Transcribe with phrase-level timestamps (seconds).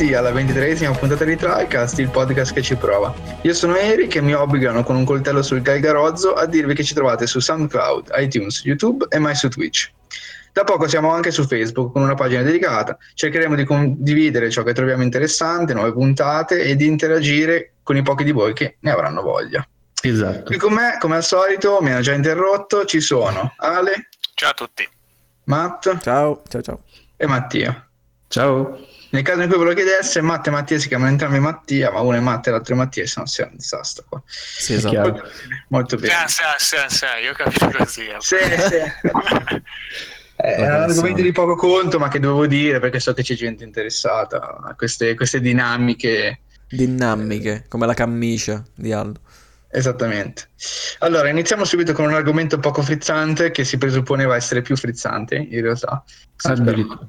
[0.00, 3.14] benvenuti alla ventitresima puntata di Tricast, il podcast che ci prova.
[3.42, 6.94] Io sono Eric e mi obbligano con un coltello sul galgarozzo a dirvi che ci
[6.94, 9.92] trovate su SoundCloud, iTunes, YouTube e mai su Twitch.
[10.52, 12.96] Da poco siamo anche su Facebook con una pagina dedicata.
[13.14, 18.24] Cercheremo di condividere ciò che troviamo interessante, nuove puntate e di interagire con i pochi
[18.24, 19.66] di voi che ne avranno voglia.
[20.02, 20.44] Esatto.
[20.44, 24.08] Qui con me, come al solito, mi hanno già interrotto, ci sono Ale.
[24.34, 24.88] Ciao a tutti.
[25.44, 26.00] Matt.
[26.00, 26.80] Ciao, ciao, ciao.
[27.16, 27.86] E Mattia.
[28.28, 28.89] Ciao.
[29.10, 32.00] Nel caso in cui ve lo chiedesse, Matt e Mattia si chiamano entrambi Mattia, ma
[32.00, 34.22] uno è Matt e l'altro è Mattia, se no sia un disastro qua.
[34.26, 35.22] Sì, esatto.
[35.68, 36.14] Molto bene.
[36.28, 38.06] Sì, sì, sì, sì, io ho capito così.
[38.18, 38.36] Sì,
[38.68, 38.76] sì.
[40.36, 43.34] Eh, è un argomento di poco conto, ma che dovevo dire perché so che c'è
[43.34, 46.40] gente interessata a queste, queste dinamiche.
[46.68, 49.20] Dinamiche, come la camicia di Aldo.
[49.72, 50.50] Esattamente.
[51.00, 55.60] Allora, iniziamo subito con un argomento poco frizzante che si presupponeva essere più frizzante, in
[55.60, 56.02] realtà.
[56.42, 57.08] Addirittura.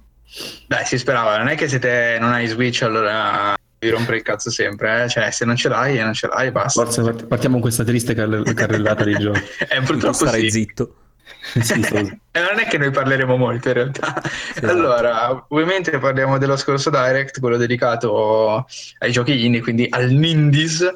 [0.67, 4.23] Dai, si sperava, non è che se te non hai Switch allora devi rompere il
[4.23, 5.09] cazzo sempre, eh?
[5.09, 6.83] cioè se non ce l'hai non ce l'hai, basta.
[6.83, 9.41] Forse part- partiamo con questa triste carre- carrellata di giochi.
[9.69, 10.49] Eh, purtroppo starai sì.
[10.51, 10.95] zitto.
[11.59, 14.21] Sì, sto- E non è che noi parleremo molto in realtà.
[14.23, 14.67] esatto.
[14.67, 18.67] Allora, ovviamente parliamo dello scorso Direct, quello dedicato
[18.99, 20.87] ai giochi indie, quindi al Nindies.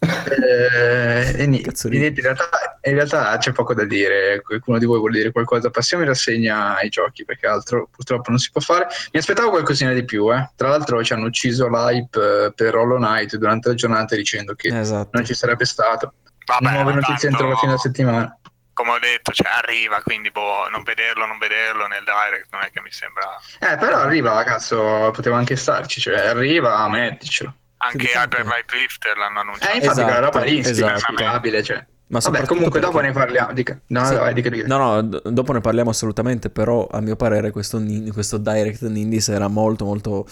[0.00, 2.48] Eh, e niente, in, realtà,
[2.82, 4.40] in realtà c'è poco da dire.
[4.40, 5.70] Qualcuno di voi vuole dire qualcosa?
[5.70, 8.86] Passiamo in rassegna ai giochi, perché altro purtroppo non si può fare.
[9.12, 10.50] Mi aspettavo qualcosina di più, eh.
[10.56, 14.68] Tra l'altro ci hanno ucciso l'hype eh, per Hollow Knight durante la giornata dicendo che
[14.68, 15.10] Esatto.
[15.12, 16.14] non ci sarebbe stato.
[16.46, 18.38] Vabbè, Nuove notizie entro la fine della settimana.
[18.72, 22.70] Come ho detto, cioè, arriva, quindi boh, non vederlo, non vederlo nel direct non è
[22.70, 23.36] che mi sembra...
[23.58, 27.54] Eh, però arriva, cazzo, poteva anche starci, cioè arriva, metticelo.
[27.82, 28.46] Anche Sì, Hyper sì.
[28.48, 29.72] Light Drifter l'hanno annunciato.
[29.72, 30.98] Eh, infatti, Esatto, quella roba è esatto.
[30.98, 31.86] spiegabile, cioè.
[32.08, 33.52] Ma Vabbè, comunque dopo perché- ne parliamo.
[33.52, 33.80] Dica.
[33.86, 34.14] No, Sì.
[34.16, 34.66] vai, dica, dica.
[34.66, 38.82] No, no, d- dopo ne parliamo assolutamente, però a mio parere questo, nin- questo Direct
[38.82, 40.26] Nindies era molto molto...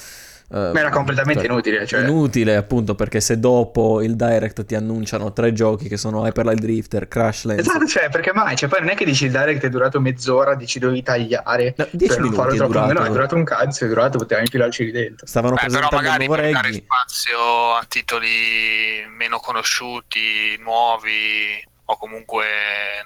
[0.50, 2.00] eh, Ma era completamente cioè, inutile, cioè.
[2.00, 6.60] Inutile appunto perché se dopo il Direct ti annunciano tre giochi che sono Hyper Light
[6.60, 7.66] Drifter, Crash Lands...
[7.66, 8.56] Esatto, cioè, perché mai?
[8.56, 11.86] Cioè, poi non è che dici il direct è durato mezz'ora, dici dovevi tagliare No,
[11.90, 12.72] 10 per non farlo troppo.
[12.72, 12.92] durato.
[12.94, 15.26] No, è durato un cazzo, è durato, potevamo infilarci lì dentro.
[15.26, 17.38] Stavano Beh, però magari per dare spazio
[17.74, 22.44] a titoli meno conosciuti, nuovi, o comunque,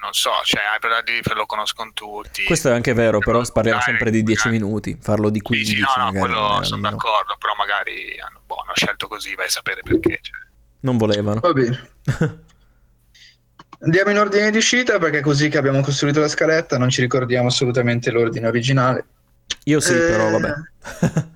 [0.01, 2.43] non so, cioè Hyper Drifter lo conoscono tutti.
[2.43, 4.61] Questo è anche vero, però parliamo sempre di 10 magari.
[4.63, 6.19] minuti, farlo di Sì, 15 sì, no, no, magari.
[6.19, 10.19] quello sono d'accordo, però magari hanno, boh, hanno scelto così, vai a sapere perché.
[10.21, 10.35] Cioè.
[10.81, 11.39] Non volevano.
[11.39, 11.89] Va bene.
[13.83, 16.99] Andiamo in ordine di uscita perché è così che abbiamo costruito la scaletta, non ci
[17.01, 19.05] ricordiamo assolutamente l'ordine originale.
[19.65, 20.53] Io sì, Eh, però vabbè.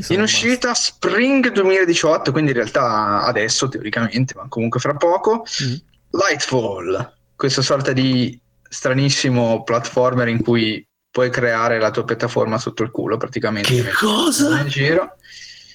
[0.00, 5.82] Sono In uscita Spring 2018, quindi in realtà adesso teoricamente, ma comunque fra poco, master.
[6.12, 12.90] Lightfall, questa sorta di stranissimo platformer in cui puoi creare la tua piattaforma sotto il
[12.90, 13.82] culo praticamente.
[13.82, 14.60] Che cosa?
[14.60, 15.16] In giro.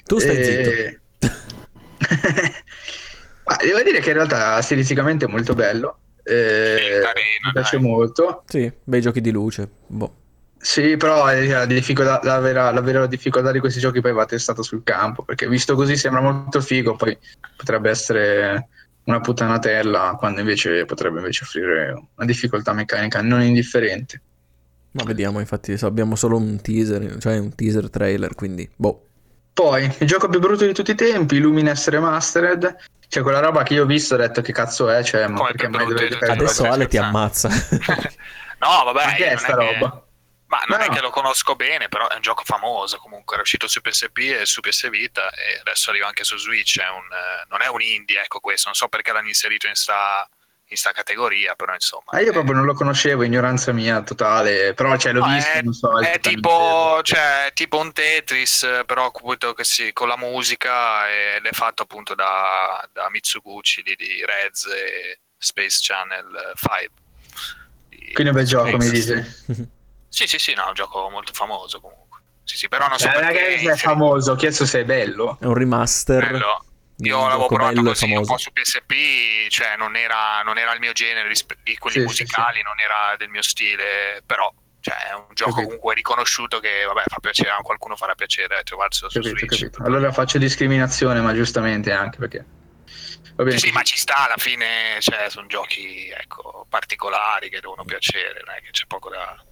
[0.06, 0.70] Tu stai zitto.
[0.70, 1.00] E-
[3.46, 6.00] Ma devo dire che in realtà stilisticamente è molto bello.
[6.24, 7.86] eh, carino, mi piace dai.
[7.86, 8.44] molto.
[8.48, 9.70] Sì, bei giochi di luce.
[9.88, 10.16] Boh.
[10.60, 14.26] Sì, però eh, la, difficoltà- la vera, la vera difficoltà di questi giochi poi va
[14.26, 17.18] testato sul campo, perché visto così sembra molto figo, poi
[17.56, 18.68] potrebbe essere
[19.08, 24.22] una puttanatella, quando invece potrebbe invece offrire una difficoltà meccanica non indifferente.
[24.92, 29.04] Ma vediamo, infatti, abbiamo solo un teaser, cioè un teaser trailer, quindi boh.
[29.54, 32.76] Poi, il gioco più brutto di tutti i tempi, Lumines Remastered,
[33.08, 35.52] cioè quella roba che io ho visto ho detto che cazzo è, cioè, ma Come
[35.52, 37.18] perché mai i Adesso Ale ti scherzando?
[37.18, 37.50] ammazza.
[38.60, 40.07] no, vabbè, Ma che è sta che- roba?
[40.48, 40.94] Ma non No, è no.
[40.94, 44.46] che lo conosco bene, però è un gioco famoso comunque, era uscito su PSP e
[44.46, 47.82] su PS Vita e adesso arriva anche su Switch, è un, eh, non è un
[47.82, 50.26] indie, ecco questo, non so perché l'hanno inserito in sta,
[50.70, 52.12] in sta categoria, però insomma...
[52.12, 55.50] Ah, io è- proprio non lo conoscevo, ignoranza mia totale, però cioè, l'ho No, visto,
[55.52, 56.00] è, non so.
[56.00, 59.12] è tipo, cioè, tipo un Tetris, eh, però
[59.64, 65.20] si- con la musica ed è fatto appunto da, da Mitsuguchi di, di Rez e
[65.38, 66.90] Space Channel 5.
[67.90, 69.44] Di- Quindi è un bel gioco, mi Space.
[70.18, 72.22] Sì, sì, sì, no, è un gioco molto famoso comunque.
[72.44, 73.58] Sì, sì, però non so Cioè, non è perché...
[73.58, 75.38] che è famoso, ho chiesto se è bello.
[75.40, 76.32] È un remaster.
[76.32, 76.66] Bello.
[77.02, 78.32] Io un l'avevo provato bello così un famoso.
[78.34, 81.32] po' su PSP, cioè non era, non era il mio genere
[81.62, 85.52] di quelli Sì, sì, musicali, non era del mio stile, però cioè, è un gioco
[85.52, 85.66] Capito.
[85.68, 89.60] comunque riconosciuto che vabbè, fa piacere, a qualcuno farà piacere trovarselo su Capito, Switch.
[89.70, 89.84] capito.
[89.84, 92.44] Allora faccio discriminazione, ma giustamente anche perché.
[93.36, 93.60] Va bene.
[93.60, 98.42] Sì, sì, ma ci sta alla fine, cioè, sono giochi ecco, particolari che devono piacere,
[98.44, 99.46] non è che c'è poco da...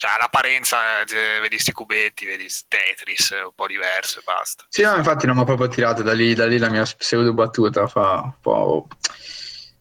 [0.00, 4.64] Cioè, all'apparenza eh, vedi sti cubetti, vedi Tetris, è un po' diverso e basta.
[4.70, 7.34] Sì, no, infatti non mi ha proprio tirato da lì, da lì la mia pseudo
[7.34, 8.88] battuta fa un po'.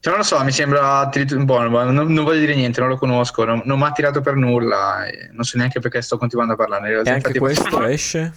[0.01, 1.09] Cioè, non lo so, mi sembra
[1.45, 4.19] buono, ma non, non voglio dire niente, non lo conosco, non, non mi ha tirato
[4.19, 6.87] per nulla, e non so neanche perché sto continuando a parlare.
[6.87, 8.33] In realtà, E anche infatti, questo esce?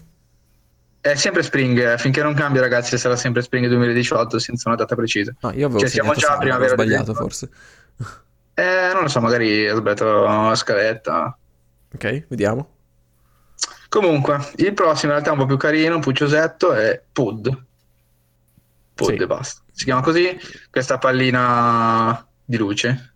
[1.01, 4.95] È sempre Spring, eh, finché non cambia ragazzi sarà sempre Spring 2018 senza una data
[4.95, 5.35] precisa.
[5.41, 7.51] Ah, io avevo Cioè, siamo già a summer, ho primavera sbagliato forse.
[8.55, 11.37] Eh, non lo so, magari ho sbagliato la scaletta.
[11.95, 12.69] Ok, vediamo.
[13.89, 17.65] Comunque, il prossimo in realtà è un po' più carino, un pucciosetto, è Pud.
[18.95, 19.15] Pud Sì.
[19.23, 19.63] e basta.
[19.71, 20.37] Si chiama così,
[20.71, 23.15] questa pallina di luce.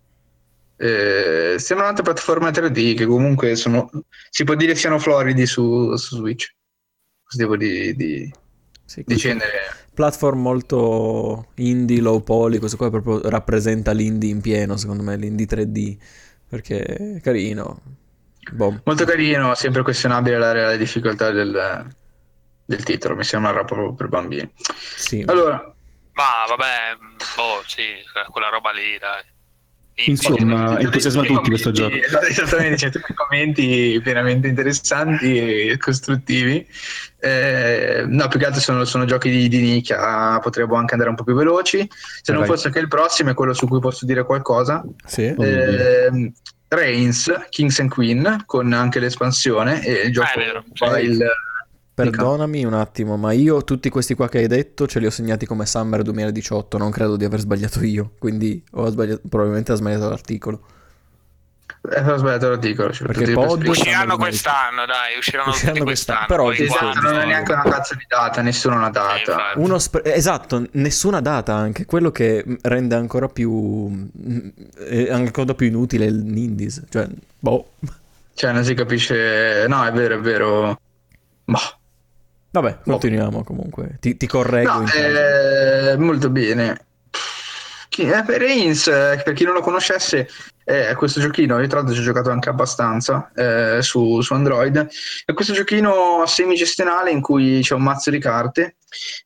[0.77, 3.89] Eh, sembra un'altra piattaforma 3D che comunque sono,
[4.29, 6.55] si può dire siano floridi su, su Switch.
[7.23, 8.31] Questo tipo di, di,
[8.85, 9.85] Sì, di genere.
[9.95, 15.47] Platform molto indie, low poly, questo qua proprio rappresenta l'indie in pieno, secondo me, l'indie
[15.47, 15.97] 3D,
[16.47, 17.81] perché è carino.
[18.53, 18.81] Boh.
[18.85, 21.87] Molto carino, sempre questionabile la reale difficoltà del,
[22.65, 24.51] del titolo, mi sembra proprio per bambini.
[24.97, 25.23] Sì.
[25.27, 25.75] Allora,
[26.13, 26.97] Ma vabbè,
[27.37, 27.83] boh, sì,
[28.31, 29.35] quella roba lì, dai.
[29.99, 31.95] Insomma, entusiasma tutti questo gioco.
[32.29, 36.67] Esattamente, c'è tutti i commenti veramente interessanti e costruttivi.
[37.19, 41.17] Eh, no, più che altro sono, sono giochi di, di nicchia, potremmo anche andare un
[41.17, 41.89] po' più veloci.
[42.21, 42.51] Se non Vai.
[42.51, 44.85] fosse che il prossimo è quello su cui posso dire qualcosa.
[45.07, 45.35] Sì.
[45.35, 45.43] Oh.
[45.43, 46.33] Eh,
[46.69, 51.05] Reigns, Kings and Queen, con anche l'espansione e il gioco Ah, è vero, sì.
[51.05, 51.27] il...
[51.97, 55.47] Perdonami un attimo, ma io tutti questi qua che hai detto ce li ho segnati
[55.47, 60.09] come Summer 2018, non credo di aver sbagliato io, quindi ho sbagliato, probabilmente ho sbagliato
[60.11, 60.61] l'articolo.
[61.89, 62.93] Eh, ho sbagliato l'articolo.
[62.93, 63.71] ce l'ho Perché per scritto.
[63.71, 66.27] Usciranno quest'anno, dai, usciranno, Usciranno quest'anno, quest'anno.
[66.27, 69.53] però poi Esatto, non è neanche una cazzo di data, nessuna una data.
[69.57, 74.49] Uno sp- esatto, nessuna data anche, quello che rende ancora più mm,
[74.89, 77.07] è ancora più inutile il Indies, cioè
[77.39, 77.71] boh.
[78.35, 79.65] Cioè, non si capisce.
[79.69, 80.81] No, è vero, è vero.
[81.45, 81.59] Boh.
[82.51, 83.97] Vabbè, continuiamo comunque.
[84.01, 86.86] Ti, ti correggo No, eh, molto bene.
[88.03, 90.29] Eh, per Reigns, eh, per chi non lo conoscesse,
[90.65, 91.61] è questo giochino.
[91.61, 94.89] Io, tra l'altro, ci ho giocato anche abbastanza eh, su, su Android.
[95.25, 98.77] È questo giochino semigestionale in cui c'è un mazzo di carte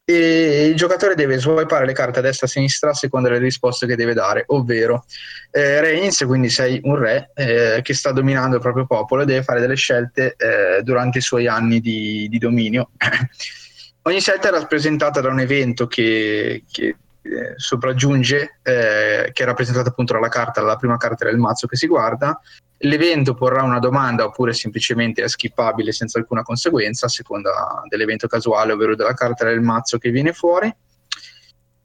[0.04, 3.40] e il giocatore deve swipare le carte a destra e a sinistra a seconda delle
[3.40, 5.04] risposte che deve dare, ovvero
[5.50, 9.42] eh, Reigns, quindi sei un re eh, che sta dominando il proprio popolo e deve
[9.42, 12.90] fare delle scelte eh, durante i suoi anni di, di dominio.
[14.02, 19.88] Ogni scelta è rappresentata da un evento che, che, eh, sopraggiunge, eh, che è rappresentato
[19.88, 22.40] appunto dalla carta, la prima carta del mazzo che si guarda.
[22.78, 28.72] L'evento porrà una domanda oppure semplicemente è skippabile senza alcuna conseguenza a seconda dell'evento casuale,
[28.72, 30.74] ovvero della carta del mazzo che viene fuori.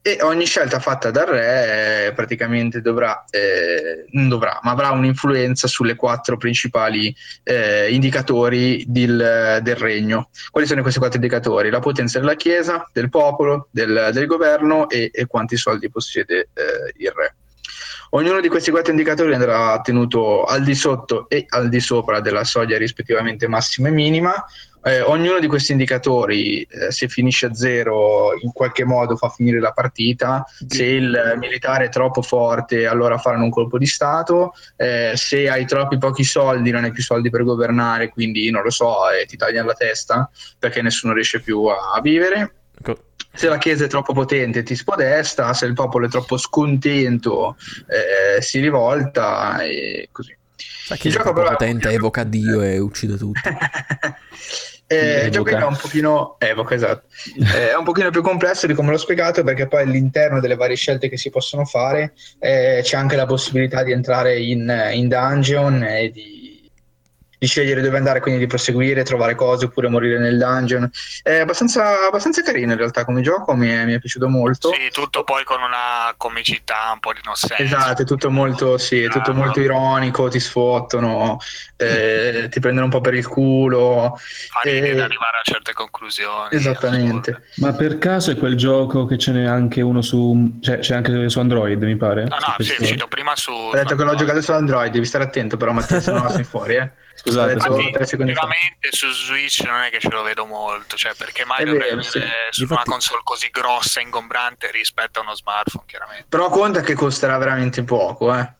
[0.07, 5.67] E ogni scelta fatta dal re eh, praticamente dovrà, eh, non dovrà, ma avrà un'influenza
[5.67, 7.11] sulle quattro principali
[7.41, 10.29] eh, indicatori del, del regno.
[10.51, 11.71] Quali sono questi quattro indicatori?
[11.71, 16.93] La potenza della Chiesa, del popolo, del, del governo e, e quanti soldi possiede eh,
[16.97, 17.37] il re.
[18.11, 22.43] Ognuno di questi quattro indicatori andrà tenuto al di sotto e al di sopra della
[22.43, 24.45] soglia rispettivamente massima e minima.
[24.87, 29.59] Eh, ognuno di questi indicatori, eh, se finisce a zero, in qualche modo fa finire
[29.59, 30.45] la partita.
[30.67, 34.53] Se il militare è troppo forte, allora faranno un colpo di Stato.
[34.75, 38.69] Eh, se hai troppi pochi soldi, non hai più soldi per governare, quindi non lo
[38.69, 42.53] so, eh, ti tagliano la testa perché nessuno riesce più a, a vivere.
[42.77, 47.57] Ecco, Se la Chiesa è troppo potente ti spodesta, se il popolo è troppo scontento
[47.87, 50.37] eh, si rivolta e così.
[50.87, 53.41] Il gioco gioco però- potente evoca Dio e uccide tutti.
[54.87, 57.07] Eh, gioco è un pochino evoca, esatto.
[57.55, 60.75] Eh, è un pochino più complesso di come l'ho spiegato perché poi all'interno delle varie
[60.75, 65.83] scelte che si possono fare eh, c'è anche la possibilità di entrare in, in dungeon
[65.83, 66.44] e di,
[67.45, 70.89] di scegliere dove andare, quindi di proseguire, trovare cose oppure morire nel dungeon.
[71.21, 74.73] È abbastanza, abbastanza carino in realtà come gioco, mi è, mi è piaciuto molto.
[74.73, 77.57] Sì, tutto poi con una comicità, un po' di innocenza.
[77.61, 79.43] Esatto, è tutto molto, sì, è tutto Bravo.
[79.43, 81.37] molto ironico, ti sfottono,
[81.77, 84.17] eh, ti prendono un po' per il culo.
[84.17, 86.49] Fa ridere eh, ad arrivare a certe conclusioni.
[86.51, 87.31] Esattamente.
[87.31, 87.47] assurde.
[87.57, 90.57] Ma per caso è quel gioco che ce n'è anche uno su...
[90.61, 92.23] cioè c'è anche su Android, mi pare?
[92.23, 93.51] No, no, sì, è uscito prima su...
[93.51, 96.29] Ho detto che l'ho giocato su Android, devi stare attento però Mattia, se no la
[96.33, 96.91] sei fuori, eh.
[97.15, 97.91] Scusate, scusate.
[97.91, 98.41] tre secondi fa.
[98.41, 102.03] Veramente su Switch non è che ce lo vedo molto, cioè perché mai vero, avere
[102.03, 102.21] sì.
[102.49, 106.25] su Infatti- una console così grossa e ingombrante rispetto a uno smartphone, chiaramente.
[106.29, 108.53] Però conta che costerà veramente poco, eh.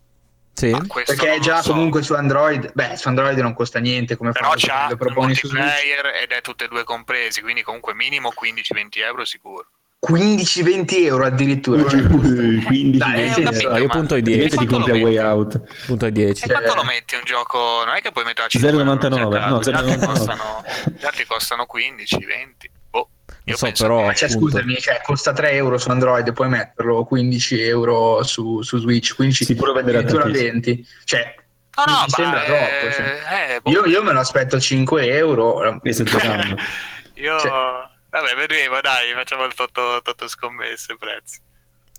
[0.53, 0.74] Sì?
[1.05, 1.71] Perché è già so.
[1.71, 5.35] comunque su Android, beh, su Android non costa niente come Però c'ha lo il proponi
[5.35, 5.83] su Switch.
[6.21, 9.67] ed è tutte e due compresi, quindi comunque minimo 15-20 euro sicuro.
[10.07, 11.88] 15-20 euro addirittura.
[11.89, 14.39] Cioè, Uh, quindi Dai, Eh, sì, capito, No, io punto ai e 10.
[14.41, 15.25] Invece ti compri a lo Way metti?
[15.25, 15.85] Out.
[15.85, 16.31] Punto ai 10.
[16.43, 17.57] E Cioè- quanto lo metti un gioco?
[17.85, 20.05] Non è che puoi 5 0,99, euro, no, gli altri 0,99.
[20.05, 20.63] costano,
[21.00, 22.71] gli altri costano 15, 20.
[22.89, 23.09] Boh,
[23.45, 27.03] io so, penso però- che- Cioè, scusami, cioè, costa 3 euro su Android, puoi metterlo
[27.05, 30.51] 15 euro su, su Switch, 15 Si può vendere a addirittura tantissimo.
[30.51, 30.88] 20.
[31.03, 31.35] Cioè,
[31.77, 32.93] No, no, mi sembra eh, troppo.
[32.95, 33.53] cioè.
[33.55, 33.69] eh, boh.
[33.69, 35.79] Io, io me lo aspetto 5 euro.
[35.83, 36.55] Giocando.
[37.15, 41.39] Io Cioè- Vabbè, vedremo, dai, facciamo il toto, toto scommesse prezzi.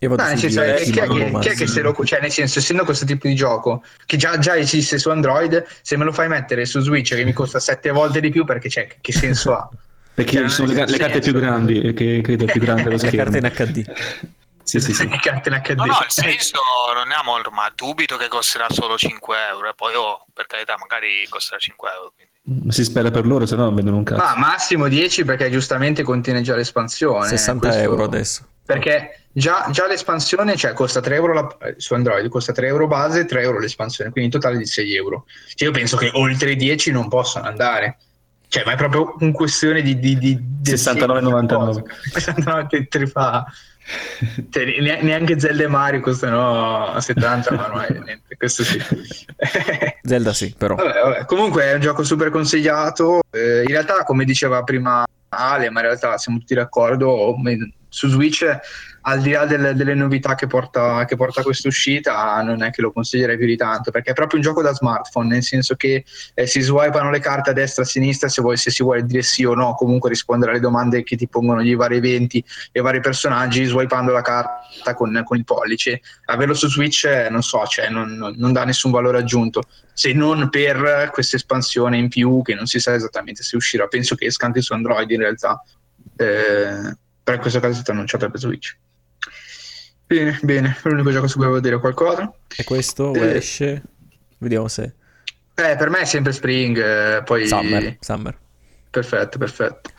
[0.00, 2.20] Io vado No, nel senso, eh, chi, è mai- chi è che se lo cioè
[2.20, 6.04] nel senso essendo questo tipo di gioco che già, già esiste su Android se me
[6.04, 9.12] lo fai mettere su Switch che mi costa sette volte di più perché c'è che
[9.12, 9.68] senso ha
[10.12, 12.90] Perché Cioè, ci sono le, le carte più grandi, e che credo più grande lo
[12.96, 13.30] Le schermo.
[13.30, 13.92] carte in HD.
[14.66, 15.06] Sì, sì, sì.
[15.76, 16.58] No, no, il senso
[16.94, 19.68] non è molto, ma dubito che costerà solo 5 euro.
[19.68, 22.12] E poi, oh, per carità, magari costerà 5 euro.
[22.14, 22.64] quindi.
[22.66, 24.22] Ma si spera per loro, se no non vendono un cazzo.
[24.22, 28.46] ma massimo 10 perché giustamente contiene già l'espansione 60 questo- euro adesso.
[28.64, 32.86] perché già, già l'espansione cioè costa 3 euro la- eh, su Android costa 3 euro
[32.86, 35.24] base 3 euro l'espansione quindi in totale di 6 euro
[35.56, 37.96] cioè, io penso che oltre i 10 non possano andare
[38.46, 41.82] cioè ma è proprio un questione di, di, di, di 69,99.
[42.12, 43.44] 69 che fa
[44.50, 48.82] cioè, ne- neanche Zelda e Mario costano a 70 ma ormai niente, questo sì
[50.02, 50.74] Zelda sì, però.
[50.74, 51.24] Vabbè, vabbè.
[51.24, 53.22] Comunque è un gioco super consigliato.
[53.30, 57.36] Eh, in realtà, come diceva prima Ale, ma in realtà siamo tutti d'accordo,
[57.88, 58.44] su Switch,
[59.08, 62.82] al di là delle, delle novità che porta, che porta questa uscita, non è che
[62.82, 66.04] lo consiglierei più di tanto, perché è proprio un gioco da smartphone, nel senso che
[66.34, 69.04] eh, si swipano le carte a destra e a sinistra se, vuoi- se si vuole
[69.04, 72.80] dire sì o no, comunque rispondere alle domande che ti pongono i vari eventi e
[72.80, 76.00] i vari personaggi, swipando la carta con, con il pollice.
[76.24, 80.12] Averlo su Switch, eh, non so, cioè, non- non- non dà nessun valore aggiunto se
[80.14, 83.86] non per questa espansione in più che non si sa esattamente se uscirà.
[83.86, 85.62] Penso che esca anche su Android in realtà,
[86.16, 88.76] eh, però in questo caso è stato annunciato per Switch.
[90.06, 92.32] Bene, bene, è l'unico gioco su cui avevo dire qualcosa.
[92.56, 93.36] E questo Eh.
[93.36, 93.82] esce.
[94.38, 94.92] Vediamo se.
[95.54, 97.46] Eh, per me è sempre Spring, eh, poi...
[97.46, 97.96] Summer.
[98.00, 98.36] Summer.
[98.90, 99.90] Perfetto, perfetto.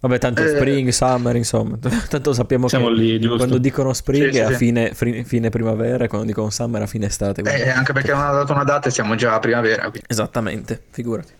[0.00, 0.48] Vabbè, tanto Eh.
[0.56, 1.76] spring, summer, insomma.
[2.08, 4.54] Tanto sappiamo Siamo che lì, quando dicono spring Sì, sì, è a sì.
[4.54, 7.42] fine, fri- fine primavera e quando dicono summer è a fine estate.
[7.42, 9.82] quindi- Eh, anche perché non ha dato una data e siamo già a primavera.
[9.90, 10.04] quindi.
[10.08, 11.32] Esattamente, figurati.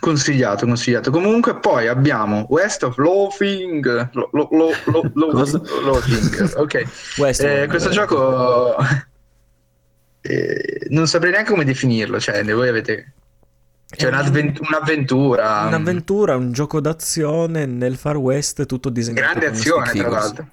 [0.00, 1.10] Consigliato, consigliato.
[1.10, 4.10] Comunque poi abbiamo West of Loafing.
[4.12, 5.60] Lo, lo, lo, lo, lo- Cosa?
[5.82, 6.74] Loafing, ok.
[7.38, 7.92] Eh, questo eh.
[7.92, 8.76] gioco
[10.20, 12.18] eh, non saprei neanche come definirlo.
[12.20, 13.12] Cioè, voi avete.
[13.88, 15.64] C'è È un- un'avvent- un'avventura.
[15.66, 20.48] Un'avventura, un gioco d'azione nel Far West, tutto disegnato Grande azione, tra l'altro.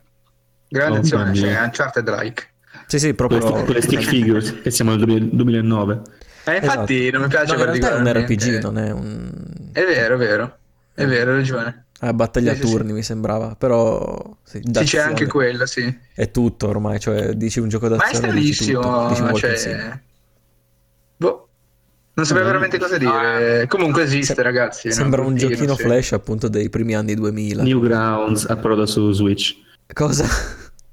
[0.68, 1.60] Grande Oh, azione, cioè.
[1.64, 2.48] Uncharted-like.
[2.86, 3.40] Sì, sì, proprio.
[3.64, 6.02] quelle stick figures, che siamo nel 2000 2009.
[6.46, 7.18] Eh, infatti Esatto.
[7.18, 8.36] non mi piace No, in realtà è un particolarmente.
[8.36, 9.32] RPG, non è un...
[9.72, 10.58] È vero, è vero.
[10.94, 11.86] È vero, hai ragione.
[12.00, 14.36] Ah, battaglia a Sì, sì, turni mi sembrava, però...
[14.44, 15.06] Sì, Sì, c'è d'azione.
[15.06, 16.00] anche quello, sì.
[16.14, 20.00] È tutto ormai, cioè dici un gioco Ma è d'azione dici tutto, stranissimo, dici cioè...
[21.18, 21.48] Boh.
[22.16, 22.50] Non sapevo Mm.
[22.50, 23.66] veramente cosa dire.
[23.68, 24.92] Comunque esiste, Sem- ragazzi.
[24.92, 25.82] Sembra un bruttino, giochino sì.
[25.84, 27.64] flash appunto dei primi anni 2000.
[27.64, 29.56] Newgrounds approda su Switch.
[29.94, 30.26] Cosa?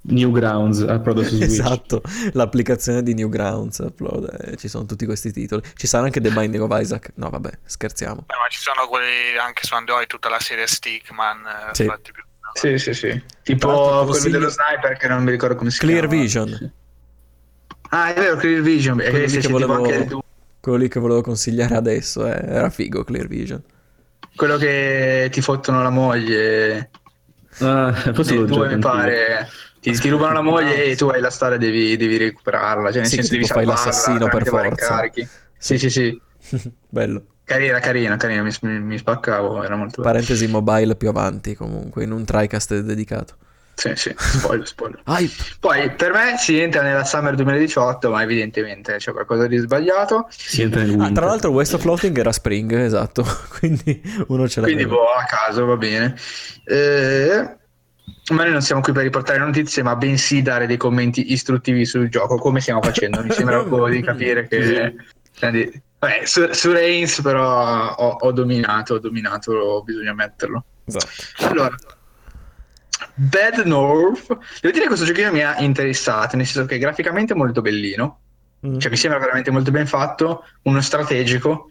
[0.02, 1.50] Newgrounds approda su Switch.
[1.50, 2.02] esatto,
[2.32, 5.62] l'applicazione di Newgrounds upload, eh, ci sono tutti questi titoli.
[5.74, 7.12] Ci sarà anche The Binding of Isaac.
[7.16, 8.24] No, vabbè, scherziamo.
[8.26, 11.38] Beh, ma ci sono quelli anche su Android, tutta la serie Stickman.
[11.70, 11.84] eh, Sì.
[11.84, 12.22] fatti più-
[12.54, 13.22] Sì, sì, sì.
[13.42, 16.22] Tipo quello consiglio- dello sniper che non mi ricordo come si Clear chiama.
[16.22, 16.72] Vision,
[17.92, 18.96] Ah, è vero, Clear Vision.
[18.98, 20.08] Quello Eh, lì che volevo- anche
[20.60, 23.60] quello lì che volevo consigliare adesso, eh, era figo Clear Vision.
[24.36, 26.90] Quello che ti fottono la moglie.
[27.58, 29.48] Ah, forse due gioco mi pare.
[29.80, 32.90] Ti, ti rubano la moglie e tu hai la storia, devi, devi recuperarla.
[32.92, 35.10] Cioè, nel Sì, senso, che devi tipo fai l'assassino per forza.
[35.58, 36.20] Sì, sì, sì.
[36.88, 37.24] Bello.
[37.44, 38.42] Carina, carina, carina.
[38.42, 40.12] Mi, mi- spaccavo, era molto bello.
[40.12, 43.36] Parentesi mobile più avanti comunque, in un tricast dedicato.
[43.74, 45.00] Sì, sì, spoiler, spoiler.
[45.58, 50.26] Poi per me si entra nella Summer 2018, ma evidentemente c'è qualcosa di sbagliato.
[50.28, 53.24] Si entra nel Ah, tra l'altro West of Floating era Spring, esatto,
[53.58, 54.78] quindi uno ce l'aveva.
[54.78, 56.14] Quindi, boh, a caso va bene.
[56.64, 57.56] Eh,
[58.34, 62.08] ma noi non siamo qui per riportare notizie, ma bensì dare dei commenti istruttivi sul
[62.08, 63.22] gioco, come stiamo facendo.
[63.22, 64.94] Mi sembra un po' di capire che.
[65.38, 70.64] Quindi, vabbè, su, su Reigns, però ho, ho dominato, ho dominato, bisogna metterlo.
[70.84, 71.46] Esatto.
[71.46, 71.74] Allora,
[73.14, 74.26] Bad North,
[74.60, 78.20] devo dire che questo giochino mi ha interessato, nel senso che graficamente è molto bellino,
[78.66, 78.78] Mm.
[78.78, 81.70] cioè mi sembra veramente molto ben fatto, uno strategico,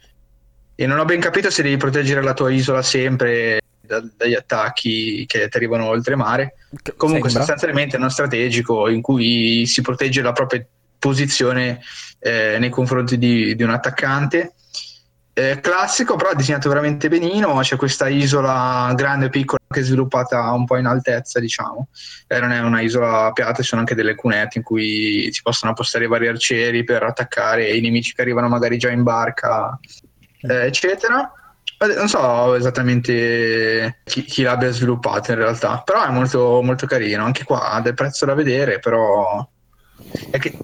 [0.74, 5.26] e non ho ben capito se devi proteggere la tua isola sempre da- dagli attacchi
[5.28, 6.54] che ti arrivano oltremare.
[6.82, 7.48] Che- Comunque sembra.
[7.48, 10.64] sostanzialmente è uno strategico in cui si protegge la propria
[11.00, 11.82] posizione
[12.20, 14.54] eh, nei confronti di, di un attaccante.
[15.34, 17.58] Eh, classico, però disegnato veramente benino.
[17.62, 21.88] C'è questa isola grande e piccola che è sviluppata un po' in altezza, diciamo.
[22.28, 25.72] Eh, non è una isola piatta, ci sono anche delle cunette in cui si possono
[25.72, 29.80] appostare vari arcieri per attaccare i nemici che arrivano magari già in barca,
[30.42, 31.32] eh, eccetera.
[31.80, 37.24] Non so esattamente chi, chi l'abbia sviluppato in realtà, però è molto, molto carino.
[37.24, 39.48] Anche qua ha del prezzo da vedere, però
[40.30, 40.58] è che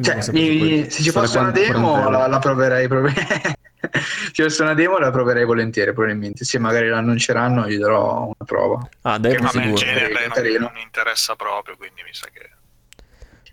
[0.00, 2.86] cioè, se mi- se ci fosse una 40 demo la, la proverei.
[2.88, 3.52] proverei.
[4.32, 6.44] Se fosse una demo la proverei volentieri, probabilmente.
[6.44, 8.88] Se magari l'annunceranno gli darò una prova.
[9.02, 9.92] Ah, Che demo a me il sicuro.
[9.92, 12.50] genere non, non interessa proprio, quindi mi sa che...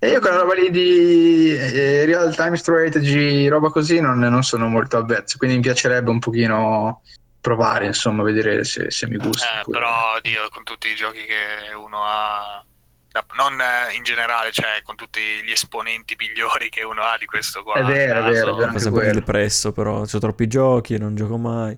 [0.03, 4.41] E io con la roba lì di eh, real time strategy, roba così, non, non
[4.41, 7.03] sono molto avvezzo, quindi mi piacerebbe un pochino
[7.39, 9.61] provare, insomma, vedere se, se mi gusta.
[9.61, 12.65] Eh, però, Dio, con tutti i giochi che uno ha...
[13.11, 17.27] da- Non eh, in generale, cioè con tutti gli esponenti migliori che uno ha di
[17.27, 17.75] questo qua.
[17.75, 18.71] È vero, è vero, è vero.
[18.71, 19.17] Fa sempre quello.
[19.19, 21.77] il presso, però c'ho troppi giochi e non gioco mai.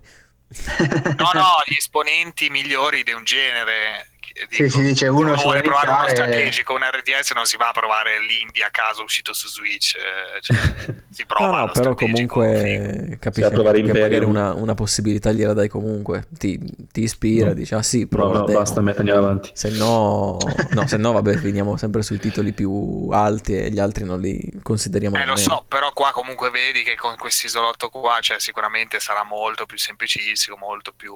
[1.17, 4.07] No, no, gli esponenti migliori di un genere.
[4.49, 7.71] Sì, dico, si dice, uno vuole provare uno strategico, un RTS non si va a
[7.71, 9.95] provare l'indie a caso uscito su Switch.
[9.95, 10.57] eh, cioè,
[11.11, 13.61] si prova No, no, però comunque capisci che
[13.93, 16.27] magari una, una possibilità gliela dai comunque.
[16.37, 16.59] Ti,
[16.91, 17.53] ti ispira, No.
[17.53, 18.57] dici, ah sì, No, prova no, demo.
[18.59, 19.51] basta, me andiamo avanti.
[19.53, 20.37] Se no,
[20.71, 24.51] no, se no, vabbè, finiamo sempre sui titoli più alti e gli altri non li
[24.63, 28.99] consideriamo Eh, lo so, però qua comunque vedi che con questo isolotto qua, cioè, sicuramente
[28.99, 31.13] sarà molto più semplicissimo, molto più...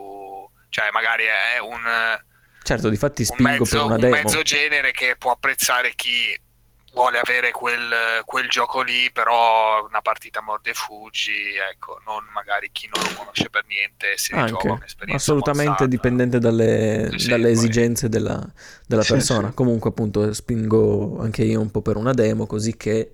[0.70, 1.80] Cioè, magari è un,
[2.68, 4.16] Certo, difatti un, spingo mezzo, per una un demo.
[4.16, 6.38] mezzo genere che può apprezzare chi
[6.92, 7.94] vuole avere quel,
[8.26, 13.12] quel gioco lì, però una partita morde e fuggi, ecco, non magari chi non lo
[13.14, 15.86] conosce per niente si Anche, un'esperienza assolutamente mozzata.
[15.86, 18.46] dipendente dalle, Sì, sì, dalle poi- esigenze della,
[18.86, 19.48] della Sì, persona.
[19.48, 19.54] sì.
[19.54, 23.12] Comunque, appunto, spingo anche io un po' per una demo, così che,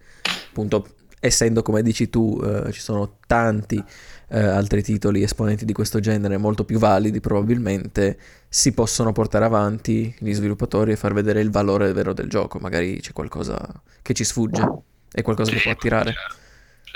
[0.47, 0.87] appunto,
[1.19, 3.83] essendo come dici tu, eh, ci sono tanti
[4.29, 8.17] eh, altri titoli esponenti di questo genere molto più validi, probabilmente
[8.53, 12.59] si possono portare avanti gli sviluppatori e far vedere il valore vero del gioco.
[12.59, 13.57] Magari c'è qualcosa
[14.03, 14.61] che ci sfugge,
[15.11, 16.13] è qualcosa Sì, che può attirare.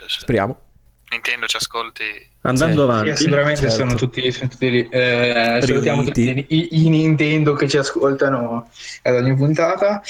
[0.05, 0.66] Speriamo.
[1.09, 2.03] Nintendo ci ascolti.
[2.41, 2.91] Andando Sì.
[2.91, 3.75] avanti, Sì, sicuramente certo.
[3.75, 4.87] sono tutti, sono tutti lì.
[4.89, 8.69] Eh, salutiamo tutti i, i Nintendo che ci ascoltano
[9.03, 10.01] ad ogni puntata.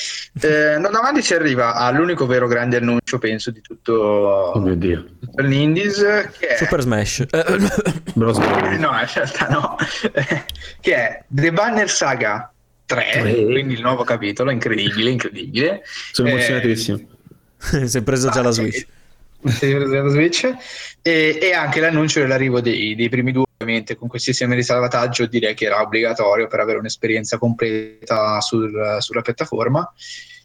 [0.42, 5.06] Eh, andando avanti si arriva all'unico vero grande annuncio, penso, di tutto, oh mio dio,
[5.20, 5.98] tutto l'Indies,
[6.40, 6.58] che è...
[6.58, 7.26] Super Smash.
[8.16, 9.76] No, in realtà no.
[10.82, 12.52] che è The Banner Saga
[12.86, 13.46] 3, Tre.
[13.46, 15.82] quindi il nuovo capitolo, incredibile, incredibile.
[16.12, 17.00] sono Eh, emozionatissimo.
[17.86, 18.86] si è preso già la Switch.
[19.44, 20.54] Switch.
[21.02, 25.26] E, e anche l'annuncio dell'arrivo dei, dei primi due, ovviamente, con questi sistemi di salvataggio
[25.26, 29.90] direi che era obbligatorio per avere un'esperienza completa sul- sulla piattaforma.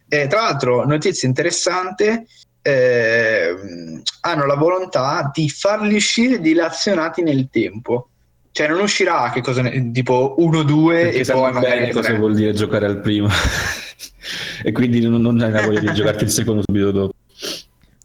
[0.09, 2.27] E, tra l'altro, notizia interessante,
[2.63, 8.09] ehm, hanno la volontà di farli uscire dilazionati nel tempo.
[8.53, 12.19] Cioè non uscirà che cosa ne- tipo 1-2 Perché e poi magari cosa tre.
[12.19, 13.29] vuol dire giocare al primo.
[14.63, 17.13] e quindi non, non hai la voglia di giocarti il secondo subito dopo.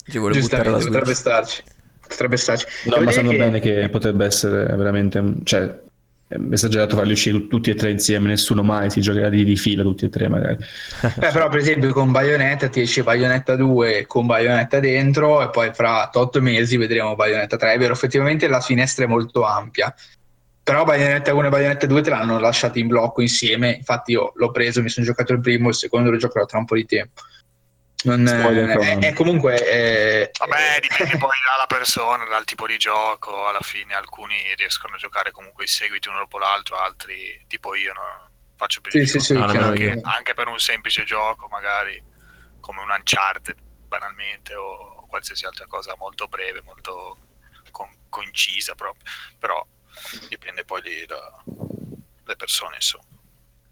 [0.10, 1.64] Ci vuole buttare la Giustamente, potrebbe starci.
[2.08, 2.66] Potrebbe starci.
[2.86, 5.86] No, ma sanno che- bene che potrebbe essere veramente, cioè,
[6.30, 9.56] è esagerato farli uscire tu- tutti e tre insieme, nessuno mai si giocherà di, di
[9.56, 10.58] fila tutti e tre magari.
[11.16, 15.72] Beh, però per esempio con Bayonetta ti esce Bayonetta 2 con Bayonetta dentro e poi
[15.74, 17.74] fra 8 mesi vedremo Bayonetta 3.
[17.74, 19.94] È vero, effettivamente la finestra è molto ampia.
[20.64, 23.72] Però Bayonetta 1 e Bayonetta 2 te l'hanno lasciati in blocco insieme.
[23.72, 26.66] Infatti io l'ho preso, mi sono giocato il primo, il secondo lo giocherò tra un
[26.66, 27.22] po' di tempo.
[28.08, 29.56] Non, è, è comunque...
[29.56, 33.48] è- Vabbè, dipende poi dalla persona, dal tipo di gioco.
[33.48, 37.94] Alla fine alcuni riescono a giocare comunque i seguiti uno dopo l'altro, altri tipo io
[37.94, 38.30] no?
[38.56, 42.02] faccio più Sì, di sì, sì, anche, anche per un semplice gioco, magari
[42.60, 43.56] come un Uncharted
[43.88, 47.18] banalmente o qualsiasi altra cosa molto breve, molto
[47.72, 49.04] con- concisa proprio.
[49.38, 49.66] Però
[50.28, 53.04] dipende poi dalle persone, insomma.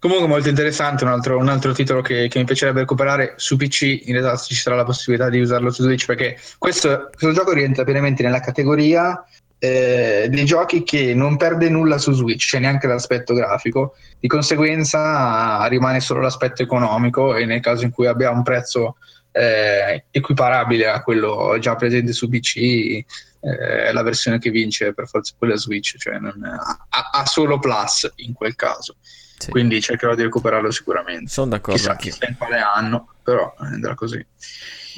[0.06, 3.32] Comunque molto interessante, un altro, un altro titolo che, che mi piacerebbe recuperare.
[3.38, 7.32] Su PC, in realtà ci sarà la possibilità di usarlo su Switch perché questo, questo
[7.32, 9.24] gioco rientra pienamente nella categoria
[9.58, 15.66] eh, dei giochi che non perde nulla su Switch, cioè neanche l'aspetto grafico, di conseguenza
[15.66, 18.98] rimane solo l'aspetto economico e nel caso in cui abbia un prezzo
[19.32, 25.34] eh, equiparabile a quello già presente su PC eh, la versione che vince per forza
[25.36, 28.98] quella Switch, cioè non- ha, ha solo plus in quel caso
[29.38, 29.50] Sì.
[29.50, 31.30] quindi cercherò di recuperarlo sicuramente.
[31.30, 34.24] Sono d'accordo Chissà, chissà in quale anno, però andrà così.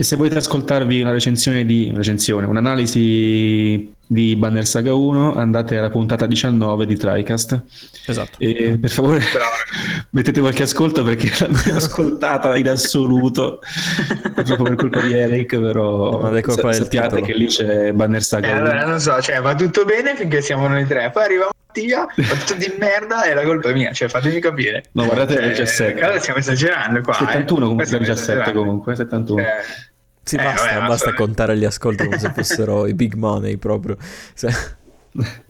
[0.01, 5.91] E se volete ascoltarvi una recensione di recensione, un'analisi di Banner Saga 1, andate alla
[5.91, 7.63] puntata 19 di TriCast.
[8.07, 8.39] Esatto.
[8.39, 9.51] E per favore Bravo.
[10.11, 13.59] mettete qualche ascolto perché l'ho ascoltata in assoluto
[14.35, 17.27] proprio per colpa di Eric però Ma è colpa del sappiate titolo.
[17.27, 20.41] che lì c'è Banner Eh, Saga 1 allora, non so, cioè, va tutto bene finché
[20.43, 21.49] siamo noi tre, poi arriva
[21.87, 24.85] Mattia, fa tutto di merda e la colpa è mia, cioè fatemi capire.
[24.93, 27.13] no guardate Cioè, il 17 Allora stiamo esagerando qua.
[27.15, 27.61] 71 eh.
[27.63, 28.61] comunque Stiamo 17 esagerando.
[28.65, 29.45] comunque 71 Eh,
[30.23, 33.97] Sì, Eh, basta, vabbè, basta contare gli ascolti come se fossero i big money proprio.
[34.43, 34.77] Eh,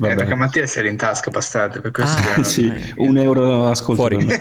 [0.00, 0.14] Vabbè.
[0.14, 4.24] perché Mattia si era in tasca, bastardo, per questo Ah, sì, un euro ascolto Fuori.
[4.24, 4.38] Beh,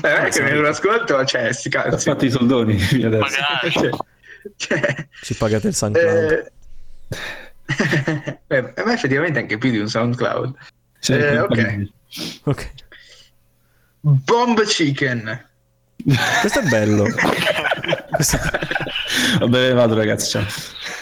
[0.00, 2.08] guarda che me lo ascolto, cioè, sti ho cazzi.
[2.10, 3.26] fatto i soldoni adesso.
[3.70, 3.90] Cioè,
[4.56, 6.30] cioè, Ci pagate il SoundCloud.
[6.30, 6.52] Eh,
[8.46, 10.54] Beh, a me effettivamente anche più di un SoundCloud.
[10.98, 11.86] Sì, Eh, ok.
[12.44, 12.70] Ok.
[14.00, 15.44] Bomb Chicken.
[16.40, 17.06] Questo è bello.
[18.12, 18.38] Questo-
[19.40, 20.44] Vabbè, vado ragazzi, ciao.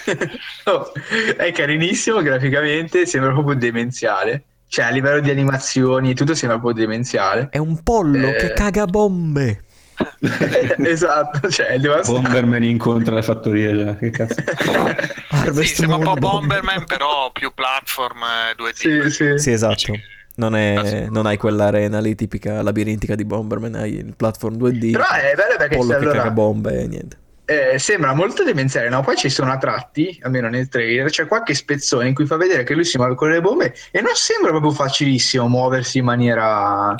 [0.67, 0.93] Oh,
[1.37, 4.45] è carinissimo graficamente, sembra proprio demenziale.
[4.67, 7.49] Cioè, a livello di animazioni e tutto sembra proprio demenziale.
[7.51, 8.37] È un pollo Eh.
[8.37, 9.64] che caga bombe.
[10.85, 12.21] esatto, cioè, è devastante.
[12.21, 14.43] Bomberman incontra la fattoria, cioè, che cazzo.
[15.53, 16.17] Sì, sembra un po'.
[16.17, 18.73] Bomberman, però più platform eh, 2D.
[18.73, 19.39] Sì, sì.
[19.39, 19.93] Sì, esatto.
[20.37, 24.93] Non, è- non hai quell'arena lì tipica labirintica di Bomberman, hai il platform 2D.
[24.93, 27.19] Però è bello perché pollo che allora, caga bombe e niente.
[27.47, 29.03] eh, sembra molto demenziale, no?
[29.03, 32.65] Poi ci sono a tratti, almeno nel trailer, c'è qualche spezzone in cui fa vedere
[32.65, 36.95] che lui si muove con le bombe e non sembra proprio facilissimo muoversi in maniera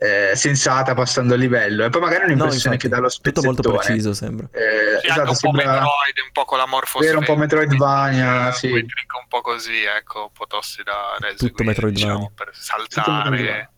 [0.00, 1.84] eh, sensata passando il livello.
[1.84, 3.84] E poi magari è No, un'impressione infatti, che dà lo tutto molto spezzettone.
[3.84, 4.48] preciso sembra.
[4.52, 5.64] Eh, Sì, anche esatto, un po' sembra...
[5.72, 7.06] Metroid, un po' con la morfosfera.
[7.06, 8.72] Vero, un po' Metroidvania, sì.
[8.72, 8.86] un
[9.28, 12.06] po' così, ecco, un po' tossi da, da Tutto eseguire, Metroidvania.
[12.14, 13.70] diciamo, per Tutto saltare, Metroidvania.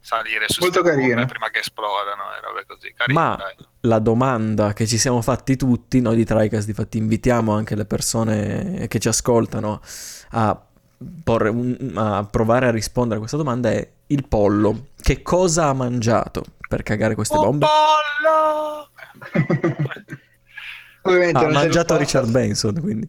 [0.00, 1.24] salire su Molto carino.
[1.24, 2.92] prima che esplodano e robe così.
[2.94, 3.54] Carino, Ma dai.
[3.80, 8.86] la domanda che ci siamo fatti tutti, noi di TriCast, difatti invitiamo anche le persone
[8.88, 9.80] che ci ascoltano
[10.32, 10.66] a,
[11.22, 14.86] porre un- a provare a rispondere a questa domanda è il pollo.
[15.00, 17.66] Che cosa ha mangiato per cagare queste Un bombe?
[17.66, 18.88] pollo!
[21.06, 22.20] Ovviamente Ha mangiato risposta.
[22.20, 23.06] Richard Benson, quindi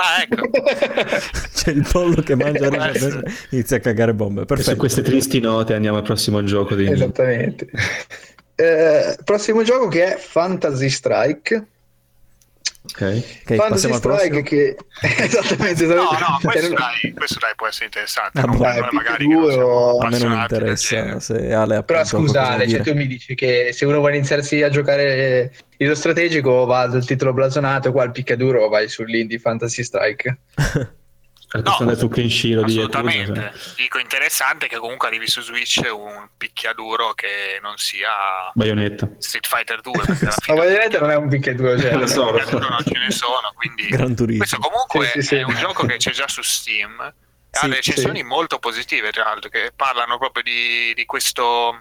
[0.00, 0.48] Ah, ecco.
[1.54, 2.92] c'è il pollo che mangia Richard.
[2.92, 4.40] Benson inizia a cagare bombe.
[4.42, 4.76] E su Perfetto.
[4.76, 6.88] queste tristi note andiamo al prossimo gioco di...
[6.90, 7.68] Esattamente.
[8.54, 11.66] Eh, prossimo gioco che è Fantasy Strike.
[12.90, 13.00] Ok.
[13.02, 14.76] Ok, Fantasy passiamo al Strike che
[15.22, 16.24] esattamente No, esattamente.
[16.28, 18.40] no, questo Era- dai, questo dai può essere interessante.
[18.40, 21.82] Ah, non Dai, magari più che non due o- A me non interessa se Ale
[21.84, 24.62] Però appunto scusa qualcosa da Ale, cioè tu mi dici che se uno vuole iniziarsi
[24.62, 30.38] a giocare lo strategico va sul titolo blasonato, qua al piccaduro vai sull'Indie Fantasy Strike.
[31.50, 33.40] Andare su Kenshiro di Assolutamente.
[33.40, 39.08] Yakuza, Dico interessante che comunque arrivi su Switch un picchiaduro che non sia Bayonetta.
[39.18, 39.92] Street Fighter 2.
[40.04, 41.94] Perché alla Ma ovviamente non è un piccaduro, cioè.
[41.94, 42.58] Lo so, lo so.
[42.58, 44.38] picchiaduro non ce ne sono, quindi Gran turismo.
[44.38, 45.34] questo comunque Sì, sì, sì.
[45.36, 47.00] è un gioco che c'è già su Steam.
[47.00, 47.12] e
[47.50, 48.24] Sì, ha recensioni sì.
[48.24, 51.80] molto positive, tra l'altro, che parlano proprio di, di questo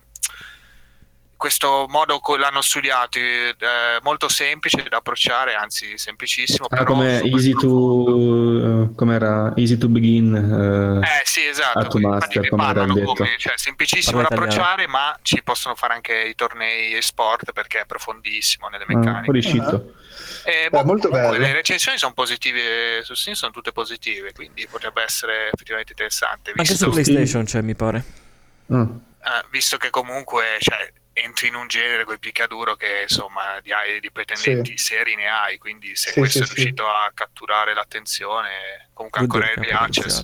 [1.37, 3.53] questo modo co- l'hanno studiato eh,
[4.01, 8.91] molto semplice da approcciare anzi semplicissimo Ah, come easy to...
[8.95, 9.53] com'era?
[9.55, 10.35] Easy to begin.
[10.35, 11.97] eh, Eh sì, esatto.
[11.99, 13.13] Master, ne come parlano detto.
[13.13, 14.61] come, cioè, semplicissimo Parla da italiano.
[14.63, 18.93] approcciare, ma ci possono fare anche i tornei e sport perché è profondissimo nelle ah,
[18.95, 19.31] meccaniche.
[19.31, 19.93] riuscito.
[20.43, 21.45] E, Beh, molto comunque bello.
[21.47, 26.53] Le recensioni sono positive su Steam, sono tutte positive, quindi potrebbe essere effettivamente interessante.
[26.55, 28.03] Anche su PlayStation c'è, mi pare.
[28.71, 30.91] Ah, eh, visto che comunque cioè,
[31.23, 35.95] entri in un genere quel picchiaduro che insomma di, di pretendenti seri ne hai, quindi
[35.95, 36.53] se Sì, questo sì, è sì.
[36.55, 40.21] riuscito a catturare l'attenzione, comunque ancora dire early access.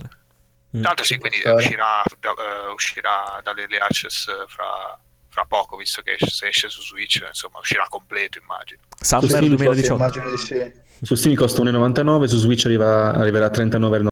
[0.76, 0.82] Mm.
[0.82, 2.34] L'altro sì, quindi uscirà, da-
[2.66, 7.58] eh, uscirà dall'early access fra, fra poco, visto che esce- se esce su Switch, insomma,
[7.58, 8.80] uscirà completo, immagino.
[9.00, 9.94] Summer Sì, sì, 2018.
[9.94, 10.82] Immagino di sì.
[11.02, 14.08] Su Steam costa 1,99, su Switch arriva, arriverà a 39,99.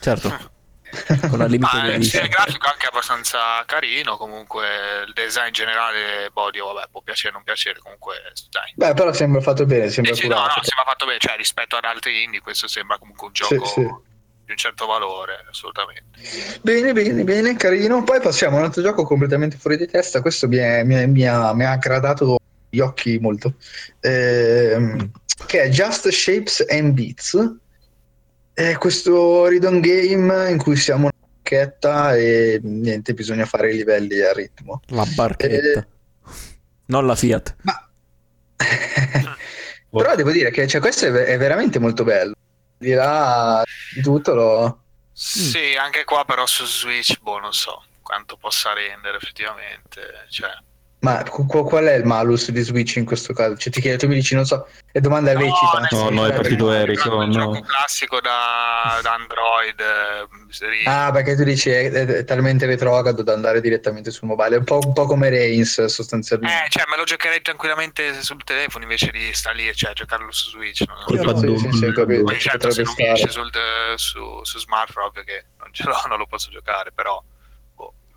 [0.00, 0.50] Certo.
[1.28, 2.02] Con la limited Ma il edition.
[2.02, 4.66] stile grafico è anche abbastanza carino, comunque
[5.06, 8.16] il design generale, body, vabbè, può piacere o non piacere, comunque
[8.50, 8.72] dai.
[8.74, 11.76] Beh, però sembra fatto bene, sembra Sì, sì, no, no, sembra fatto bene, cioè rispetto
[11.76, 13.80] ad altri indie questo sembra comunque un Sì, gioco sì.
[13.80, 16.18] di un certo valore, assolutamente.
[16.62, 18.02] Bene, bene, bene, carino.
[18.02, 20.20] Poi passiamo a un altro gioco completamente fuori di testa.
[20.20, 23.54] Questo mi, è- mi è- mi ha, mi ha aggradato gli occhi molto.
[24.00, 25.10] Ehm,
[25.46, 27.36] che è Just Shapes and Beats.
[28.60, 34.20] È questo read-on game in cui siamo una barchetta e niente, bisogna fare i livelli
[34.20, 34.82] a ritmo.
[34.88, 35.86] La barchetta.
[36.84, 37.56] Non la Fiat.
[37.62, 37.88] Ma...
[39.88, 42.34] Però devo dire che cioè, questo è, è veramente molto bello.
[42.76, 44.82] Di là di tutto lo...
[45.10, 50.50] Sì, anche qua però su Switch, boh, non so quanto possa rendere effettivamente, cioè...
[51.02, 53.56] Ma qu- qu- qual è il malus di Switch in questo caso?
[53.56, 55.78] Cioè, ti chiedo, tu mi dici, non so, è domanda lecita.
[55.78, 57.30] nel No, no, è che partito è Eric, un oh, no.
[57.32, 60.28] gioco classico da, da Android, eh,
[60.84, 64.64] Ah, perché tu dici è, è talmente retrogrado da andare direttamente sul mobile, è un
[64.64, 66.66] po', un po' come Reigns sostanzialmente.
[66.66, 70.50] Eh, cioè, me lo giocherei tranquillamente sul telefono invece di stare lì, cioè, giocarlo su
[70.50, 70.82] Switch.
[70.86, 71.56] non- Col Sì, paddone.
[71.58, 72.24] sì, sì, ho capito.
[72.24, 75.84] Poi certo, se non mi esce sul, eh, su, su smartphone, ovvio che non ce
[75.84, 77.22] l'ho, non lo posso giocare, però...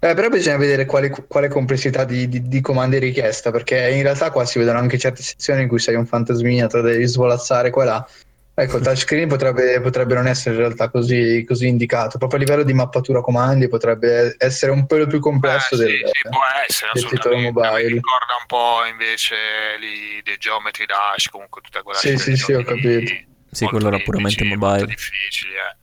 [0.03, 4.01] Eh, però bisogna vedere quale, quale complessità di, di- di comandi è richiesta, perché in
[4.01, 7.69] realtà qua si vedono anche certe sezioni in cui sei un fantasmina, te devi svolazzare
[7.69, 8.09] qua e là.
[8.55, 12.63] Ecco, il touchscreen potrebbe, potrebbe non essere in realtà così, così indicato, proprio a livello
[12.63, 16.91] di mappatura comandi potrebbe essere un pelo più complesso Eh, del, sì, sì, può essere
[16.93, 17.59] del titolo assolutamente.
[17.61, 17.87] Mi mobile.
[17.93, 19.35] ricorda un po' invece
[19.79, 23.13] lì dei Geometry Dash, comunque tutta quella Sì, serie sì, di sì, ho capito.
[23.49, 24.67] Sì, quello era puramente mobile.
[24.67, 25.77] Molto difficili, eh.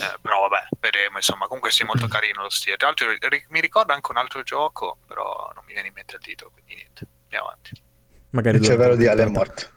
[0.00, 2.76] Eh, però vabbè, vedremo, insomma, comunque sì, molto carino lo stile.
[2.76, 6.16] Tra l'altro ri- mi ricorda anche un altro gioco, però non mi viene in mente
[6.16, 7.82] il titolo, quindi niente, andiamo avanti.
[8.30, 9.70] Magari Il cervello di Ale è morto.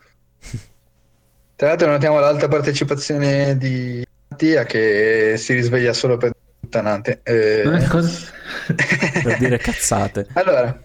[1.55, 7.21] Tra l'altro notiamo l'alta partecipazione di Mattia che si risveglia solo per puttanate.
[7.23, 8.31] Eh, cosa?
[9.21, 10.27] Per dire cazzate.
[10.33, 10.79] allora,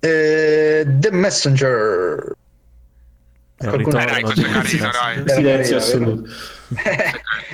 [0.00, 2.36] eh, The Messenger.
[3.60, 5.34] Un Qualcuno- Eh, dai, questo è carino, dai.
[5.34, 6.30] Silenzio assoluto.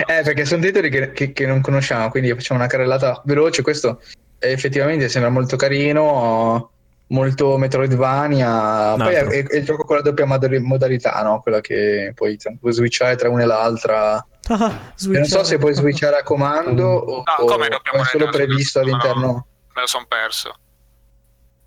[0.06, 3.62] eh, perché sono titoli che, che- che non conosciamo, quindi facciamo una carrellata veloce.
[3.62, 4.00] Questo
[4.38, 6.70] eh, effettivamente sembra molto carino,
[7.08, 8.92] molto Metroidvania.
[8.94, 11.40] Un Poi è, è- il gioco con la doppia modali- modalità, no?
[11.40, 14.24] Quella che puoi, puoi switchare tra una e l'altra.
[14.48, 18.78] Ah, non so se puoi switchare a comando o, No, come o è solo previsto
[18.80, 18.92] No, no.
[18.92, 19.46] all'interno.
[19.74, 20.50] Me lo son perso.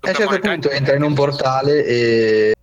[0.02, 2.54] A un certo punto entra in un portale e,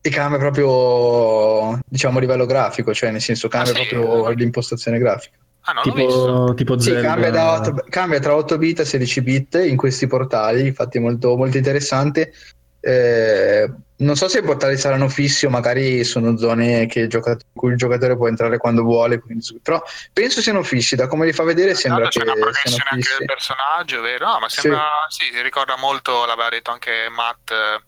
[0.00, 3.86] e cambia proprio, diciamo, a livello grafico, cioè nel senso cambia Ah, sì?
[3.88, 5.36] proprio l'impostazione grafica.
[5.62, 6.54] Ah, visto.
[6.54, 10.66] Tipo, tipo Sì, cambia, da cambia tra 8 bit e 16 bit in questi portali,
[10.66, 12.32] infatti è molto, molto interessante.
[12.80, 17.42] Eh, non so se i portali saranno fissi o magari sono zone che il giocat-
[17.52, 19.82] in cui il giocatore può entrare quando vuole, quindi- però
[20.12, 22.88] penso siano fissi, da come li fa vedere sembra Tanto che c'è una siano progressione
[22.90, 24.26] anche del personaggio, vero?
[24.26, 24.80] No, ma sembra.
[25.08, 27.82] Sì, ricorda molto, l'aveva detto anche Matt eh,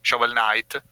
[0.00, 0.82] Shovel Knight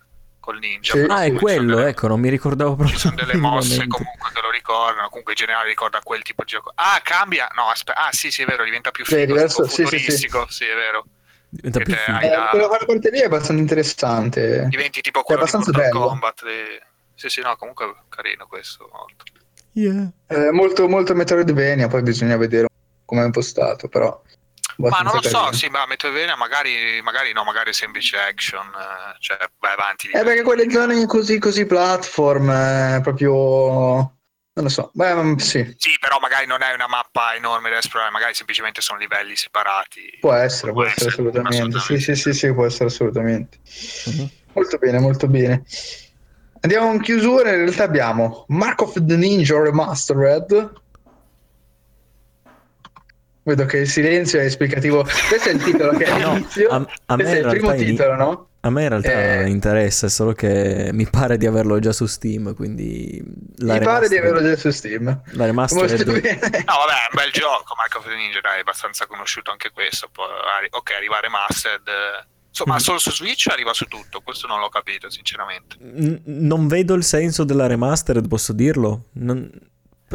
[0.48, 0.92] col ninja.
[0.94, 1.00] Sì.
[1.08, 2.96] Ah, è quello, delle- ecco, non mi ricordavo proprio.
[2.96, 5.08] Ci sono delle mosse comunque che lo ricordano.
[5.08, 6.72] Comunque in generale ricorda quel tipo di gioco.
[6.74, 7.48] Ah, cambia.
[7.54, 8.06] No, aspetta.
[8.06, 9.96] Ah, sì, sì, è vero, diventa più Sì, figo, diverso- tipo sì, sì, sì.
[9.98, 10.46] futuristico.
[10.48, 11.04] Sì, è vero.
[11.50, 12.18] Diventa più figo.
[12.20, 14.66] Eh, la- quella parte lì è abbastanza interessante.
[14.70, 16.06] Diventi tipo quello di abbastanza Mortal bello.
[16.08, 16.44] Kombat.
[16.44, 18.88] di- Sì, sì, no, comunque carino questo.
[18.90, 19.24] Molto.
[19.72, 20.10] Yeah.
[20.28, 22.68] Eh, molto, molto Metroidvania, poi bisogna vedere
[23.04, 24.22] come è impostato, però.
[24.78, 29.16] Ma non lo so, sì, ma Metroidvania magari, magari no, magari è semplice action, eh,
[29.18, 30.06] cioè vai avanti.
[30.08, 33.32] Eh, perché quelle zone così, così platform, eh, proprio.
[34.58, 34.90] Non lo so.
[34.92, 38.80] Beh, mm, sì, Sì, però magari non è una mappa enorme da esplorare, magari semplicemente
[38.80, 40.18] sono livelli separati.
[40.20, 41.80] può essere, può essere assolutamente.
[41.80, 43.58] Sì, sì, sì, sì, può essere assolutamente.
[44.06, 44.30] Mhm.
[44.52, 45.64] Molto bene, molto bene.
[46.60, 47.50] Andiamo in chiusura.
[47.50, 50.72] In realtà abbiamo Mark of the Ninja Remastered.
[53.48, 55.02] Vedo che il silenzio è esplicativo.
[55.28, 56.32] Questo è il titolo che è No,
[56.68, 58.48] a- a Questo è in il primo realtà in- titolo, no?
[58.60, 59.48] A me in realtà Eh.
[59.48, 63.22] interessa, è solo che mi pare di averlo già su Steam, quindi
[63.58, 65.22] la Mi pare di averlo già su Steam.
[65.32, 66.38] La remastered Molto bene.
[66.40, 70.08] No, vabbè, è un bel gioco, the Ninja, dai, è abbastanza conosciuto anche questo.
[70.12, 70.26] Poi,
[70.70, 71.88] ok, arriva remastered.
[72.48, 72.78] Insomma, Mm.
[72.78, 75.76] solo su Switch arriva su tutto, questo non l'ho capito, sinceramente.
[75.80, 79.04] N- non vedo il senso della remastered, posso dirlo?
[79.12, 79.48] Non...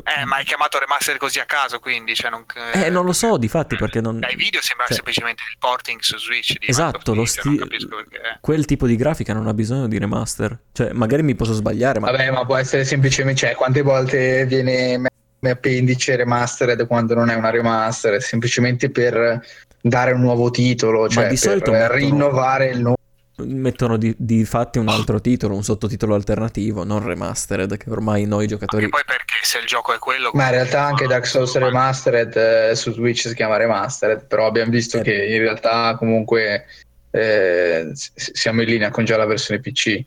[0.03, 2.45] Eh, ma hai chiamato remastered così a caso, quindi, cioè non...
[2.73, 4.19] Eh, non lo so, difatti, perché non...
[4.19, 7.95] Dai video sembra cioè, semplicemente il porting su Switch di Esatto, lo non sti- capisco
[7.95, 8.37] perché.
[8.41, 10.57] Quel tipo di grafica non ha bisogno di remaster.
[10.71, 12.09] Cioè, magari mi posso sbagliare, ma...
[12.09, 15.01] Vabbè, ma può essere semplicemente, cioè, quante volte viene
[15.41, 19.45] appendice remastered quando non è una remaster, è semplicemente per
[19.81, 22.95] dare un nuovo titolo, cioè di per solito mettono- rinnovare il nome.
[23.35, 28.45] Mettono di, di fatti un altro titolo, un sottotitolo alternativo, non remastered, che ormai noi
[28.45, 28.85] giocatori...
[28.85, 30.29] E poi perché se il gioco è quello...
[30.33, 34.69] Ma in realtà anche Dark Souls Remastered eh, su Switch si chiama Remastered, però abbiamo
[34.69, 35.01] visto Eh.
[35.01, 36.67] che in realtà comunque
[37.09, 40.03] eh, siamo in linea con già la versione PC.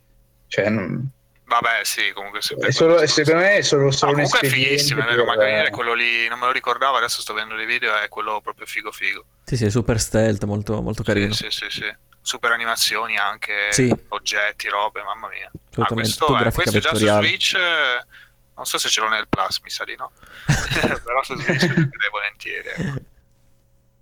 [0.47, 1.11] Cioè, non-
[1.47, 2.41] Vabbè, sì, comunque...
[2.43, 5.05] se- per è solo- secondo me è solo, No, solo un comunque è fighissimo, è
[5.05, 7.93] vero, per- magari è quello lì, non me lo ricordavo, adesso sto vedendo dei video,
[7.99, 9.25] è quello proprio figo figo.
[9.45, 11.33] Sì, sì, è super stealth, molto, molto carino.
[11.33, 11.95] Sì, sì, sì, sì.
[12.27, 13.89] Super animazioni anche, Sì.
[14.09, 15.49] oggetti, robe, mamma mia.
[15.77, 16.89] Ah, questo, grafica questo è già
[17.21, 17.25] su.
[17.25, 18.05] Switch, eh,
[18.57, 20.11] non so se ce l'ho nel Plus, mi sa di no.
[21.05, 22.69] Però su Switch lo vedrei volentieri.
[22.69, 22.83] ecco.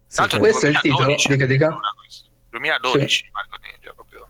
[0.07, 1.67] Sì, Tra l'altro questo è il titolo, 2012 dica, dica.
[1.67, 2.29] addirittura questo.
[2.49, 4.29] 2012 Marco Ninja proprio.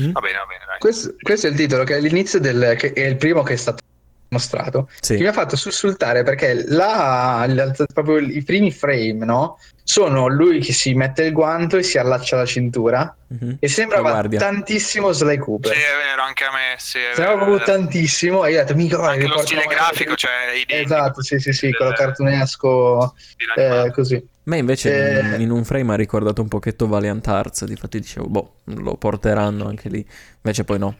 [0.00, 0.12] Mm?
[0.12, 0.78] Va bene, va bene, dai.
[0.78, 3.56] Questo, questo è il titolo che è all'inizio del che è il primo che è
[3.56, 3.82] stato
[4.28, 4.88] mostrato.
[5.00, 5.16] Sì.
[5.16, 9.58] Che mi ha fatto sussultare perché là, la- proprio i primi frame, no?
[9.90, 13.56] Sono lui che si mette il guanto e si allaccia la cintura Mhm.
[13.58, 15.72] e sembrava tantissimo Sly Sì, Cooper.
[15.72, 19.26] è vero, anche a me, sì, Sembrava proprio tantissimo e io ho detto mica Anche
[19.26, 23.90] lo stile grafico, cioè i denti, Esatto, sì, sì, sì, quello del- cartunesco stile eh,
[23.90, 24.14] così.
[24.14, 25.42] A me invece Eh.
[25.42, 29.88] in, un frame ha ricordato un pochetto Valiant Arts, difatti dicevo, boh, lo porteranno anche
[29.88, 30.06] lì.
[30.42, 30.96] Invece poi no.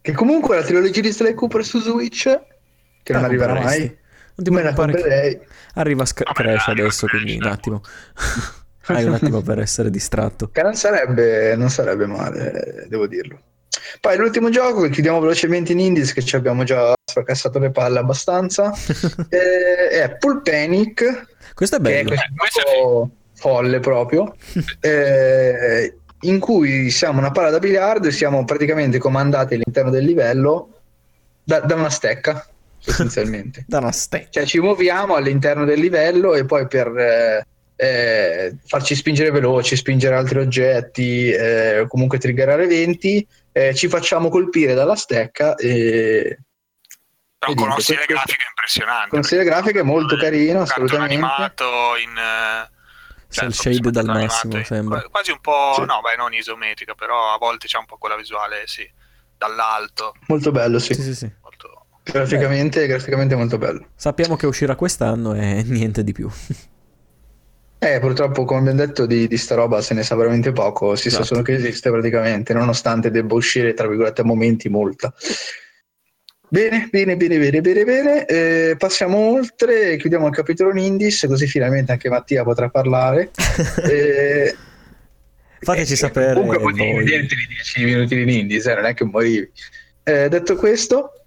[0.00, 2.24] Che comunque la trilogia di Sly Cooper su Switch
[3.04, 3.96] che non La arriverà mai.
[4.34, 7.80] Non ti preoccupare che arriva Sc- Vabbè, Crash adesso, Crash, quindi un attimo.
[8.86, 10.50] Hai un attimo per essere distratto.
[10.50, 13.38] Che non sarebbe, non sarebbe male, devo dirlo.
[14.00, 17.98] Poi l'ultimo gioco che chiudiamo velocemente in Indies, che ci abbiamo già fracassato le palle
[17.98, 18.72] abbastanza,
[19.28, 22.10] eh, è Full Panic, Questo è che è bello.
[22.10, 24.34] questo Eh, questo è gioco folle proprio,
[24.80, 30.80] eh, in cui siamo una palla da biliardo e siamo praticamente comandati all'interno del livello
[31.42, 32.46] da, da una stecca.
[32.84, 33.64] Essenzialmente.
[33.68, 34.28] Da una stecca.
[34.30, 40.14] Cioè ci muoviamo all'interno del livello e poi per eh, eh, farci spingere veloci, spingere
[40.16, 46.38] altri oggetti, eh, comunque triggerare eventi, eh, ci facciamo colpire dalla stecca e
[47.38, 49.08] Però E con niente, stile questo- grafico impressionante.
[49.08, 51.14] con stile grafico è molto carino, assolutamente.
[51.14, 51.64] animato
[52.02, 52.16] in...
[52.16, 52.70] eh,
[53.28, 55.00] cioè, shade dal massimo, in- sembra.
[55.00, 55.72] qua- Quasi un po'...
[55.74, 55.80] Sì.
[55.84, 58.88] No, beh, non isometrica, però a volte c'è un po' quella visuale, sì,
[59.36, 60.12] dall'alto.
[60.28, 60.94] Molto bello, sì.
[60.94, 61.32] Sì, sì, sì.
[61.42, 61.71] Molto...
[62.04, 63.86] Graficamente, graficamente molto bello.
[63.94, 66.28] Sappiamo che uscirà quest'anno e niente di più.
[67.78, 70.94] Eh, purtroppo, come abbiamo detto, di, di sta roba se ne sa veramente poco.
[70.94, 71.24] Si sa Esatto.
[71.26, 75.12] solo che esiste praticamente, nonostante debba uscire, tra virgolette, a momenti molta.
[76.48, 78.26] Bene, bene, bene, bene, bene, bene.
[78.26, 83.30] Eh, passiamo oltre, chiudiamo il capitolo Indies, così finalmente anche Mattia potrà parlare.
[83.88, 84.54] Eh,
[85.64, 89.04] Fateci eh, sapere Comunque potevi vederti i 10 minuti di Indies, eh, non è che
[89.04, 89.50] morivi.
[90.02, 91.21] Eh, detto questo,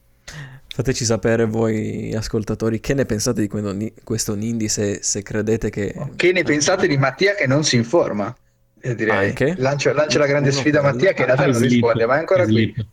[0.76, 5.70] Fateci sapere voi ascoltatori che ne pensate di questo, ni- questo Nindie se, se credete
[5.70, 5.96] che...
[6.18, 8.36] che ne pensate di Mattia che non si informa?
[8.82, 9.30] Eh, direi.
[9.30, 9.56] Anche?
[9.58, 10.84] Lancia, lancia la grande sfida a.
[10.84, 12.76] Mattia che in realtà non risponde, ma è ancora qui.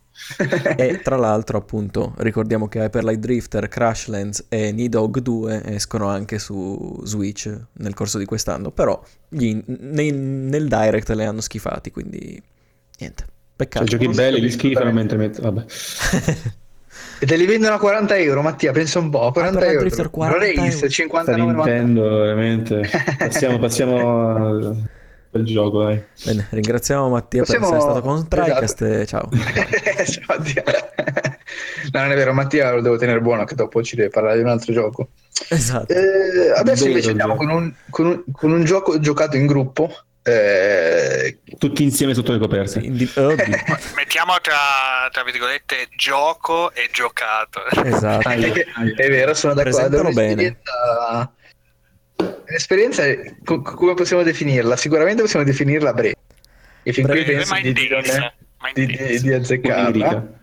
[0.77, 7.01] E tra l'altro appunto ricordiamo che Hyperlight Drifter, Crashlands e Nidog 2 escono anche su
[7.03, 12.41] Switch nel corso di quest'anno, però gli- nei- nel direct le hanno schifati, quindi
[12.99, 13.23] niente.
[13.25, 13.85] Cioè, Peccato.
[13.85, 15.41] giochi non belli, li di schifano mentre metto...
[15.41, 15.65] Vabbè.
[17.23, 19.85] E te li vendono a 40 euro, Mattia, pensa un po', 40 per la euro.
[19.85, 20.71] Drifter 40 Race, euro.
[20.71, 21.45] Sta 59,90.
[21.55, 22.89] Nintendo, veramente.
[23.17, 24.35] Passiamo, passiamo
[25.31, 26.03] al, gioco, dai.
[26.25, 29.01] Bene, ringraziamo Mattia per Possiamo- essere stato con TriCast Esatto.
[29.01, 29.29] e ciao.
[30.03, 30.63] Ciao, Mattia.
[31.93, 34.43] No, non è vero, Mattia lo devo tenere buono che dopo ci deve parlare di
[34.43, 35.07] un altro gioco.
[35.47, 35.93] Esatto.
[35.93, 39.89] Eh, adesso Vero, invece andiamo con un, con un- con un gioco giocato in gruppo.
[40.23, 42.79] Eh, Tutti insieme sotto le coperte.
[42.79, 43.35] Indi- oddio.
[43.95, 47.65] Mettiamo tra, tra virgolette gioco e giocato.
[47.83, 48.29] Esatto.
[48.29, 48.37] È,
[48.95, 49.97] è vero, sono d'accordo.
[49.97, 51.31] È un'esperienza-
[52.47, 53.03] Un'esperienza,
[53.43, 54.75] co- come possiamo definirla?
[54.77, 56.15] Sicuramente possiamo definirla breve.
[56.83, 58.33] E fin qui Breve, penso ma di, intensa,
[58.73, 60.41] di, di, di azzeccarla.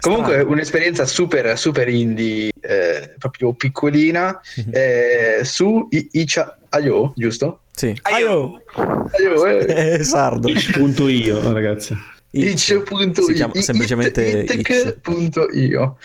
[0.00, 0.50] Comunque Strano.
[0.50, 4.40] un'esperienza super, super indie, eh, proprio piccolina,
[4.72, 7.61] eh, su I- Icha.io, giusto?
[7.74, 7.98] Sì.
[8.02, 8.62] Aio.
[8.74, 9.64] Aio, eh.
[9.98, 10.48] È sardo.
[10.48, 11.96] Itch.io, ragazzi.
[12.30, 14.96] Itch.io Si chiama semplicemente Itch.
[15.06, 15.98] Itch.io.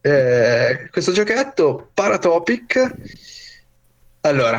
[0.00, 2.92] Eh, questo giochetto Paratopic
[4.20, 4.58] allora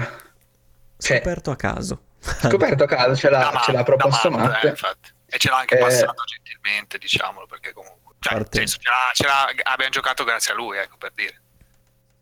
[0.98, 2.02] cioè, Scoperto a caso.
[2.20, 5.10] scoperto a caso ce l'ha, ce l'ha proposto Matt, Matt eh, infatti.
[5.28, 8.14] E ce l'ha anche Eh, passato gentilmente, diciamolo, perché comunque...
[8.20, 11.42] Cioè, senso, ce l'ha- ce l'ha- abbiamo giocato grazie a lui, ecco, per dire.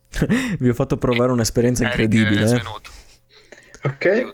[0.60, 2.62] Vi ho fatto provare un'esperienza Eric è incredibile.
[3.84, 4.34] Ok.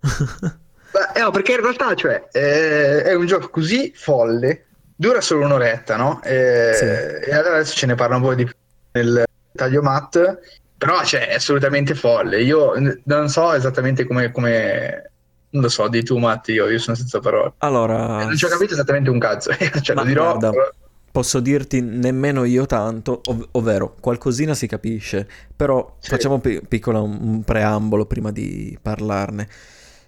[0.94, 5.44] Beh, eh, no, perché in realtà cioè, eh, è un gioco così folle, dura solo
[5.44, 6.20] un'oretta, no?
[6.22, 6.84] Eh, Sì.
[7.30, 8.54] E allora adesso ce ne parla un po' di più
[8.92, 10.38] nel taglio Matt,
[10.78, 12.42] però cioè, è assolutamente folle.
[12.42, 15.10] Io non so esattamente come, come-
[15.50, 17.54] non lo so, di tu Matt, io, io sono senza parole.
[17.58, 19.50] Allora, non ci ho capito esattamente un cazzo,
[19.82, 20.36] cioè, lo dirò.
[20.36, 20.70] guarda,
[21.14, 26.10] posso dirti nemmeno io tanto, ov- ovvero qualcosina si capisce, però Sì.
[26.10, 29.46] facciamo pi- piccola un, un preambolo prima di parlarne.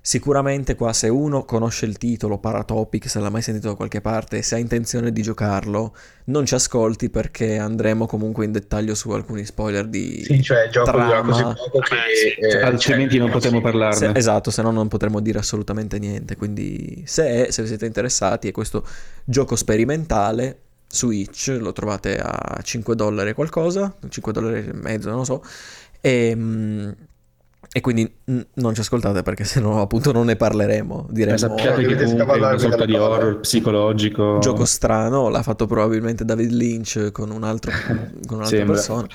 [0.00, 4.38] Sicuramente qua se uno conosce il titolo Paratopic, se l'ha mai sentito da qualche parte
[4.38, 5.94] e se ha intenzione di giocarlo,
[6.26, 10.22] non ci ascolti perché andremo comunque in dettaglio su alcuni spoiler di...
[10.24, 11.30] Sì, cioè il gioco dura Trama.
[11.30, 11.94] così poco che...
[11.94, 12.56] Eh, sì.
[12.56, 13.62] eh, Altrimenti cioè, non potremo sì.
[13.62, 13.96] parlarne.
[13.96, 16.34] Se- esatto, se no non potremo dire assolutamente niente.
[16.36, 18.84] Quindi, se, se siete interessati, è questo
[19.24, 20.62] gioco sperimentale
[20.96, 25.44] su Itch, lo trovate a 5 dollari qualcosa, 5 dollari e mezzo, non lo so.
[26.00, 26.90] E, mm,
[27.72, 31.08] e quindi mm, non ci ascoltate perché sennò appunto non ne parleremo.
[31.10, 34.38] Diremo sappiate che comunque è una sorta di horror psicologico.
[34.38, 37.72] gioco strano, l'ha fatto probabilmente David Lynch con, un altro,
[38.26, 38.74] con un'altra Sembra.
[38.74, 39.06] persona.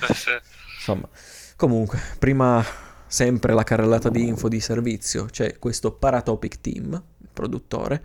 [0.77, 1.07] Insomma,
[1.55, 2.63] comunque, prima
[3.07, 8.01] sempre la carrellata di info di servizio, c'è questo Paratopic Team, il produttore,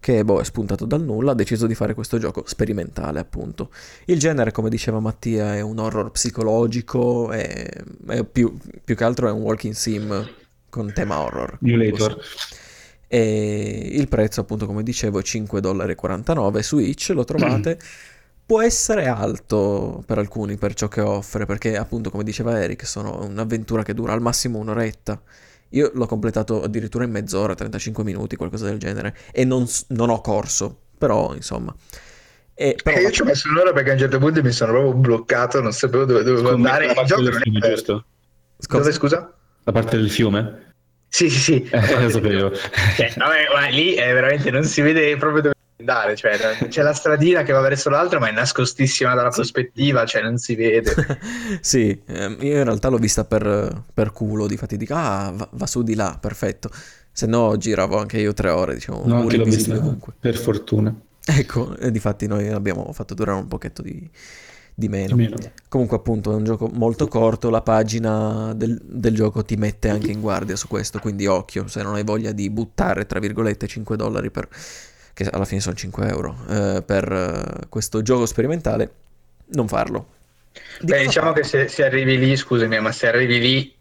[0.00, 3.70] che boh, è spuntato dal nulla, ha deciso di fare questo gioco sperimentale, appunto.
[4.06, 7.68] Il genere, come diceva Mattia, è un horror psicologico, è,
[8.08, 10.26] è più, più che altro è un walking sim
[10.70, 11.58] con tema horror.
[11.62, 12.18] Emulator.
[13.06, 17.78] E il prezzo, appunto, come dicevo, è 5,49 dollari su Itch, lo trovate.
[18.46, 23.22] Può essere alto per alcuni per ciò che offre, perché appunto, come diceva Eric, sono
[23.22, 25.20] un'avventura che dura al massimo un'oretta.
[25.70, 30.20] Io l'ho completato addirittura in mezz'ora, 35 minuti, qualcosa del genere, e non, non ho
[30.20, 31.74] corso, però insomma.
[32.54, 34.72] E, però, Eh, io ci ho messo un'ora perché a un certo punto mi sono
[34.72, 36.86] proprio bloccato, non sapevo dove dovevo andare.
[36.86, 38.04] la parte del fiume, giusto?
[38.58, 39.34] scusa, Dove scusa?
[39.64, 40.74] La parte del fiume?
[41.08, 41.68] Sì, sì, sì.
[41.70, 42.52] Eh, lo sapevo.
[42.96, 46.92] Cioè, vabbè, ma lì è veramente non si vede proprio dove andare, cioè c'è la
[46.92, 50.94] stradina che va verso l'altro, ma è nascostissima dalla prospettiva, cioè non si vede.
[51.60, 55.66] sì, ehm, io in realtà l'ho vista per, per culo, difatti dico, ah, va, va
[55.66, 56.70] su di là, perfetto.
[57.12, 60.12] Se no giravo anche io tre ore, diciamo, No, anche l'ho vista ovunque.
[60.18, 60.94] per fortuna.
[61.22, 64.08] Ecco, e difatti noi abbiamo fatto durare un pochetto di,
[64.74, 65.10] di meno.
[65.10, 65.36] Almeno.
[65.68, 70.10] Comunque appunto è un gioco molto corto, la pagina del, del gioco ti mette anche
[70.10, 73.96] in guardia su questo, quindi occhio, se non hai voglia di buttare, tra virgolette, 5
[73.96, 74.48] dollari per,
[75.24, 78.90] che alla fine sono 5 euro, eh, per eh, questo gioco sperimentale,
[79.52, 80.06] non farlo.
[80.80, 81.42] Di Beh, diciamo parla?
[81.42, 83.78] che se, se arrivi lì, scusami, ma se arrivi lì,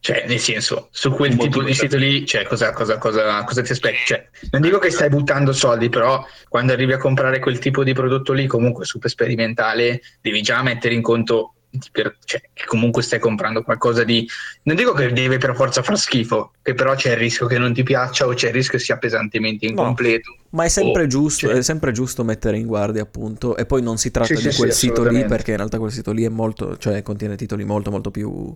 [0.00, 3.62] cioè, nel senso, su quel Un tipo di sito lì, cioè, cosa, cosa, cosa, cosa
[3.62, 4.00] ti aspetti?
[4.04, 7.94] Cioè, non dico che stai buttando soldi, però quando arrivi a comprare quel tipo di
[7.94, 11.53] prodotto lì, comunque super sperimentale, devi già mettere in conto
[11.92, 14.26] per- cioè, che comunque stai comprando qualcosa di...
[14.62, 17.72] Non dico che deve per forza far schifo, che però c'è il rischio che non
[17.72, 20.36] ti piaccia o c'è il rischio che sia pesantemente incompleto.
[20.50, 23.82] Ma è sempre Oh, giusto, cioè- è sempre giusto mettere in guardia, appunto, e poi
[23.82, 26.12] non si tratta Sì, di sì, quel sì, sito lì, perché in realtà quel sito
[26.12, 28.54] lì è molto, cioè contiene titoli molto molto più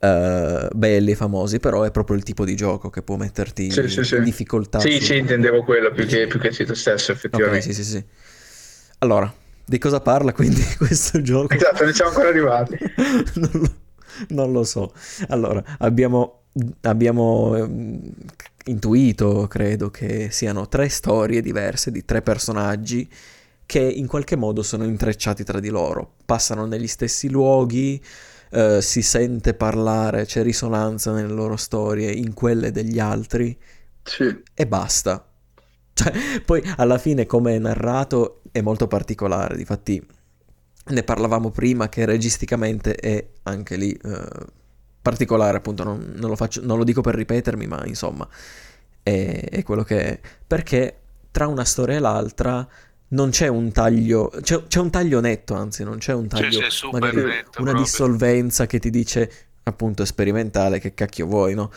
[0.00, 3.88] eh, belli e famosi, però è proprio il tipo di gioco che può metterti Sì,
[3.88, 4.16] sì, sì.
[4.16, 4.80] in difficoltà.
[4.80, 7.72] Sì, sul- sì, intendevo quello più che, più che il sito stesso, effettivamente.
[7.72, 8.04] sì, sì, sì.
[8.98, 9.32] Allora,
[9.64, 11.54] di cosa parla quindi questo gioco?
[11.54, 12.78] Esatto, non siamo ancora arrivati.
[13.34, 13.74] non, lo,
[14.28, 14.92] non lo so.
[15.28, 16.42] Allora, abbiamo,
[16.82, 18.12] abbiamo ehm,
[18.66, 23.08] intuito, credo, che siano tre storie diverse di tre personaggi
[23.66, 26.14] che in qualche modo sono intrecciati tra di loro.
[26.24, 28.02] Passano negli stessi luoghi,
[28.50, 33.56] eh, si sente parlare, c'è risonanza nelle loro storie, in quelle degli altri,
[34.02, 34.42] Sì.
[34.52, 35.26] e basta.
[35.94, 36.12] Cioè,
[36.44, 40.00] poi alla fine come è narrato è molto particolare, difatti
[40.86, 44.28] ne parlavamo prima che registicamente è anche lì eh,
[45.02, 48.28] particolare, appunto, non, non lo faccio- non lo dico per ripetermi, ma insomma
[49.02, 50.20] è, è quello che è.
[50.46, 51.00] Perché
[51.32, 52.64] tra una storia e l'altra
[53.08, 56.70] non c'è un taglio, c'è, c'è un taglio netto, anzi non c'è un taglio, sì,
[56.70, 57.82] super magari netto una proprio.
[57.82, 59.32] dissolvenza che ti dice
[59.64, 61.72] appunto sperimentale, che cacchio vuoi, no?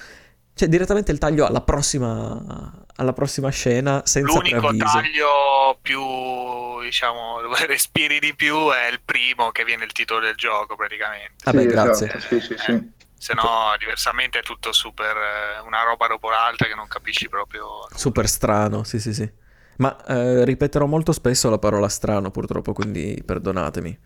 [0.57, 4.85] Cioè direttamente il taglio alla prossima, alla prossima scena senza L'unico preavviso.
[4.85, 10.35] taglio più, diciamo, dove respiri di più è il primo che viene il titolo del
[10.35, 11.35] gioco praticamente.
[11.45, 12.07] Vabbè, Sì, grazie.
[12.07, 12.95] esatto, sì, sì, sì.
[13.19, 17.87] Se no, diversamente è tutto super, eh, una roba dopo l'altra che non capisci proprio.
[17.93, 19.29] Super strano, sì, sì, sì.
[19.77, 23.99] Ma eh, ripeterò molto spesso la parola strano, purtroppo, quindi perdonatemi.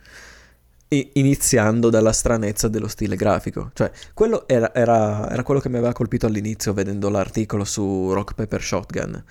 [0.94, 3.72] Iniziando dalla stranezza dello stile grafico.
[3.74, 8.34] Cioè, quello era, era- era quello che mi aveva colpito all'inizio vedendo l'articolo su Rock
[8.34, 9.24] Paper Shotgun.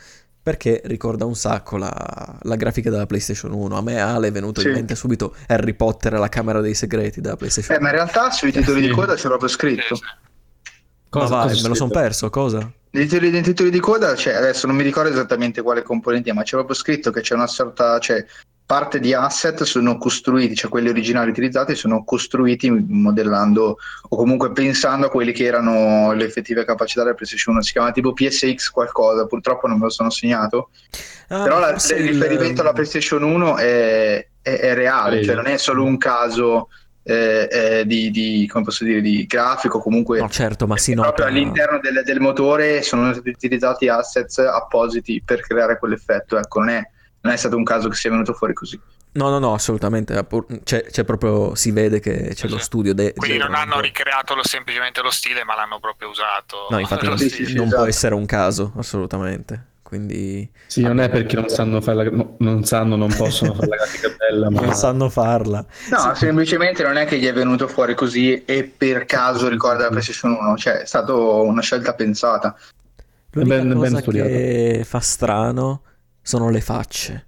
[0.42, 3.76] Perché ricorda un sacco la, la grafica della PlayStation 1.
[3.76, 4.72] A me Ale è venuto in Sì.
[4.72, 8.04] mente subito Harry Potter e la Camera dei Segreti della PlayStation Eh, ma in 1.
[8.04, 8.86] realtà sui titoli Sì.
[8.88, 9.98] di coda c'è proprio Sì, scritto.
[11.10, 12.70] Cosa- vai, cosa me lo sono perso, cosa?
[12.92, 16.42] Nei titoli, nei titoli di coda c'è, adesso non mi ricordo esattamente quale componente, ma
[16.42, 18.24] c'è proprio scritto che c'è una sorta, cioè
[18.66, 23.76] parte di asset sono costruiti, cioè quelli originali utilizzati sono costruiti modellando
[24.08, 27.64] o comunque pensando a quelli che erano le effettive capacità della PlayStation 1.
[27.64, 30.70] Si chiama tipo PSX qualcosa, purtroppo non me lo sono segnato.
[31.28, 35.24] Ah, Però la- il riferimento alla PlayStation 1 è, è- è reale, Sì.
[35.24, 36.68] cioè non è solo un caso
[37.02, 41.24] eh, eh, di, di- come posso dire, di grafico, comunque No, certo, ma si proprio
[41.24, 41.26] nota...
[41.26, 46.38] all'interno del, del motore sono stati utilizzati assets appositi per creare quell'effetto.
[46.38, 46.82] Ecco, non è,
[47.22, 48.80] non è stato un caso che sia venuto fuori così.
[49.12, 50.14] No, no, no, assolutamente.
[50.62, 52.94] C'è, c'è proprio, si vede che c'è Sì, lo studio.
[52.94, 56.68] de- Quindi non hanno ricreato lo- semplicemente lo stile, ma l'hanno proprio usato.
[56.70, 57.76] No, infatti non, sì, non esatto.
[57.76, 59.66] può essere un caso, assolutamente.
[59.90, 63.66] Quindi Sì, non è perché non sanno fare la, no, non sanno, non possono fare
[63.66, 65.66] la grafica bella, ma non sanno farla.
[65.90, 69.88] No, semplicemente non è che gli è venuto fuori così e per caso ricorda la
[69.88, 72.56] PlayStation 1, cioè è stata una scelta pensata.
[73.32, 74.28] L'unica ben- ben cosa studiato.
[74.28, 75.82] che fa strano
[76.22, 77.26] sono le facce.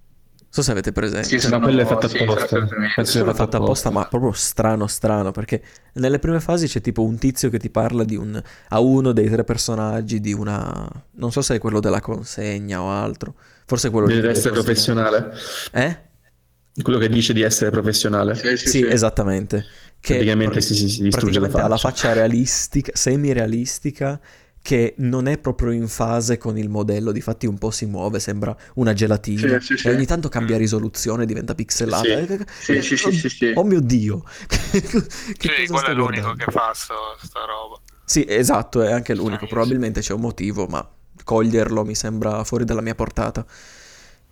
[0.55, 1.29] Non so se avete presente.
[1.29, 2.59] Sì, Sì, ma quella è fatta sì, apposta.
[2.95, 5.63] Penso sia fatta apposta, ma proprio strano, strano, perché
[5.95, 9.31] nelle prime fasi c'è tipo un tizio che ti parla di un, a uno dei
[9.31, 10.87] tre personaggi di una...
[11.13, 13.35] non so se è quello della consegna o altro,
[13.65, 15.33] forse è quello deve essere professionale.
[15.73, 16.11] Eh?
[16.83, 18.35] Quello che dice di essere professionale.
[18.35, 18.87] Sì, sì, Sì, sì.
[18.87, 19.65] esatttamente.
[20.01, 22.09] Che Praticamente si- si- si distrugge la praticamente ha la faccia.
[22.09, 24.21] faccia realistica, semi-realistica,
[24.63, 28.57] che non è proprio in fase con il modello, difatti un po' si muove, sembra
[28.77, 29.89] una gelatina, Sì, sì, sì.
[29.89, 32.05] e ogni tanto cambia risoluzione, diventa pixelata.
[32.27, 32.41] Sì.
[32.81, 33.53] Sì, sì, sì, sì, sì.
[33.57, 34.23] Oh mio Dio!
[34.47, 36.45] che Sì, cosa quello è l'unico guardando?
[36.45, 37.81] che fa sto, sta roba.
[38.05, 39.47] Sì, esatto, è anche l'unico.
[39.47, 40.89] Sì, Probabilmente c'è un motivo, ma
[41.25, 43.45] coglierlo mi sembra fuori dalla mia portata.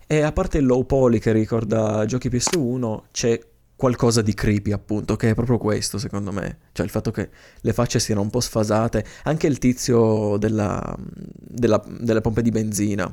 [0.06, 3.38] E a parte il low poly che ricorda giochi PS1, c'è
[3.80, 6.58] qualcosa di creepy, appunto, che è proprio questo, secondo me.
[6.72, 7.30] Cioè il fatto che
[7.62, 9.02] le facce siano un po' sfasate.
[9.24, 13.12] Anche il tizio della, della- delle pompe di benzina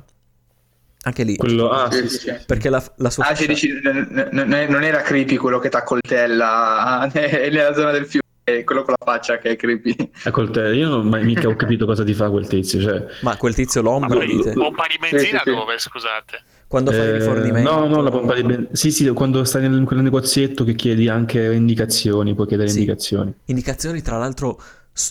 [1.03, 1.38] Anche lì.
[1.38, 2.34] Quello, ah, Sì, sì.
[2.45, 5.70] Perché la, la sua Ah, ci faccia- dici, n- n- non era creepy quello che
[5.70, 9.93] t'accoltella nella zona del fiume, è quello con la faccia che è creepy.
[10.24, 10.74] A coltello.
[10.74, 12.80] Io non mai mica ho capito cosa ti fa quel tizio.
[12.80, 14.54] Cioè, Ma quel tizio l'ombra, Ma- dite?
[14.54, 15.56] Pompa di benzina sì, sì.
[15.56, 16.43] dove, scusate?
[16.66, 17.70] Quando fai il eh, rifornimento.
[17.72, 18.70] no, no, la pompa di benzina.
[18.72, 22.80] Sì, sì, quando stai in quel negozietto che chiedi anche indicazioni, puoi chiedere Sì.
[22.80, 23.34] indicazioni.
[23.45, 24.62] Indicazioni, tra l'altro,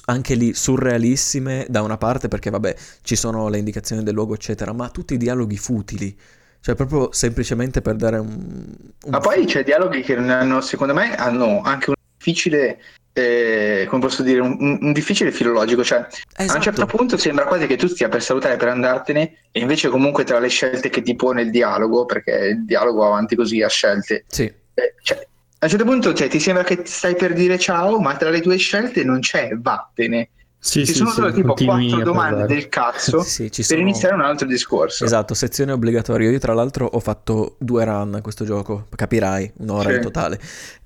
[0.06, 4.72] anche lì surrealissime da una parte, perché vabbè, ci sono le indicazioni del luogo, eccetera,
[4.72, 6.16] ma tutti dialoghi futili.
[6.60, 8.28] Cioè, proprio semplicemente per dare un.
[8.30, 12.78] un- Ma poi c'è dialoghi che non hanno, secondo me, hanno anche un difficile,
[13.18, 15.82] eh, come posso dire, un, un- difficile filologico.
[15.82, 16.60] Cioè, a un Esatto.
[16.60, 20.38] certo punto sembra quasi che tu stia per salutare per andartene, e invece, comunque, tra
[20.38, 24.24] le scelte che ti pone il dialogo, perché il dialogo va avanti così a scelte,
[24.28, 24.42] Sì.
[24.42, 25.26] eh, cioè,
[25.58, 28.42] a un certo punto cioè, ti sembra che stai per dire ciao, ma tra le
[28.42, 30.28] tue scelte non c'è vattene.
[30.66, 32.46] Sì, Ci sì, sono sì, solo tipo quattro domande parlare.
[32.54, 35.04] del cazzo Sì, sì, ci per sono- iniziare un altro discorso.
[35.04, 36.28] Esatto, sezione obbligatoria.
[36.28, 39.94] Io, tra l'altro, ho fatto due run a questo gioco, capirai, un'ora Sì.
[39.96, 40.40] in totale.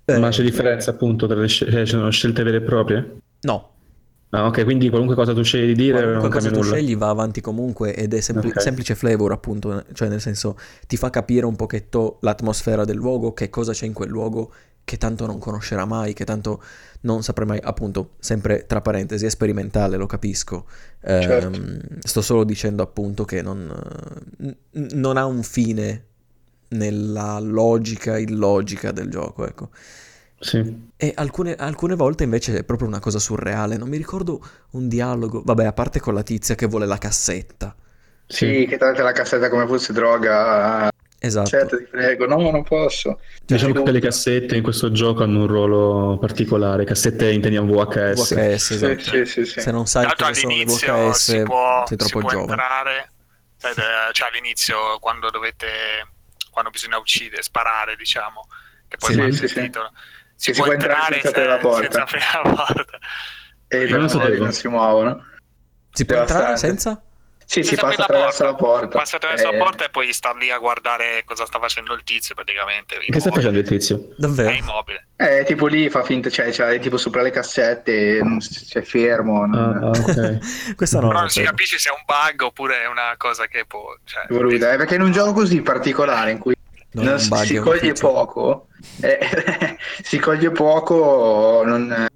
[0.04, 3.16] Ma Eh, c'è differenza appunto tra le scelte, cioè, ci sono scelte vere e proprie?
[3.42, 3.68] No,
[4.32, 6.74] Ah, ok, quindi qualunque cosa tu scegli di dire qualunque non cosa tu nulla.
[6.76, 8.60] scegli va avanti comunque ed è sempli- Ok.
[8.60, 10.56] semplice flavor, appunto, cioè nel senso
[10.86, 14.52] ti fa capire un pochetto l'atmosfera del luogo, che cosa c'è in quel luogo
[14.90, 16.60] che tanto non conoscerà mai, che tanto
[17.02, 20.66] non saprà mai, appunto, sempre tra parentesi, è sperimentale, lo capisco.
[21.02, 21.60] Ehm, Certo.
[22.00, 23.72] sto solo dicendo appunto che non,
[24.72, 26.06] non ha un fine
[26.70, 29.68] nella logica illogica del gioco, ecco.
[30.40, 30.88] Sì.
[30.96, 33.76] E alcune, alcune volte invece è proprio una cosa surreale.
[33.76, 35.42] Non mi ricordo un dialogo.
[35.44, 37.76] Vabbè, a parte con la tizia che vuole la cassetta.
[38.26, 40.90] Sì, che tratta la cassetta come fosse droga.
[41.22, 41.48] Esatto.
[41.50, 42.26] Certo, ti prego.
[42.26, 43.20] No, non posso.
[43.44, 46.84] Diciamo che le cassette in questo gioco hanno un ruolo particolare.
[46.84, 48.34] Cassette intendiamo VHS.
[48.34, 49.00] VHS, esatto.
[49.00, 49.60] sì, sì, sì.
[49.60, 52.50] Se non sai cosa sono le all'inizio VHS, si può, sei si troppo può giovane.
[52.50, 53.10] entrare,
[53.60, 55.66] eh, cioè all'inizio quando dovete,
[56.50, 58.46] quando bisogna uccidere, sparare, diciamo,
[58.88, 59.60] che poi Sì, sì, il sì.
[59.60, 59.92] titolo.
[60.34, 61.82] Si, si può entrare entrare senza aprire la porta.
[61.82, 62.98] senza aprire la porta.
[63.68, 65.22] E Io non non si muovono.
[65.92, 67.02] Si può entrare senza?
[67.50, 68.98] Sì, si passa attraverso la porta.
[68.98, 72.04] Passa attraverso Eh, la porta e poi sta lì a guardare cosa sta facendo il
[72.04, 72.96] tizio praticamente.
[73.00, 73.96] Che sta facendo il tizio?
[73.96, 74.50] È Davvero?
[74.52, 75.08] immobile.
[75.16, 78.82] Eh, tipo lì fa finta, cioè, cioè, è tipo sopra le cassette, non si- c'è
[78.82, 79.46] fermo.
[79.46, 80.38] non- Ah, ah, ok.
[80.76, 81.08] Questa no.
[81.08, 83.96] Però non si capisce se è un bug oppure è una cosa che può...
[84.04, 86.54] Cioè, voluta, eh, perché in un gioco così particolare in cui
[86.92, 88.68] Non è non si, si è coglie poco,
[89.00, 89.18] eh,
[90.04, 92.06] si coglie poco, non,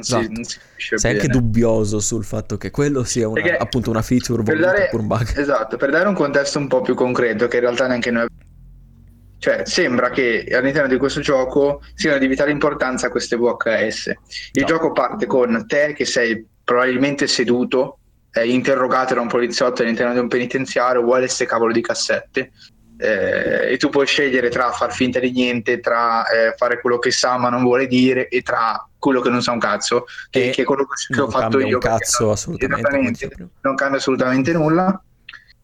[0.00, 0.32] non si, Esatto.
[0.32, 1.40] non si capisce Sei anche bene.
[1.40, 5.38] dubbioso sul fatto che quello sia una- Perché appunto una feature per dare, un bug.
[5.38, 8.26] esatto, per dare un contesto un po' più concreto, che in realtà neanche noi
[9.38, 14.06] cioè sembra che all'interno di questo gioco siano di vitale importanza queste VHS.
[14.52, 14.66] Il No.
[14.66, 17.98] gioco parte con te che sei probabilmente seduto,
[18.32, 22.50] eh, interrogato da un poliziotto all'interno di un penitenziario, vuole queste cavolo di cassette.
[23.00, 27.10] Eh, e tu puoi scegliere tra far finta di niente, tra eh, fare quello che
[27.10, 30.50] sa ma non vuole dire e tra quello che non sa un cazzo, che, E
[30.50, 31.78] che è quello che ho fatto io.
[31.78, 33.30] cazzo non- assolutamente.
[33.62, 35.02] non cambia assolutamente nulla.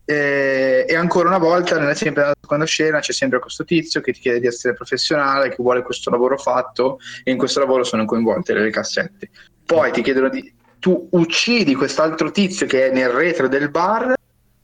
[0.09, 4.13] Eh, e ancora una volta, nella, sempre nella seconda scena, c'è sempre questo tizio che
[4.13, 8.05] ti chiede di essere professionale, che vuole questo lavoro fatto, e in questo lavoro sono
[8.05, 9.31] coinvolte le cassette.
[9.65, 10.55] Poi ti chiedono di.
[10.79, 14.15] Tu uccidi quest'altro tizio che è nel retro del bar.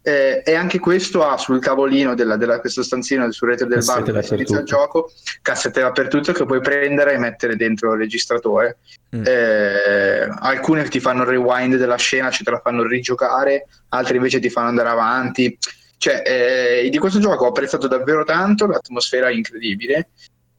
[0.02, 4.02] Eh, e anche questo ha sul tavolino della, della- questo stanzino sul retro del bar
[4.02, 8.78] dove si inizia il gioco cassette dappertutto che puoi prendere e mettere dentro il registratore
[9.14, 9.24] Mm.
[9.26, 14.40] eh, alcune ti fanno il rewind della scena, cioè te la fanno rigiocare, altre invece
[14.40, 15.58] ti fanno andare avanti.
[15.98, 20.08] Cioè, eh, di questo gioco ho apprezzato davvero tanto, l'atmosfera è incredibile.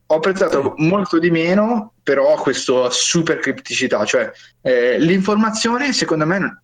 [0.06, 4.32] Ho apprezzato molto di meno, però questa super cripticità, cioè
[4.62, 6.62] eh, l'informazione secondo me,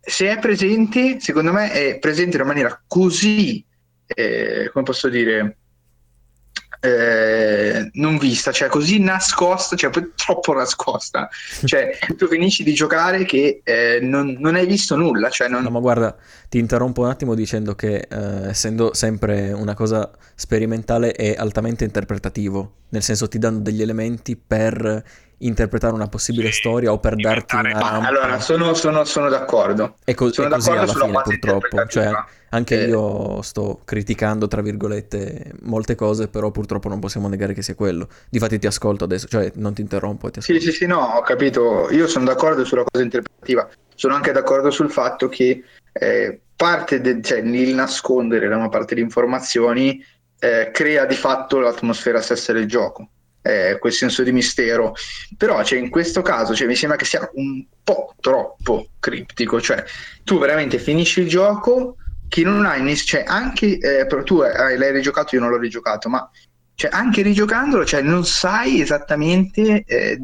[0.00, 3.64] se è presente, secondo me è presente in una maniera così,
[4.06, 5.56] eh, come posso dire,
[6.80, 11.28] eh, non vista, cioè così nascosta, cioè poi troppo nascosta.
[11.64, 15.70] Cioè, tu finisci di giocare che eh, non, non hai visto nulla, cioè non, No,
[15.70, 16.16] ma guarda,
[16.48, 22.76] ti interrompo un attimo dicendo che eh, essendo sempre una cosa sperimentale è altamente interpretativo,
[22.88, 25.04] nel senso ti danno degli elementi per
[25.40, 28.06] interpretare una possibile Sì, storia o per darti una rampa.
[28.06, 29.96] allora sono, sono- sono d'accordo.
[30.04, 32.10] è, co- sono è così d'accordo alla fine purtroppo, cioè
[32.50, 32.88] anche Eh.
[32.88, 38.08] io sto criticando tra virgolette molte cose, però purtroppo non possiamo negare che sia quello.
[38.28, 41.20] Difatti ti ascolto adesso, cioè non ti interrompo e ti Sì, sì, sì, no, ho
[41.22, 41.88] capito.
[41.90, 43.68] Io sono d'accordo sulla cosa interpretativa.
[43.94, 45.62] Sono anche d'accordo sul fatto che
[45.92, 50.02] eh, parte del, cioè, il nascondere da una parte di informazioni
[50.38, 53.08] eh, crea di fatto l'atmosfera stessa del gioco.
[53.42, 54.94] Eh, quel senso di mistero.
[55.36, 59.60] Però cioè, in questo caso cioè, mi sembra che sia un po' troppo criptico.
[59.60, 59.82] Cioè,
[60.24, 61.96] tu veramente finisci il gioco,
[62.28, 65.58] che non hai, nes- cioè anche, eh, però tu hai, l'hai rigiocato, io non l'ho
[65.58, 66.28] rigiocato, ma
[66.74, 70.18] cioè, anche rigiocandolo, cioè, non sai esattamente eh,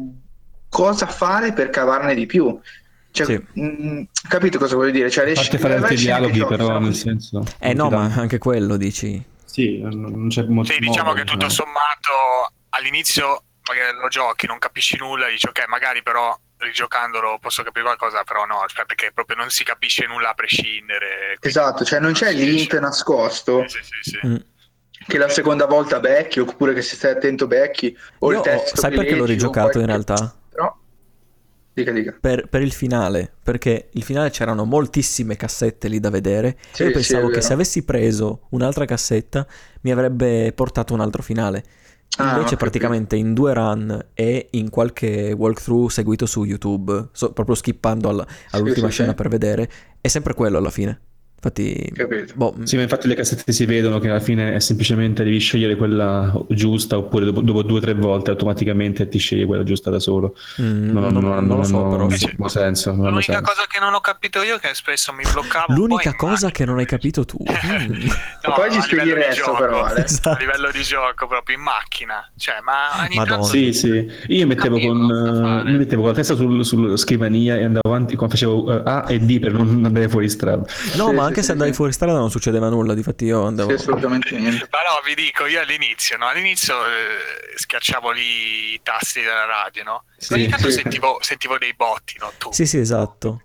[0.69, 2.57] cosa fare per cavarne di più.
[3.09, 3.59] Cioè, Sì.
[3.59, 5.09] mh, capito cosa voglio dire?
[5.09, 7.43] Cioè, le A parte sc- fare altri dialoghi, giochi però, nel senso...
[7.59, 9.23] Eh no, ma anche quello dici.
[9.43, 11.51] Sì, non non c'è molto Sì, diciamo modo, che tutto no.
[11.51, 17.83] sommato all'inizio magari lo giochi, non capisci nulla, dici ok, magari però rigiocandolo posso capire
[17.83, 21.37] qualcosa, però no, cioè, perché proprio non si capisce nulla a prescindere.
[21.39, 24.27] Esatto, cioè non c'è il link riesce- nascosto Sì, sì, sì.
[24.27, 24.35] Mm.
[25.05, 28.81] che la seconda volta becchi, oppure che se stai attento becchi, o Io il testo
[28.81, 30.35] sai perché l'ho leggi, o rigiocato in realtà?
[30.49, 30.75] Però,
[31.73, 32.17] dica, dica.
[32.19, 36.85] Per, per il finale, perché il finale c'erano moltissime cassette lì da vedere Sì, e
[36.87, 39.45] io pensavo che se avessi preso un'altra cassetta
[39.81, 41.63] mi avrebbe portato un altro finale.
[42.19, 47.53] Ah, Invece praticamente in due run e in qualche walkthrough seguito su YouTube, so- proprio
[47.55, 49.15] skippando alla- all'ultima sì, scena sì.
[49.15, 49.69] per vedere,
[50.01, 50.99] è sempre quello alla fine.
[51.39, 52.33] Infatti, Capito.
[52.35, 55.75] boh, Sì, ma infatti le cassette si vedono che alla fine è semplicemente devi scegliere
[55.75, 59.99] quella giusta oppure dopo, dopo due o tre volte automaticamente ti scegli quella giusta da
[59.99, 60.35] solo.
[60.59, 62.01] mm, Non, non, non- non lo so non- però.
[62.07, 62.27] non sì.
[62.47, 62.91] senso.
[62.93, 63.41] L'unica senso.
[63.41, 65.65] cosa che non ho capito io è che spesso mi bloccavo.
[65.69, 67.37] un L'unica po' in cosa che non hai capito tu.
[67.67, 68.07] Mm.
[68.47, 69.57] No, Poi ci a spieghi il livello di resto, gioco.
[69.59, 70.03] però, Ale.
[70.05, 70.29] Esatto.
[70.29, 72.31] A livello di gioco, proprio in macchina.
[72.37, 73.35] Cioè, ma ogni Madonna.
[73.41, 74.09] tanto Sì, sì.
[74.27, 78.15] Io mettevo con, eh, mi mettevo con la testa sul- sulla scrivania e andavo avanti,
[78.15, 80.65] quando facevo eh, A e D per non andare fuori strada.
[80.95, 83.69] No, ma anche se andavi fuori strada non succedeva nulla, difatti io andavo...
[83.69, 84.67] Sì, assolutamente niente.
[84.71, 86.27] Ma no, vi dico, io all'inizio, no?
[86.27, 90.03] All'inizio eh, schiacciavo lì i tasti della radio, no?
[90.17, 90.81] Sì, Ogni tanto sì.
[90.81, 92.31] sentivo, sentivo dei botti, no?
[92.37, 93.41] Tu, Sì, sì, esatto.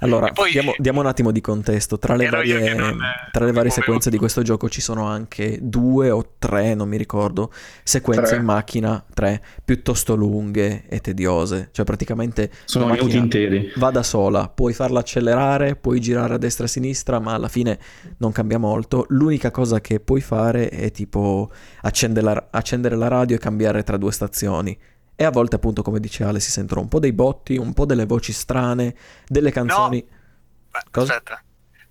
[0.00, 1.98] Allora, poi, diamo, diamo un attimo di contesto.
[1.98, 5.58] Tra le varie, non, eh, tra le varie sequenze di questo gioco ci sono anche
[5.60, 7.52] due o tre, non mi ricordo,
[7.84, 8.36] sequenze Tre.
[8.36, 11.68] in macchina, tre, piuttosto lunghe e tediose.
[11.72, 13.72] Cioè praticamente Sono minuti interi.
[13.76, 17.48] va da sola, puoi farla accelerare, puoi girare a destra e a sinistra, ma alla
[17.48, 17.78] fine
[18.18, 19.06] non cambia molto.
[19.08, 21.50] L'unica cosa che puoi fare è tipo
[21.82, 24.78] accendere la, accendere la radio e cambiare tra due stazioni.
[25.14, 27.84] E a volte, appunto, come dice Ale, si sentono un po' dei botti, un po'
[27.84, 28.94] delle voci strane,
[29.26, 30.00] delle canzoni.
[30.02, 31.12] Beh, Cosa?
[31.12, 31.42] Aspetta.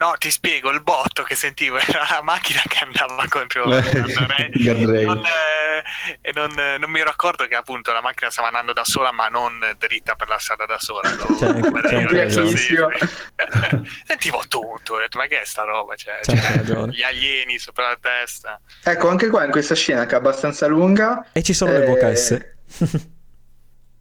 [0.02, 5.06] No, ti spiego, il botto che sentivo era la macchina che andava contro il guardrail.
[5.06, 5.84] Non, eh,
[6.22, 9.12] e non, eh, non mi ero accorto che appunto la macchina stava andando da sola,
[9.12, 11.08] ma non dritta per la strada da sola.
[11.38, 12.30] C'è c'è.
[14.08, 15.96] Sentivo tutto, ho detto, ma che è sta roba?
[15.96, 18.60] Cioè, cioè, gli alieni sopra la testa.
[18.84, 22.12] Ecco, anche qua in questa scena che è abbastanza lunga, E ci sono le Eh,
[22.12, 22.40] VHS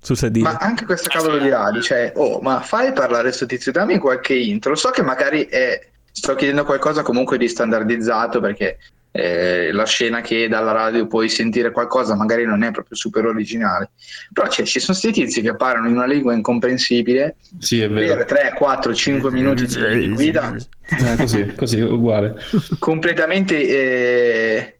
[0.02, 0.50] sul sedile.
[0.50, 4.32] ma anche questa cavolo di radio, cioè, oh, ma fai parlare sto tizio, dammi qualche
[4.34, 4.74] intro.
[4.74, 8.78] So che magari è- sto chiedendo qualcosa comunque di standardizzato perché
[9.12, 13.90] eh, la scena che dalla radio puoi sentire qualcosa magari non è proprio super originale.
[14.32, 17.94] Però cioè, ci sono questi tizi che parlano in una lingua incomprensibile Sì, è per
[18.06, 18.24] vero.
[18.24, 22.36] 3, 4, 5 minuti di guida Eh, così, così, uguale.
[22.78, 24.78] completamente eh,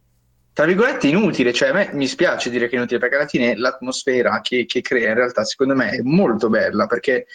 [0.53, 3.57] tra virgolette inutile cioè a me mi spiace dire che è inutile perché alla fine
[3.57, 7.27] l'atmosfera che, che crea in realtà secondo me è molto bella perché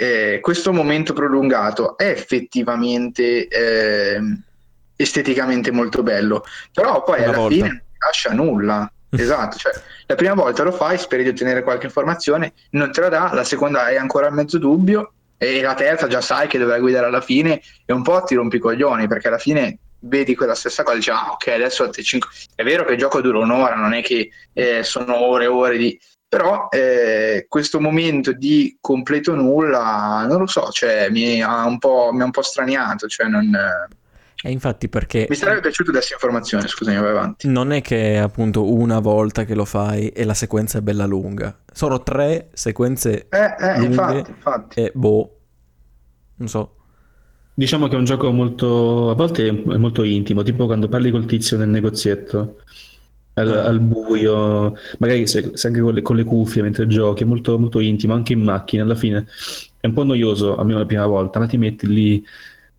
[0.00, 4.42] eh, questo momento prolungato è effettivamente ehm,
[4.94, 7.54] esteticamente molto bello però poi Una alla volta.
[7.54, 9.72] fine non ti lascia nulla esatto cioè
[10.06, 13.42] la prima volta lo fai speri di ottenere qualche informazione non te la dà la
[13.42, 17.20] seconda è ancora a mezzo dubbio e la terza già sai che dovrai guidare alla
[17.20, 20.94] fine e un po' ti rompi i coglioni perché alla fine vedi quella stessa cosa
[20.94, 23.94] e dici ah ok adesso altre 5 è vero che il gioco dura un'ora non
[23.94, 30.26] è che eh, sono ore e ore di però eh, questo momento di completo nulla
[30.28, 33.50] non lo so cioè mi ha un po', mi ha un po' straniato cioè non,
[34.42, 38.16] E infatti perché mi sarebbe piaciuto dessa informazione scusami vai avanti non è che è
[38.16, 41.58] appunto una volta che lo fai e la sequenza è bella lunga.
[41.72, 44.80] Sono tre sequenze eh, eh, lunghe infatti, infatti.
[44.80, 45.38] e boh,
[46.36, 46.74] non so.
[47.54, 51.26] Diciamo che è un gioco molto, a volte è molto intimo, tipo quando parli col
[51.26, 52.62] tizio nel negozietto,
[53.38, 53.64] al, Ah.
[53.66, 57.58] al buio, magari se, se anche con le, con le cuffie mentre giochi, è molto,
[57.58, 59.26] molto intimo, anche in macchina, alla fine
[59.80, 62.24] è un po' noioso, almeno la prima volta, ma ti metti lì,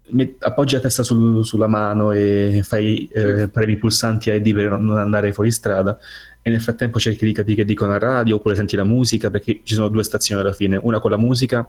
[0.10, 4.41] met- appoggi la testa sul- sulla mano e fai eh, premi i pulsanti A e
[4.41, 5.97] D per non andare fuori strada
[6.41, 9.62] e nel frattempo cerchi di capire che dicono a radio oppure senti la musica, perché
[9.64, 11.68] ci sono due stazioni alla fine, una con la musica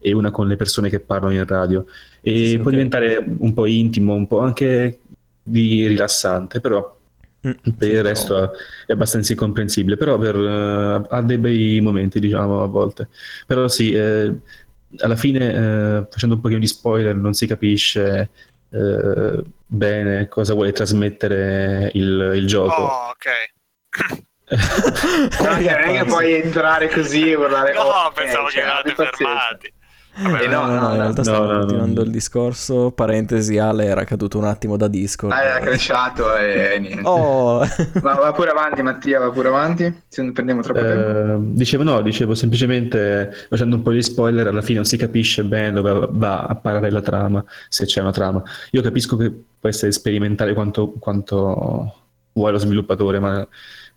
[0.00, 1.84] e una con le persone che parlano in radio
[2.20, 2.70] e Sì, può ok.
[2.70, 5.00] diventare un po' intimo, un po' anche
[5.42, 6.96] di rilassante, però
[7.40, 8.52] per sì, il resto
[8.86, 13.08] è abbastanza incomprensibile, però per, eh, ha dei bei momenti, diciamo, a volte.
[13.46, 14.34] Però sì, eh,
[14.98, 15.52] alla fine,
[16.00, 18.30] eh, facendo un pochino di spoiler, non si capisce
[18.70, 22.82] eh, bene cosa vuole trasmettere il, il gioco.
[22.82, 24.26] Oh, ok.
[24.48, 28.48] Non è che- non è che puoi entrare così e guardare No, oh, ok, pensavo
[28.48, 29.72] cioè, che eravate fermati.
[30.20, 31.58] Vabbè, Eh, no, no, no, in realtà no, stavo no, no.
[31.60, 32.90] continuando il discorso.
[32.90, 35.32] Parentesi, Ale era caduto un attimo da Discord.
[35.32, 37.02] Ah, era cresciato e niente.
[37.08, 37.58] Oh,
[38.02, 40.02] Ma va pure avanti, Mattia, va pure avanti.
[40.08, 41.34] Se non prendiamo troppo tempo.
[41.34, 45.44] Eh, dicevo no, dicevo semplicemente facendo un po' di spoiler, alla fine non si capisce
[45.44, 48.42] bene dove va a parare la trama, se c'è una trama.
[48.72, 51.94] Io capisco che può essere sperimentale quanto, quanto
[52.32, 53.46] vuole lo sviluppatore, ma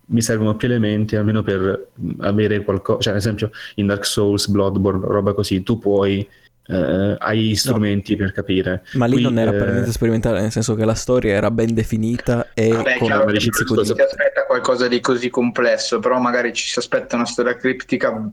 [0.06, 1.88] mi servono più elementi almeno per
[2.20, 6.26] avere qualcosa, cioè ad esempio in Dark Souls, Bloodborne, roba così, tu puoi,
[6.66, 8.84] eh, hai gli strumenti per capire.
[8.94, 11.50] ma lì Qui, non era eh, per niente sperimentale, nel senso che la storia era
[11.50, 16.66] ben definita e Vabbè, con chiaro si aspetta qualcosa di così complesso, però magari ci
[16.66, 18.30] si aspetta una storia criptica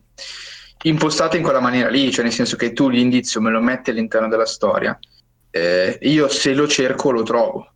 [0.83, 4.27] impostata in quella maniera lì, cioè nel senso che tu l'indizio me lo metti all'interno
[4.27, 4.97] della storia.
[5.51, 7.71] Eh, io se lo cerco lo trovo.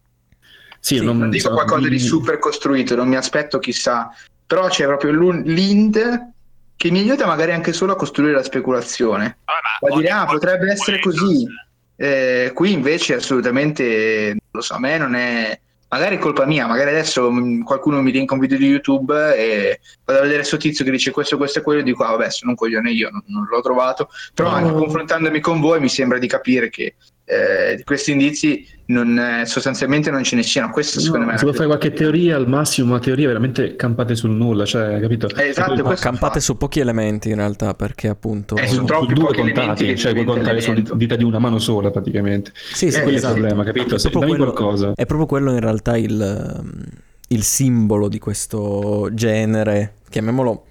[0.86, 4.14] Sì, Sì, non, Non dico so, qualcosa di super costruito, non mi aspetto chissà,
[4.46, 6.28] però c'è proprio l'int
[6.76, 9.38] che mi aiuta magari anche solo a costruire la speculazione.
[9.80, 11.48] Va a dire, ah, potrebbe essere così.
[11.96, 15.58] Eh, qui invece assolutamente, non lo so, a me non è...
[15.88, 19.80] Magari è colpa mia, magari adesso mh, qualcuno mi linka un video di YouTube e
[20.04, 22.32] vado a vedere questo tizio che dice questo, questo e quello e dico, ah vabbè,
[22.32, 24.10] sono un coglione io, non, non l'ho trovato.
[24.34, 24.56] Però No.
[24.56, 30.12] anche confrontandomi con voi mi sembra di capire che eh, questi indizi non, eh, sostanzialmente
[30.12, 30.72] non ce ne siano.
[30.72, 33.28] Questo secondo No, me è si la può fare qualche teoria al massimo, ma teorie
[33.28, 35.30] veramente campate sul nulla, cioè, capito?
[35.36, 36.40] Eh, esatto, Poi- campate fa.
[36.42, 38.56] su pochi elementi in realtà, perché appunto...
[38.58, 40.96] Eh, su, sono su troppi due contati, cioè puoi contare sulle elemento.
[40.96, 42.52] dita di una mano sola praticamente.
[42.54, 43.36] Sì, sì, Eh, quello è esatto.
[43.36, 43.96] il problema, capito?
[43.96, 44.92] È Se quello- qualcosa.
[44.96, 46.72] È proprio quello in realtà il, um,
[47.30, 50.66] il simbolo di questo genere, chiamiamolo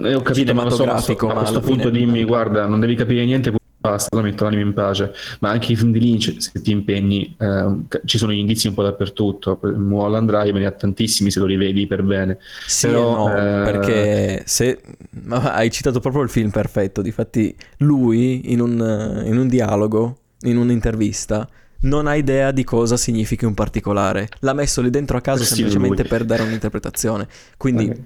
[0.00, 3.24] Eh, ho capito, ma so, ma cinematografico, a questo punto dimmi, guarda, non devi capire
[3.24, 5.12] niente, basta, la metto l'anima in pace.
[5.40, 8.74] Ma anche i film di Lynch, se ti impegni, eh, ci sono gli indizi un
[8.74, 9.58] po' dappertutto.
[9.62, 12.38] Mulholland Drive ne ha tantissimi se lo rivedi per bene.
[12.66, 14.80] Sì Però, no, eh, perché se
[15.24, 20.56] ma hai citato proprio il film perfetto, difatti lui in un, in un dialogo, in
[20.56, 21.48] un'intervista,
[21.80, 24.28] non ha idea di cosa significhi un particolare.
[24.40, 26.10] L'ha messo lì dentro a caso Persino semplicemente lui.
[26.10, 27.28] per dare un'interpretazione.
[27.56, 27.98] Quindi Ok.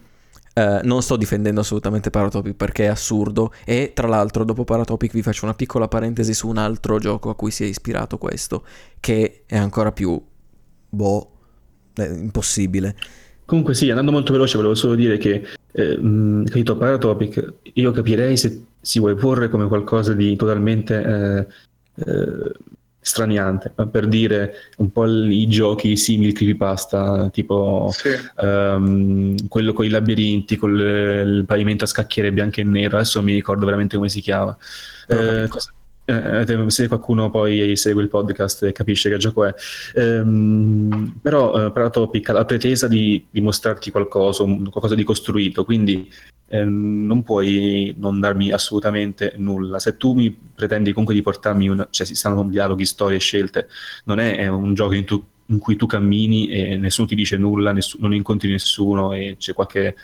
[0.54, 5.22] Eh, non sto difendendo assolutamente Paratopic perché è assurdo e tra l'altro dopo Paratopic vi
[5.22, 8.64] faccio una piccola parentesi su un altro gioco a cui si è ispirato questo,
[9.00, 10.20] che è ancora più
[10.88, 11.30] boh,
[11.96, 12.96] impossibile.
[13.44, 15.42] Comunque sì, andando molto veloce, volevo solo dire che,
[15.72, 21.46] eh, mh, capito, Paratopic, io capirei se si vuole porre come qualcosa di totalmente eh,
[22.04, 22.52] eh,
[23.04, 28.10] straniante, per dire un po' i giochi simili creepypasta, tipo Sì.
[28.40, 33.32] ehm, quello con i labirinti, con il pavimento a scacchiere bianco e nero, adesso mi
[33.34, 34.56] ricordo veramente come si chiama.
[35.08, 35.72] Eh, cosa-
[36.12, 39.54] eh, se qualcuno poi segue il podcast e capisce che gioco è.
[39.94, 45.64] Ehm, però eh, Paratopic ha la pretesa di, di mostrarti qualcosa, un- qualcosa di costruito,
[45.64, 46.10] quindi
[46.48, 49.78] ehm, non puoi non darmi assolutamente nulla.
[49.78, 53.68] Se tu mi pretendi comunque di portarmi, una, cioè si stanno dialoghi, storie, scelte,
[54.04, 57.36] non è, è un gioco in, tu- in cui tu cammini e nessuno ti dice
[57.36, 59.94] nulla, nessu- non incontri nessuno e c'è qualche eh,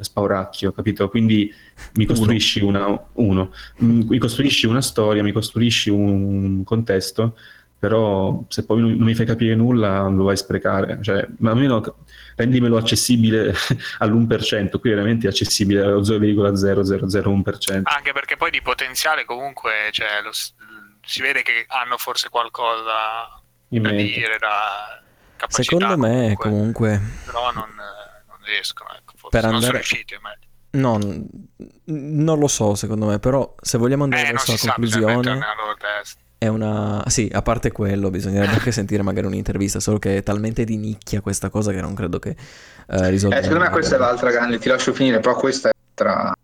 [0.00, 1.08] spauracchio, capito?
[1.08, 1.52] Quindi
[1.94, 7.36] mi costruisci una, uno, mi costruisci una storia, mi costruisci un contesto,
[7.78, 11.96] però se poi non, mi fai capire nulla lo vai a sprecare, cioè, ma almeno
[12.36, 13.54] rendimelo accessibile
[13.98, 17.80] all'1%, qui veramente è accessibile allo 0,0001%.
[17.84, 20.32] Anche perché poi di potenziale comunque cioè, lo
[21.06, 24.02] si vede che hanno forse qualcosa in da mente.
[24.04, 25.02] dire, da
[25.36, 25.62] capacità.
[25.62, 29.03] Secondo me comunque, comunque Però non, non riescono, forse.
[29.40, 30.42] Per non sono andare- riusciti, o meglio.
[30.74, 30.98] No,
[31.84, 35.38] non lo so secondo me, però se vogliamo andare Eh, verso la conclusione
[36.38, 37.02] è una...
[37.06, 41.20] Sì, a parte quello, bisognerebbe anche sentire magari un'intervista, solo che è talmente di nicchia
[41.20, 42.30] questa cosa che non credo che
[42.88, 43.38] eh, risolva...
[43.38, 46.34] Eh, secondo me questa è l'altra grande, ti lascio finire, però questa è l'altra.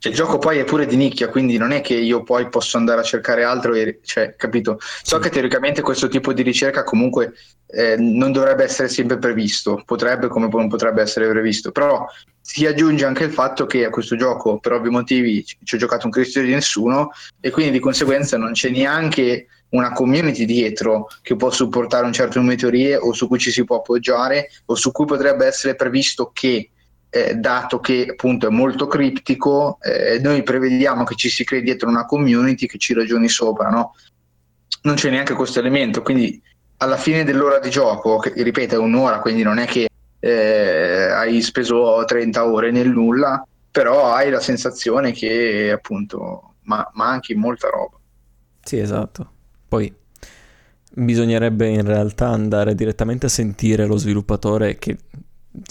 [0.00, 2.78] Cioè, il gioco poi è pure di nicchia, quindi non è che io poi posso
[2.78, 4.78] andare a cercare altro, e, cioè, capito?
[5.02, 5.22] So Sì.
[5.22, 7.34] che teoricamente questo tipo di ricerca comunque
[7.66, 12.06] eh, non dovrebbe essere sempre previsto, potrebbe come non potrebbe essere previsto, però
[12.40, 16.06] si aggiunge anche il fatto che a questo gioco per ovvi motivi ci ho giocato
[16.06, 21.36] un Cristo di nessuno e quindi di conseguenza non c'è neanche una community dietro che
[21.36, 24.74] può supportare un certo numero di teorie o su cui ci si può appoggiare o
[24.74, 26.70] su cui potrebbe essere previsto che
[27.10, 31.88] eh, dato che appunto è molto criptico, eh, noi prevediamo che ci si crei dietro
[31.88, 33.94] una community che ci ragioni sopra, no?
[34.82, 36.40] Non c'è neanche questo elemento, quindi
[36.78, 39.88] alla fine dell'ora di gioco, che ripeto è un'ora, quindi non è che
[40.18, 47.34] eh, hai speso 30 ore nel nulla, però hai la sensazione che appunto ma- manchi
[47.34, 47.98] molta roba.
[48.62, 49.30] Sì, esatto.
[49.68, 49.92] Poi
[50.92, 54.96] bisognerebbe in realtà andare direttamente a sentire lo sviluppatore che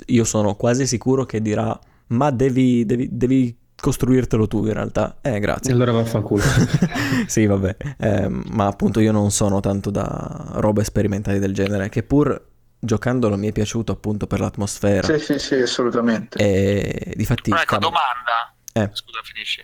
[0.07, 1.77] io sono quasi sicuro che dirà
[2.07, 5.17] ma devi, devi- devi costruirtelo tu in realtà.
[5.21, 5.73] Eh, grazie.
[5.73, 6.43] allora vaffanculo.
[7.27, 7.77] sì, vabbè.
[7.97, 12.47] Ehm, ma appunto io non sono tanto da robe sperimentali del genere, che pur
[12.79, 15.07] giocandolo mi è piaciuto appunto per l'atmosfera.
[15.07, 16.37] Sì, sì, sì, assolutamente.
[16.37, 17.49] E difatti...
[17.49, 17.91] Però ecco, cavolo.
[17.91, 18.55] domanda.
[18.73, 18.95] Eh.
[18.95, 19.63] Scusa, finisci.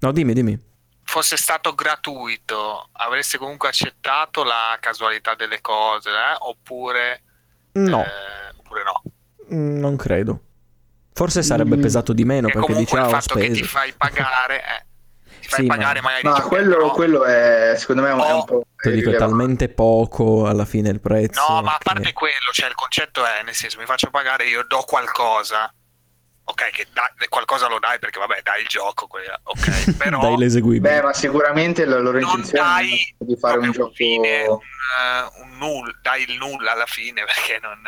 [0.00, 0.66] No, dimmi, dimmi.
[1.02, 6.36] Fosse stato gratuito, avreste comunque accettato la casualità delle cose, eh?
[6.40, 7.22] oppure,
[7.72, 9.02] No, eh, oppure no?
[9.52, 10.40] Mm, non credo.
[11.12, 11.80] Forse sarebbe Mm.
[11.82, 13.70] pesato di meno perché comunque dice il ah, ho fatto che ti speso.
[13.70, 14.84] fai pagare, eh,
[15.40, 16.90] ti fai Sì, ma- pagare magari Ma che quello, no.
[16.90, 18.62] quello è, secondo me, è un, è un po'.
[18.76, 21.40] Te lo dico, è talmente poco alla fine il prezzo.
[21.48, 24.44] No, ma a che- parte quello, cioè il concetto è, nel senso, mi faccio pagare,
[24.46, 25.72] io do qualcosa,
[26.48, 30.36] ok, che da- qualcosa lo dai perché vabbè, dai il gioco, quella- ok, però Dai
[30.38, 30.94] l'eseguibile.
[30.94, 33.92] Beh, ma sicuramente la loro non intenzione dai è di fare un gioco.
[33.92, 34.58] fine, un,
[35.42, 37.78] un nulla, dai il nulla alla fine perché non,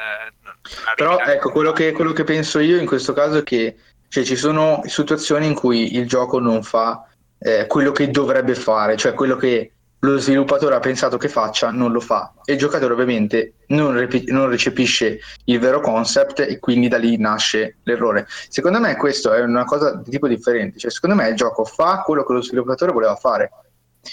[0.42, 0.54] non
[0.94, 3.76] Però ecco, quello che, quello che penso io in questo caso è che
[4.08, 7.06] cioè, ci sono situazioni in cui il gioco non fa
[7.38, 11.92] eh, quello che dovrebbe fare, cioè quello che lo sviluppatore ha pensato che faccia, non
[11.92, 12.32] lo fa.
[12.44, 17.16] E il giocatore ovviamente non, repi- non recepisce il vero concept e quindi da lì
[17.18, 18.26] nasce l'errore.
[18.48, 22.02] Secondo me questo è una cosa di tipo differente, cioè secondo me il gioco fa
[22.02, 23.50] quello che lo sviluppatore voleva fare.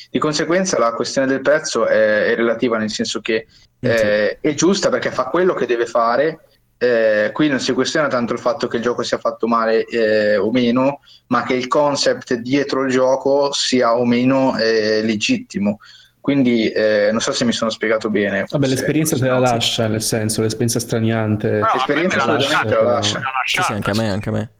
[0.10, 3.48] Di conseguenza la questione del prezzo è, è relativa, nel senso che
[3.80, 6.47] eh, è giusta perché fa quello che deve fare.
[6.80, 10.38] Eh, qui non si questiona tanto il fatto che il gioco sia fatto male eh,
[10.38, 15.80] o meno, ma che il concept dietro il gioco sia o meno eh, legittimo.
[16.19, 18.45] Quindi eh, non so se mi sono spiegato bene.
[18.49, 21.49] Vabbè, l'esperienza te la lascia, nel senso, l'esperienza straniante.
[21.49, 23.21] No, l'esperienza l'ha assolutamente lasciata, la lascia.
[23.45, 24.51] Sì, sì, anche a me, anche a me.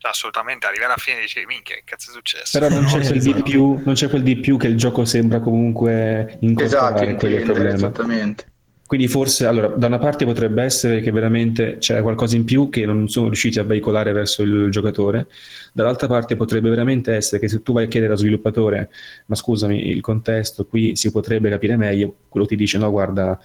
[0.00, 2.58] Assolutamente, arrivi alla fine e dici, minchia, che cazzo è successo?
[2.58, 3.42] Però non c'è, quel di Esatto.
[3.42, 7.44] più, non c'è quel di più che il gioco sembra comunque Esatto, incontrare quello intendere,
[7.44, 7.74] problema.
[7.74, 8.52] esattamente.
[8.86, 12.84] Quindi forse, allora, da una parte potrebbe essere che veramente c'è qualcosa in più che
[12.84, 15.26] non sono riusciti a veicolare verso il giocatore,
[15.72, 18.90] dall'altra parte potrebbe veramente essere che se tu vai a chiedere allo sviluppatore,
[19.26, 23.38] ma scusami, il contesto qui si potrebbe capire meglio, quello ti dice no, guarda,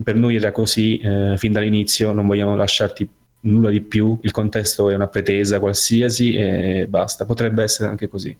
[0.00, 3.08] per noi era così eh, fin dall'inizio, non vogliamo lasciarti
[3.40, 8.36] nulla di più, il contesto è una pretesa qualsiasi e basta, potrebbe essere anche così.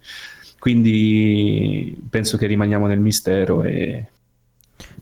[0.59, 4.07] Quindi penso che rimaniamo nel mistero e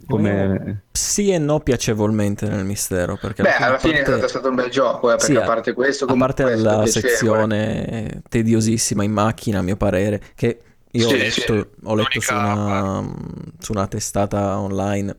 [0.06, 0.82] come...
[0.92, 3.16] Sì e no piacevolmente nel mistero.
[3.16, 5.42] Perché Beh, alla fine è parte- stato, stato un bel gioco, eh, perché Sì, a
[5.42, 11.06] parte questo, a parte è la sezione tediosissima in macchina, a mio parere, che io
[11.06, 11.66] ho Sì, letto, sì.
[11.84, 13.14] ho letto su, una,
[13.58, 15.14] su una testata online,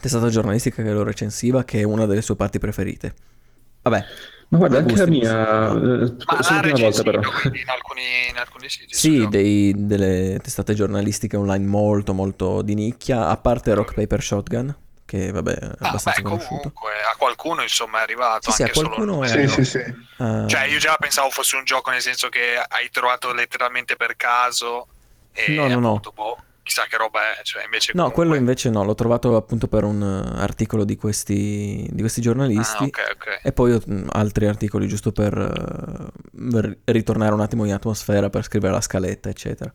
[0.00, 3.14] testata giornalistica che lo recensiva, che è una delle sue parti preferite.
[3.82, 4.04] Vabbè,
[4.48, 7.20] Ma guarda, anche la mia, eh, Ma solo una volta però.
[7.20, 8.94] in alcuni, in alcuni siti.
[8.94, 14.76] sì, dei- delle testate giornalistiche online molto molto di nicchia, a parte Rock Paper Shotgun,
[15.04, 16.54] che vabbè è Ah, abbastanza beh, conosciuto.
[16.72, 19.52] comunque a qualcuno insomma è arrivato Sì, sì, a anche solo qualcuno il è- numero.
[19.52, 19.78] Sì, sì, sì.
[19.78, 24.14] Eh, Cioè io già pensavo fosse un gioco nel senso che hai trovato letteralmente per
[24.16, 24.86] caso
[25.32, 26.00] e No, no, no.
[26.14, 29.68] boh, chissà che roba è, cioè invece No, comunque- quello invece no, l'ho trovato appunto
[29.68, 32.82] per un eh, articolo di questi, di questi giornalisti.
[32.82, 33.40] Ah, ok, ok.
[33.42, 38.42] E poi mh, altri articoli giusto per eh, per ritornare un attimo in atmosfera, per
[38.44, 39.72] scrivere la scaletta, eccetera.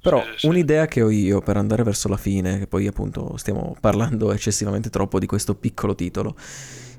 [0.00, 0.46] Però Sì, sì, sì.
[0.48, 4.90] un'idea che ho io per andare verso la fine, che poi appunto stiamo parlando eccessivamente
[4.90, 6.36] troppo di questo piccolo titolo,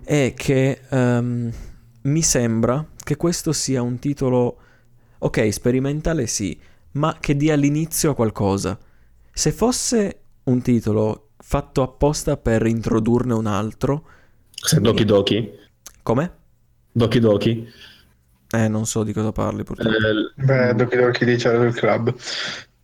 [0.04, 1.52] è che ehm,
[2.04, 4.58] mi sembra che questo sia un titolo,
[5.20, 6.60] ok, sperimentale sì,
[6.94, 8.78] ma che dia l'inizio a qualcosa.
[9.38, 14.08] Se fosse un titolo fatto apposta per introdurne un altro,
[14.50, 15.52] Se Doki Doki,
[16.02, 16.32] come?
[16.92, 17.68] Doki Doki,
[18.52, 19.92] Eh, non so di cosa parli purtroppo.
[19.92, 22.16] eh, Beh, Doki Doki dice del club.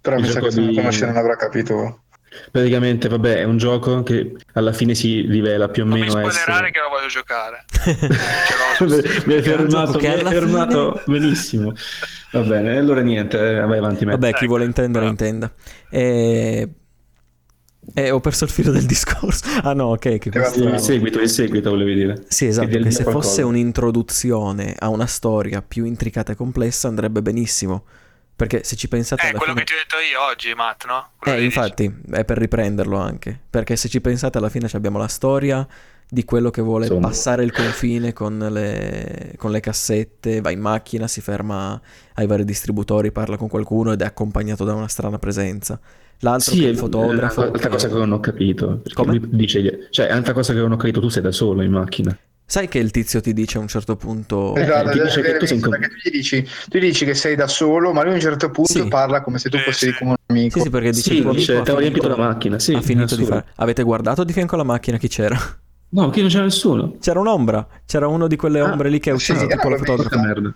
[0.02, 2.04] Però mi sa che se non di- conosce non avrà capito.
[2.50, 6.12] Praticamente vabbè è un gioco che alla fine si rivela più o Non mi meno
[6.12, 6.72] spoilerare essere...
[6.72, 7.66] che lo voglio giocare.
[9.26, 11.74] Mi hai fermato, mi hai fermato benissimo.
[12.32, 14.06] Va bene, allora niente, eh, vai avanti.
[14.06, 14.18] Matt.
[14.18, 15.10] Vabbè, chi Ecco, vuole intendere, bravo.
[15.10, 15.54] intenda.
[15.90, 16.70] E...
[17.94, 19.44] e ho perso il filo del discorso.
[19.62, 20.64] Ah no, ok, che questo...
[20.64, 22.24] il seguito, il seguito volevi dire.
[22.28, 23.46] Sì, esatto, Che che se dia fosse qualcosa.
[23.46, 27.84] un'introduzione a una storia più intricata e complessa andrebbe benissimo.
[28.42, 29.66] Perché se ci pensate Eh, alla quello fine...
[29.66, 31.10] che ti ho detto io oggi, Matt, no?
[31.20, 31.58] Quello Eh, che dici.
[31.60, 33.40] infatti, è per riprenderlo anche.
[33.50, 35.68] Perché se ci pensate alla fine ci abbiamo la storia
[36.10, 37.08] di quello che vuole Insomma.
[37.08, 41.80] passare il confine con le, con le cassette, va in macchina, si ferma
[42.16, 45.80] ai vari distributori, parla con qualcuno ed è accompagnato da una strana presenza.
[46.22, 47.42] L'altro che è il fotografo.
[47.42, 48.82] L'altra che- cosa che non ho capito.
[48.94, 49.20] Come?
[49.24, 52.18] dice, cioè, altra cosa che non ho capito, tu sei da solo in macchina.
[52.52, 54.54] Sai che il tizio ti dice a un certo punto...
[54.56, 57.06] Esatto, ti deve dice che tu sei in com- tu gli dici, tu gli dici
[57.06, 58.88] che sei da solo, ma lui a un certo punto Sì.
[58.90, 59.94] parla come se tu Sì, fossi sì.
[59.98, 60.58] come un amico.
[60.58, 63.16] Sì, sì, perché dice Sì, dice, "Ti ho ha riempito la macchina", sì, ha finito
[63.16, 63.46] di fare.
[63.56, 65.38] Avete guardato di fianco alla macchina chi c'era?
[65.94, 66.98] No, qui non c'era nessuno.
[67.00, 69.70] C'era un'ombra, c'era uno di quelle Ah, ombre lì che ha sì, ucciso eh, tipo
[69.70, 69.84] visto.
[69.86, 70.20] Porca fotografo.
[70.20, 70.54] merda.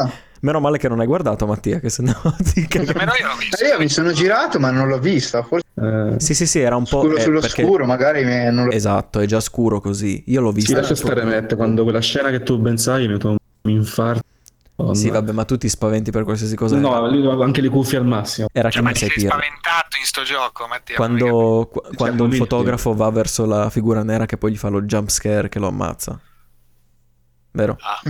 [0.00, 2.12] Ah, Meno male che non hai guardato Mattia, che sennò
[2.52, 3.64] ti caga- Nemmeno io l'ho visto.
[3.64, 5.42] Eh, io mi sono girato, ma non l'ho vista.
[5.42, 7.00] Forse Eh, Sì, sì, sì, era un po'...
[7.02, 10.22] scuro eh, sullo perché- scuro, magari mi- non lo Esatto, è già scuro così.
[10.28, 10.76] Io l'ho sì, vista...
[10.76, 13.28] lascia stare Matt, quando quella scena che tu ben sai mi venuto
[13.62, 14.22] un infarto.
[14.80, 15.14] Oh, Sì, no.
[15.14, 16.76] vabbè, ma tu ti spaventi per qualsiasi cosa.
[16.76, 18.46] No, lì anche le cuffie al massimo.
[18.52, 19.26] Era Cioè, ma ti sei Sepir.
[19.26, 20.94] spaventato in sto gioco, Mattia?
[20.94, 22.36] Quando, qu- quando il momenti.
[22.36, 25.66] fotografo va verso la figura nera che poi gli fa lo jump scare che lo
[25.66, 26.16] ammazza.
[27.50, 27.76] Vero?
[27.80, 28.00] Ah.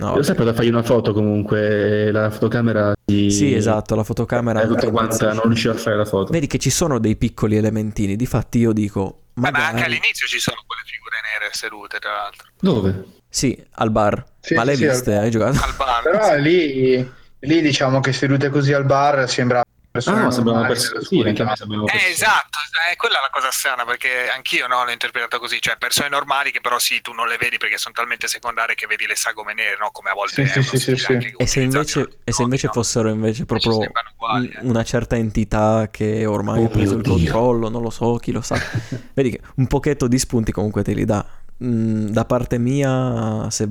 [0.00, 3.30] No, Io sempre da fargli una foto comunque, la fotocamera di...
[3.30, 6.32] Sì, esatto, la fotocamera È tutta quanta, non riusciva a fare la foto.
[6.32, 8.16] Vedi che ci sono dei piccoli elementini.
[8.16, 9.82] Difatti io dico, Beh, ma anche magari...
[9.84, 12.48] all'inizio ci sono quelle figure nere sedute, tra l'altro.
[12.58, 13.04] Dove?
[13.28, 14.24] Sì, al bar.
[14.40, 15.10] Sì, ma sì, l'hai sì, al viste?
[15.12, 15.22] bar.
[15.22, 15.60] Hai giocato?
[15.62, 16.02] Al bar.
[16.02, 21.02] Però lì, lì diciamo che sedute così al bar sembra persone Ah, sembrava persone.
[21.02, 22.58] Sì, anche a me sembrava Eh, esatto,
[22.90, 26.60] è quella la cosa strana perché anch'io no, l'ho interpretato così, cioè persone normali che
[26.60, 29.76] però sì, tu non le vedi perché sono talmente secondarie che vedi le sagome nere,
[29.78, 29.90] no?
[29.90, 32.66] Come a volte Sì, è sì, sì, sì, E se invece, in e se invece
[32.66, 32.72] no?
[32.72, 33.78] fossero invece proprio
[34.14, 34.58] uguali, eh.
[34.62, 38.40] una certa entità che ormai Oh ha preso il controllo, non lo so, chi lo
[38.40, 38.56] sa.
[39.14, 41.24] Vedi che un pochetto di spunti comunque te li dà.
[41.62, 43.68] Mm, da parte mia, se,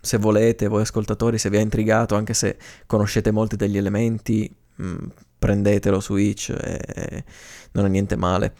[0.00, 4.52] se volete, voi ascoltatori, se vi ha intrigato, anche se conoscete molti degli elementi,
[4.82, 4.96] mm,
[5.40, 7.24] prendetelo su Itch, e
[7.72, 8.54] non è niente male.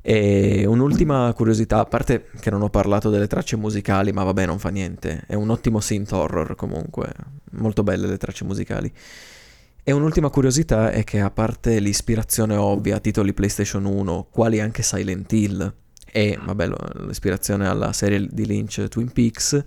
[0.00, 4.60] E un'ultima curiosità, a parte che non ho parlato delle tracce musicali, ma vabbè, non
[4.60, 5.24] fa niente.
[5.26, 7.12] È un ottimo synth horror comunque,
[7.52, 8.92] molto belle le tracce musicali.
[9.84, 14.82] E un'ultima curiosità è che a parte l'ispirazione ovvia a titoli PlayStation 1, quali anche
[14.82, 15.74] Silent Hill
[16.14, 16.68] e vabbè,
[17.06, 19.64] l'ispirazione alla serie di Lynch Twin Peaks,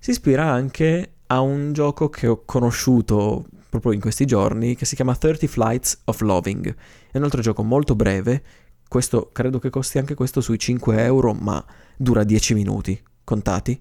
[0.00, 3.46] si ispira anche a un gioco che ho conosciuto
[3.80, 6.74] proprio in questi giorni che si chiama 30 Flights of Loving.
[7.10, 8.42] È un altro gioco molto breve,
[8.88, 11.64] questo credo che costi anche questo sui 5 euro, ma
[11.96, 13.80] dura 10 minuti contati.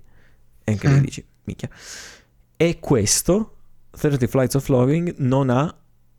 [0.63, 1.01] E anche lì Mm.
[1.01, 1.69] dici, minchia.
[2.57, 3.55] E questo,
[3.91, 5.75] 30 Flights of Loving, non ha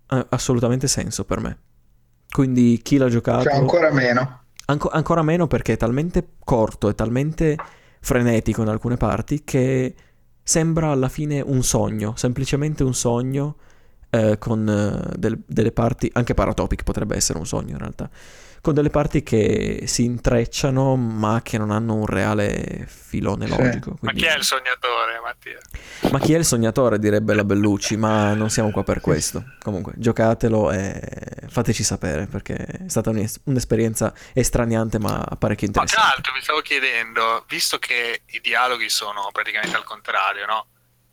[0.08, 1.58] eh, assolutamente senso per me.
[2.30, 3.44] Quindi chi l'ha giocato...
[3.44, 4.42] Cioè, ancora meno.
[4.66, 7.56] Anco- ancora meno perché è talmente corto e talmente
[8.00, 9.94] frenetico in alcune parti che
[10.42, 13.56] sembra alla fine un sogno, semplicemente un sogno
[14.16, 18.08] eh, con eh, del- delle parti, anche Paratopic potrebbe essere un sogno in realtà,
[18.60, 23.56] con delle parti che si intrecciano ma che non hanno un reale filone Sì.
[23.56, 23.90] logico.
[23.90, 25.58] Ma quindi- chi è il sognatore, Mattia?
[26.10, 29.44] ma chi è il sognatore direbbe la Bellucci, ma non siamo qua per questo.
[29.62, 31.00] Comunque, giocatelo e
[31.48, 35.96] fateci sapere perché è stata un'es- un'esperienza estraniante ma parecchio Ma tra interessante.
[36.14, 40.66] l'altro mi stavo chiedendo, visto che i dialoghi sono praticamente al contrario, no?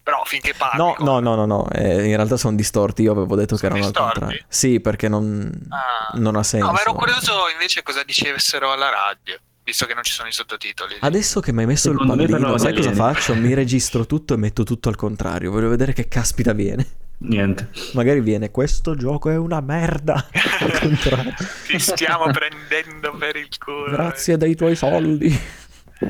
[0.03, 0.77] Però finché parli...
[0.77, 3.75] No, no, no, no, no, eh, in realtà sono distorti, io avevo detto che Sono
[3.75, 4.19] erano al distorti?
[4.19, 4.45] contrario.
[4.49, 6.17] Sì, perché non, Ah.
[6.17, 6.65] non ha senso.
[6.65, 10.33] No, ma ero curioso invece cosa dicessero alla radio, visto che non ci sono i
[10.33, 10.97] sottotitoli.
[10.99, 13.33] Adesso che mi hai messo Secondo il pallino, sai cosa faccio?
[13.35, 15.51] Mi registro tutto e metto tutto al contrario.
[15.51, 16.85] Voglio vedere che caspita viene.
[17.19, 17.69] Niente.
[17.93, 20.27] Magari viene, questo gioco è una merda.
[20.59, 21.33] Al contrario.
[21.65, 23.89] Ti stiamo prendendo per il culo.
[23.91, 25.31] Grazie dei tuoi soldi.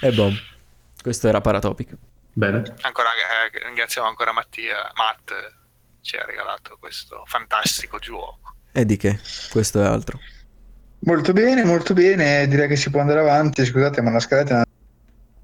[0.00, 0.30] e boh,
[1.02, 1.96] questo era Paratopic.
[2.32, 2.62] Bene.
[2.80, 4.90] Ancora, eh, ringraziamo ancora Mattia.
[4.94, 5.32] Matt
[6.00, 8.54] ci ha regalato questo fantastico gioco.
[8.72, 9.18] E di che?
[9.50, 10.18] Questo è altro.
[11.00, 12.46] Molto bene, molto bene.
[12.48, 13.64] Direi che si può andare avanti.
[13.64, 14.64] Scusate, ma la scaletta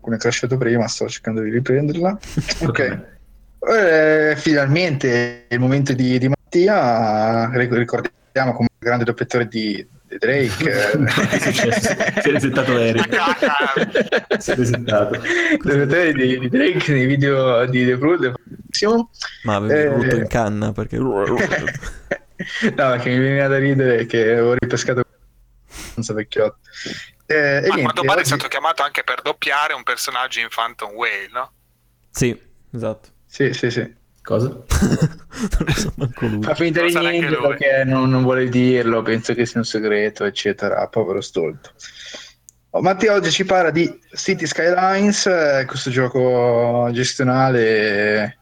[0.01, 2.19] come è crashato prima, sto cercando di riprenderla.
[2.67, 3.17] Ok.
[3.61, 7.51] Eh, finalmente è il momento di, di Mattia.
[7.53, 10.71] Ric- Ricordiamo come grande doppiatore di, di Drake.
[11.31, 11.81] È successo?
[11.81, 13.09] Si è resettato Eric.
[14.39, 15.21] Si è resettato.
[15.21, 18.33] Di, di Drake nei video di The Brood.
[19.45, 19.85] Ma avevi Eh.
[19.89, 20.97] rotto in canna perché...
[20.99, 21.17] no,
[22.75, 25.03] perché mi veniva da ridere che avevo ripescato
[25.95, 26.59] non so vecchiotto.
[27.27, 30.93] Eh, Ma a quanto pare è stato chiamato anche per doppiare un personaggio in Phantom
[30.93, 31.53] Whale, no?
[32.11, 32.41] sì,
[32.73, 33.09] esatto.
[33.27, 33.95] Sì, sì, sì.
[34.29, 34.49] Cosa?
[34.61, 36.43] non lo so manco lui.
[36.43, 40.87] Fa finta di niente perché non, non vuole dirlo, penso che sia un segreto, eccetera.
[40.89, 41.71] Povero stolto.
[42.73, 48.41] Oh, Mattia oggi ci parla di City Skylines, eh, questo gioco gestionale.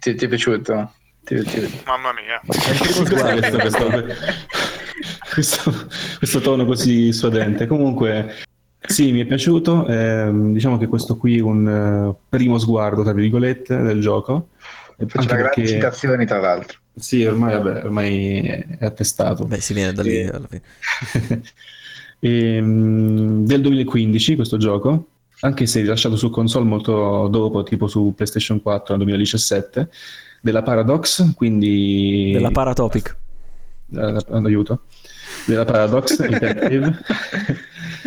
[0.00, 0.94] Ti, ti è piaciuto?
[1.22, 2.40] Ti- ti- Mamma mia.
[2.46, 3.02] Questo,
[3.58, 4.04] questo,
[5.34, 5.86] questo,
[6.16, 7.66] questo tono così suadente.
[7.66, 8.36] Comunque,
[8.80, 9.86] sì, mi è piaciuto.
[9.86, 14.48] ehm, diciamo che questo qui è un eh, primo sguardo, tra virgolette, del gioco.
[14.96, 16.78] E una grande perché- citazioni, tra l'altro.
[16.96, 18.40] Sì, ormai, vabbè, ormai
[18.78, 19.44] è attestato.
[19.44, 20.62] Beh, si viene da lì alla fine.
[22.20, 25.08] Ehm, del 2015 questo gioco,
[25.40, 29.90] anche se rilasciato su console molto dopo, tipo su PlayStation 4 nel 2017,
[30.40, 32.30] della Paradox, quindi...
[32.32, 33.16] Della Paratopic.
[33.94, 34.84] eh, aiuto,
[35.44, 36.98] della Paradox Interactive.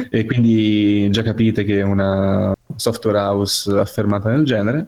[0.09, 4.87] e quindi già capite che è una software house affermata nel genere.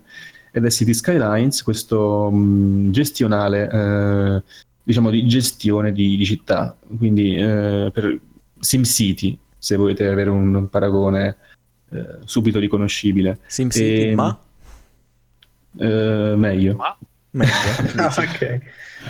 [0.51, 4.43] Ed è City Skylines, questo mh, gestionale, eh,
[4.83, 8.19] diciamo di gestione di, di città, quindi eh, per
[8.59, 11.35] SimCity, se volete avere un paragone
[11.91, 13.39] eh, subito riconoscibile.
[13.47, 14.37] SimCity, E- ma?
[15.77, 16.75] Eh, meglio.
[16.75, 16.97] Ma
[17.31, 17.51] Meglio.
[17.97, 18.59] Ah, ok.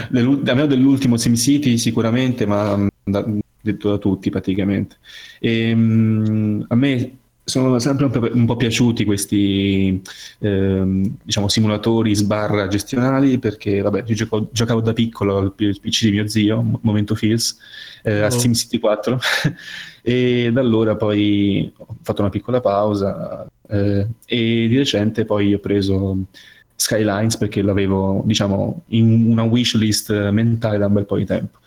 [0.10, 3.26] Dell'ul- almeno dell'ultimo SimCity sicuramente, ma mh, da-
[3.62, 4.98] detto da tutti praticamente.
[5.40, 7.18] E, mh, a me
[7.50, 10.02] sono sempre un po', piaciuti questi
[10.40, 16.12] ehm, diciamo, simulatori sbarra gestionali perché vabbè, io gioco- giocavo da piccolo al PC di
[16.12, 17.58] mio zio, Mo- Momento Feels,
[18.04, 18.30] eh, a Oh.
[18.30, 19.20] SimCity 4
[20.02, 25.60] e da allora poi ho fatto una piccola pausa eh, e di recente poi ho
[25.60, 26.18] preso
[26.76, 31.60] Skylines perché l'avevo diciamo in una wishlist mentale da un bel po' di tempo.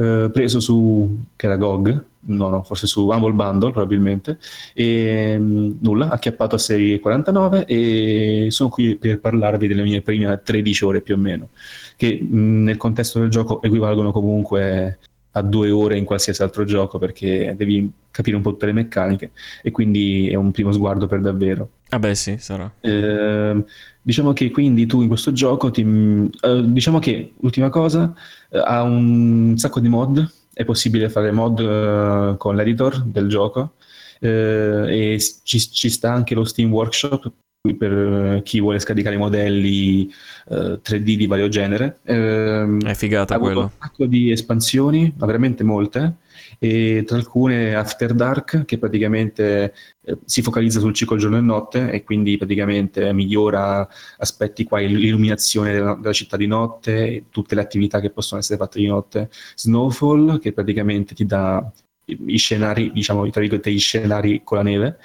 [0.00, 4.38] Eh, preso su che era GOG, no, no, forse su Humble Bundle probabilmente,
[4.72, 10.84] e mh, nulla, acchiappato a 6,49 e sono qui per parlarvi delle mie prime 13
[10.84, 11.48] ore più o meno,
[11.96, 15.00] che mh, nel contesto del gioco equivalgono comunque
[15.32, 19.30] a due ore in qualsiasi altro gioco perché devi capire un po' tutte le meccaniche
[19.62, 21.70] e quindi è un primo sguardo per davvero.
[21.90, 22.70] Vabbè, sì, sarà.
[22.80, 23.64] Eh,
[24.02, 28.12] diciamo che quindi tu in questo gioco ti, eh, diciamo che l'ultima cosa
[28.50, 33.74] eh, ha un sacco di mod è possibile fare mod eh, con l'editor del gioco
[34.18, 37.30] eh, e ci, ci sta anche lo Steam Workshop
[37.74, 40.10] per eh, chi vuole scaricare modelli
[40.50, 43.60] eh, 3D di vario genere Ehm, È figata ha quello.
[43.60, 46.16] un sacco di espansioni, ma veramente molte,
[46.58, 51.90] e tra alcune After Dark, che praticamente eh, si focalizza sul ciclo giorno e notte
[51.90, 53.86] e quindi praticamente migliora
[54.18, 58.78] aspetti qua, l'illuminazione della, della città di notte, tutte le attività che possono essere fatte
[58.80, 59.30] di notte.
[59.54, 61.70] Snowfall, che praticamente ti dà
[62.08, 64.98] i i scenari, diciamo, tra virgolette, gli scenari con la neve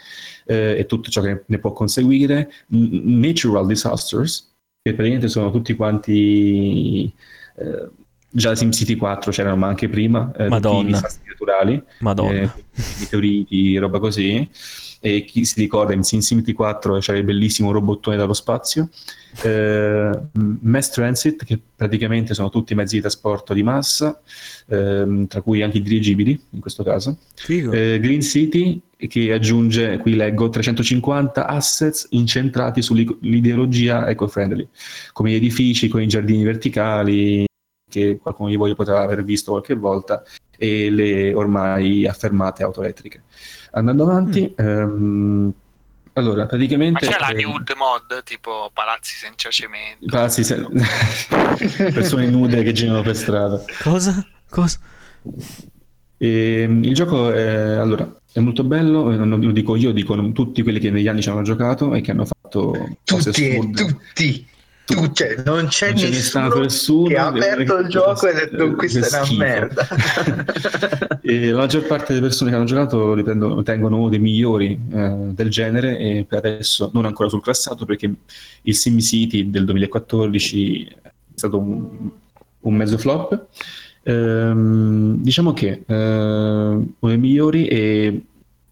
[0.46, 2.52] eh, e tutto ciò che ne può conseguire.
[2.68, 7.14] Natural Disasters, che praticamente sono tutti quanti
[7.58, 7.90] eh,
[8.36, 10.88] già da SimCity 4 c'erano ma anche prima eh, i Madonna.
[10.88, 12.42] disastri naturali Madonna.
[12.42, 12.50] eh,
[13.00, 14.50] meteoriti roba così
[15.06, 18.88] e chi si ricorda in SimCity 4 c'era il bellissimo robottone dallo spazio.
[19.42, 20.18] Eh,
[20.62, 24.22] Mass Transit che praticamente sono tutti mezzi di trasporto di massa
[24.68, 27.18] ehm, tra cui anche i dirigibili in questo caso.
[27.74, 34.70] Eh, Green City che aggiunge, qui leggo, 350 assets incentrati sull'ideologia eco-friendly,
[35.12, 37.44] come gli edifici con i giardini verticali,
[37.90, 40.24] che qualcuno di voi potrà aver visto qualche volta,
[40.58, 43.24] e le ormai affermate auto elettriche.
[43.76, 45.52] Andando avanti, ehm,
[46.14, 47.08] allora, Ma praticamente...
[47.08, 50.06] c'è la eh, nude mod, tipo palazzi senza cemento.
[50.06, 50.64] palazzi se-
[51.92, 53.64] persone nude che girano per strada.
[53.82, 54.24] Cosa?
[54.48, 54.78] Cosa?
[56.18, 60.62] E, il gioco è, allora, è molto bello, e non lo dico io, dicono tutti
[60.62, 63.84] quelli che negli anni ci hanno giocato e che hanno fatto cose Tutti, assurde.
[63.86, 64.48] tutti,
[64.86, 68.32] tu, cioè, non c'è Non ce n'è nessuno, nessuno che ha aperto il gioco e
[68.32, 69.88] ha detto questa è una schifo." merda.
[71.22, 75.50] la maggior parte delle persone che hanno giocato riprendono- ritengono uno dei migliori eh, del
[75.50, 78.12] genere e per adesso non ancora sul classato perché
[78.62, 82.10] il SimCity del 2014 è stato un,
[82.60, 83.48] un mezzo flop.
[84.04, 88.22] Ehm, diciamo che eh, uno dei migliori e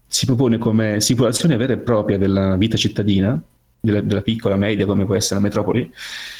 [0.06, 3.42] si propone come simulazione vera e propria della vita cittadina,
[3.82, 5.92] della, della piccola media come può essere la metropoli,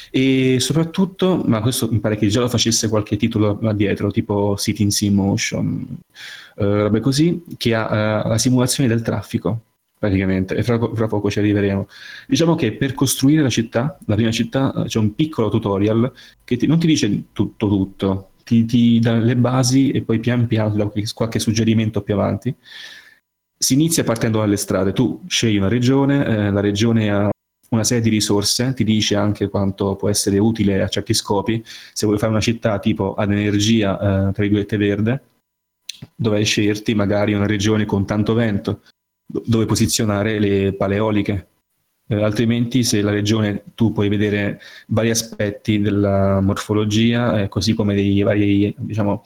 [0.09, 4.55] e soprattutto, ma questo mi pare che già lo facesse qualche titolo là dietro, tipo
[4.57, 5.85] City in Sim Motion,
[6.55, 9.61] eh, robe così, che ha eh, la simulazione del traffico,
[9.97, 11.87] praticamente, e fra, fra poco ci arriveremo.
[12.27, 16.11] Diciamo che per costruire la città, la prima città, eh, c'è un piccolo tutorial
[16.43, 20.45] che ti- non ti dice tutto tutto, ti, ti dà le basi e poi pian
[20.45, 22.53] piano ti dà qualche, qualche suggerimento più avanti.
[23.57, 27.31] Si inizia partendo dalle strade, tu scegli una regione, eh, la regione ha
[27.73, 31.63] una serie di risorse, ti dice anche quanto può essere utile a certi scopi.
[31.65, 33.95] Se vuoi fare una città tipo ad energia,
[34.29, 35.21] eh, tra virgolette, verde,
[36.15, 38.81] dovrai sceglierti magari una regione con tanto vento,
[39.25, 41.47] do- dove posizionare le pale eoliche.
[42.07, 47.95] Eh, altrimenti, se la regione tu puoi vedere vari aspetti della morfologia, eh, così come
[47.95, 49.23] dei vari, diciamo,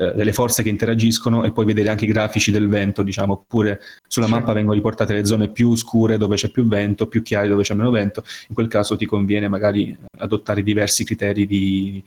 [0.00, 3.80] eh, delle forze che interagiscono e puoi vedere anche i grafici del vento, diciamo, oppure
[4.06, 4.32] sulla Sì.
[4.32, 7.74] mappa vengono riportate le zone più scure dove c'è più vento, più chiare dove c'è
[7.74, 8.22] meno vento.
[8.48, 12.02] In quel caso ti conviene magari adottare diversi criteri di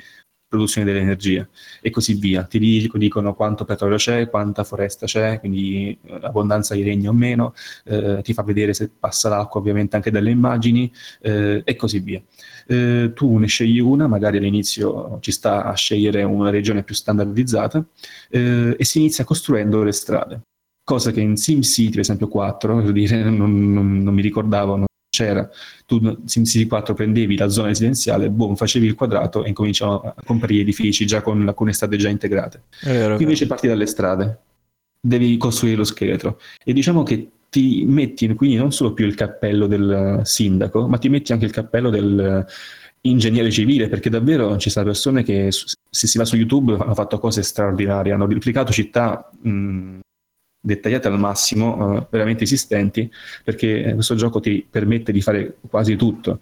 [0.52, 1.48] produzione dell'energia
[1.82, 2.44] e così via.
[2.44, 7.14] Ti dic- dicono quanto petrolio c'è, quanta foresta c'è, quindi eh, abbondanza di legno o
[7.14, 7.54] meno,
[7.86, 10.92] eh, ti fa vedere se passa l'acqua ovviamente anche dalle immagini
[11.22, 12.22] eh, e così via.
[12.68, 17.86] Eh, tu ne scegli una, magari all'inizio ci sta a scegliere una regione più standardizzata
[18.30, 20.42] eh, e si inizia costruendo le strade
[20.84, 24.86] cosa che in SimCity, per esempio 4, per dire, non, non- non mi ricordavo, non
[25.22, 25.50] c'era.
[25.86, 30.62] Tu SimCity 4 prendevi la zona residenziale, boom, facevi il quadrato e incominciano a comparire
[30.62, 32.64] edifici già con alcune strade già integrate.
[32.84, 34.40] vero, Qui invece parti dalle strade,
[35.00, 39.68] devi costruire lo scheletro e diciamo che ti metti quindi non solo più il cappello
[39.68, 42.46] del sindaco, ma ti metti anche il cappello del
[43.02, 47.20] ingegnere civile, perché davvero ci sono persone che se si va su YouTube hanno fatto
[47.20, 50.00] cose straordinarie, hanno replicato città mh,
[50.62, 53.12] dettagliate al massimo, uh, veramente esistenti,
[53.44, 56.40] perché questo gioco ti permette di fare quasi tutto,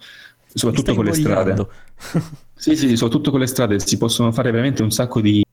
[0.54, 1.68] soprattutto con le strade.
[2.54, 5.44] sì, sì, soprattutto con le strade si possono fare veramente un sacco di,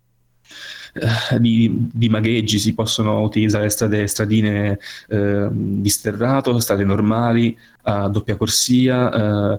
[0.95, 4.79] uh, di, di magheggi, si possono utilizzare strade, stradine
[5.09, 9.59] uh, di sterrato, strade normali, a doppia corsia,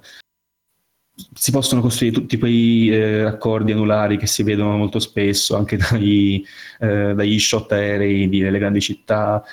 [1.34, 6.46] si possono costruire tutti quei eh, raccordi anulari che si vedono molto spesso anche dai,
[6.80, 9.44] eh, dagli shot aerei delle grandi città.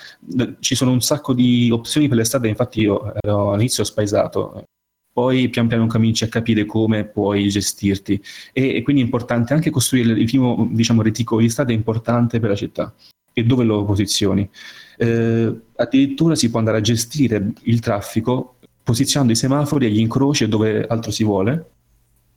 [0.60, 4.64] Ci sono un sacco di opzioni per le strade, infatti io ero all'inizio spaesato,
[5.10, 8.20] poi pian piano cominci a capire come puoi gestirti
[8.52, 12.40] e, e quindi è importante anche costruire il primo diciamo, reticolo di strada è importante
[12.40, 12.92] per la città
[13.32, 14.48] e dove lo posizioni.
[14.96, 18.53] Eh, addirittura si può andare a gestire il traffico
[18.84, 21.70] posizionando i semafori agli incroci dove altro si vuole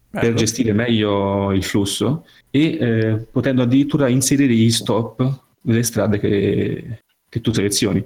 [0.10, 7.02] per gestire meglio il flusso e eh, potendo addirittura inserire gli stop nelle strade che,
[7.28, 8.06] che tu selezioni.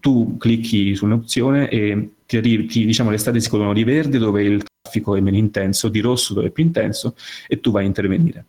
[0.00, 4.18] Tu clicchi su un'opzione e ti arrivi, ti, diciamo, le strade si colono di verde
[4.18, 7.14] dove il traffico è meno intenso, di rosso dove è più intenso
[7.48, 8.46] e tu vai a intervenire.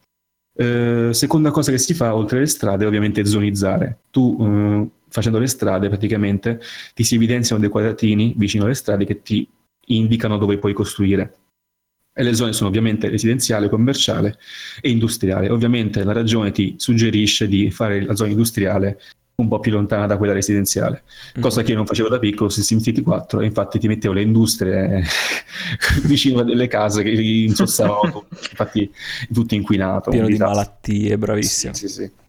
[0.57, 3.97] Eh, seconda cosa che si fa oltre le strade è ovviamente zonizzare.
[4.11, 6.60] Tu eh, facendo le strade praticamente
[6.94, 9.48] ti si evidenziano dei quadratini vicino alle strade che ti
[9.88, 11.36] indicano dove puoi costruire.
[12.18, 14.38] E le zone sono ovviamente residenziale, commerciale
[14.82, 15.50] e industriale.
[15.50, 19.00] Ovviamente la ragione ti suggerisce di fare la zona industriale
[19.36, 21.04] un po' più lontana da quella residenziale,
[21.38, 21.42] mm.
[21.42, 24.22] cosa che io non facevo da piccolo su SimCity 4 e infatti ti mettevo le
[24.22, 25.04] industrie
[26.04, 28.90] vicino a delle case che insossavano infatti
[29.34, 30.10] tutto inquinato.
[30.10, 31.74] Pieno di malattie, bravissimo.
[31.74, 32.24] Sì, sì, sì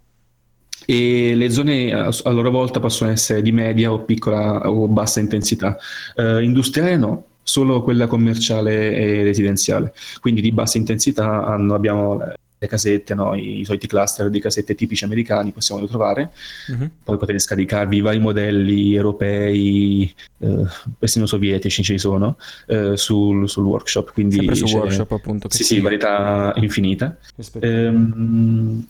[0.86, 5.76] e le zone a, loro volta possono essere di media o piccola o bassa intensità.
[6.14, 9.92] Uh, industriale no, solo quella commerciale e residenziale.
[10.20, 12.20] Quindi di bassa intensità hanno, abbiamo
[12.58, 13.34] le casette, no?
[13.34, 16.30] I, i, soliti cluster di casette tipici americani possiamo trovare.
[16.68, 16.90] Uh-huh.
[17.04, 20.64] Poi potete scaricarvi i vari modelli europei, eh,
[20.98, 22.36] persino sovietici ci sono,
[22.66, 24.12] eh, sul, sul, workshop.
[24.12, 25.48] Quindi Sempre su workshop appunto.
[25.50, 27.16] Sì, sì, varietà infinita.
[27.60, 28.86] Ehm,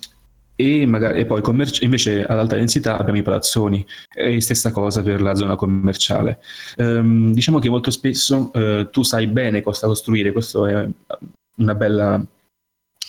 [0.56, 5.02] e, magari, e poi commerci- invece ad alta densità abbiamo i palazzoni, e stessa cosa
[5.02, 6.40] per la zona commerciale.
[6.78, 10.88] Um, diciamo che molto spesso uh, tu sai bene cosa costruire, questo è
[11.54, 12.26] bella,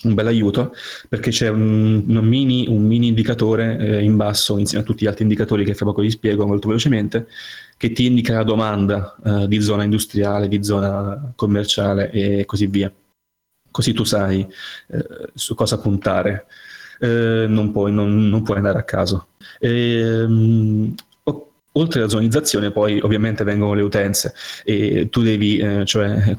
[0.03, 0.73] un bel aiuto
[1.09, 5.07] perché c'è un, un, mini, un mini, indicatore eh, in basso insieme a tutti gli
[5.07, 7.27] altri indicatori che fra poco vi spiego molto velocemente
[7.77, 12.91] che ti indica la domanda eh, di zona industriale, di zona commerciale e così via.
[13.69, 14.47] Così tu sai
[14.87, 16.47] eh, su cosa puntare
[16.99, 19.27] eh, non, puoi, non, non, puoi, andare a caso.
[19.59, 20.95] E, um,
[21.73, 24.33] oltre alla zonizzazione poi ovviamente vengono le utenze
[24.63, 26.35] e tu devi eh, cioè,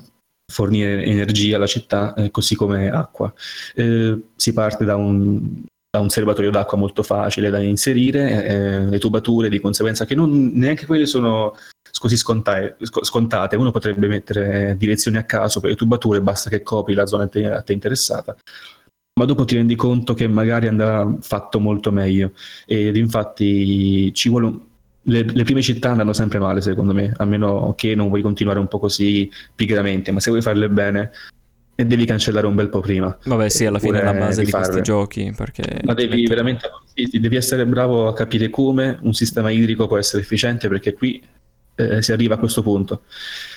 [0.51, 3.33] fornire energia alla città eh, così come acqua.
[3.75, 8.99] Eh, si parte da un, da un, serbatoio d'acqua molto facile da inserire, eh, le
[8.99, 11.57] tubature di conseguenza che non, neanche quelle sono
[11.99, 13.57] così scontate, scontate.
[13.57, 17.63] Uno potrebbe mettere direzioni a caso per le tubature, basta che copri la zona a
[17.63, 18.37] te interessata
[19.19, 22.33] ma dopo ti rendi conto che magari andrà fatto molto meglio
[22.67, 24.61] ed infatti ci vuole un...
[25.03, 28.61] le, le, prime città andranno sempre male secondo me, a meno che non vuoi continuare
[28.61, 31.11] un po' così pigramente, ma se vuoi farle bene
[31.75, 33.17] devi cancellare un bel po' prima.
[33.25, 35.81] Vabbè sì, alla fine è la base di questi giochi perché...
[35.85, 40.69] Ma devi veramente devi essere bravo a capire come un sistema idrico può essere efficiente
[40.69, 41.21] perché qui
[41.79, 43.03] eh, si arriva a questo punto.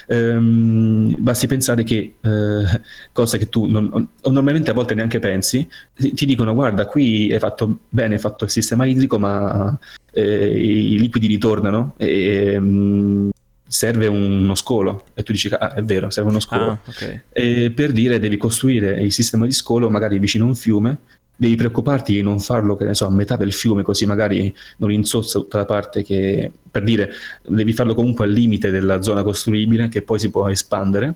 [0.07, 2.81] Ehm, basti pensare che, eh,
[3.11, 7.79] cosa che tu non, normalmente a volte neanche pensi, ti dicono guarda qui hai fatto
[7.89, 9.77] bene, hai fatto il sistema idrico ma
[10.13, 13.29] eh, i liquidi ritornano e um,
[13.65, 17.69] serve uno scolo e tu dici ah è vero serve uno scolo ah, okay.
[17.69, 20.97] per dire devi costruire il sistema di scolo magari vicino a un fiume
[21.41, 24.91] devi preoccuparti di non farlo, che ne so, a metà del fiume, così magari non
[24.91, 27.09] inzozza tutta la parte che, per dire,
[27.47, 31.15] devi farlo comunque al limite della zona costruibile, che poi si può espandere,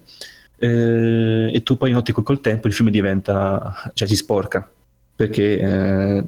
[0.58, 4.68] eh, e tu poi noti che col tempo il fiume diventa, cioè si sporca,
[5.16, 6.24] perché eh,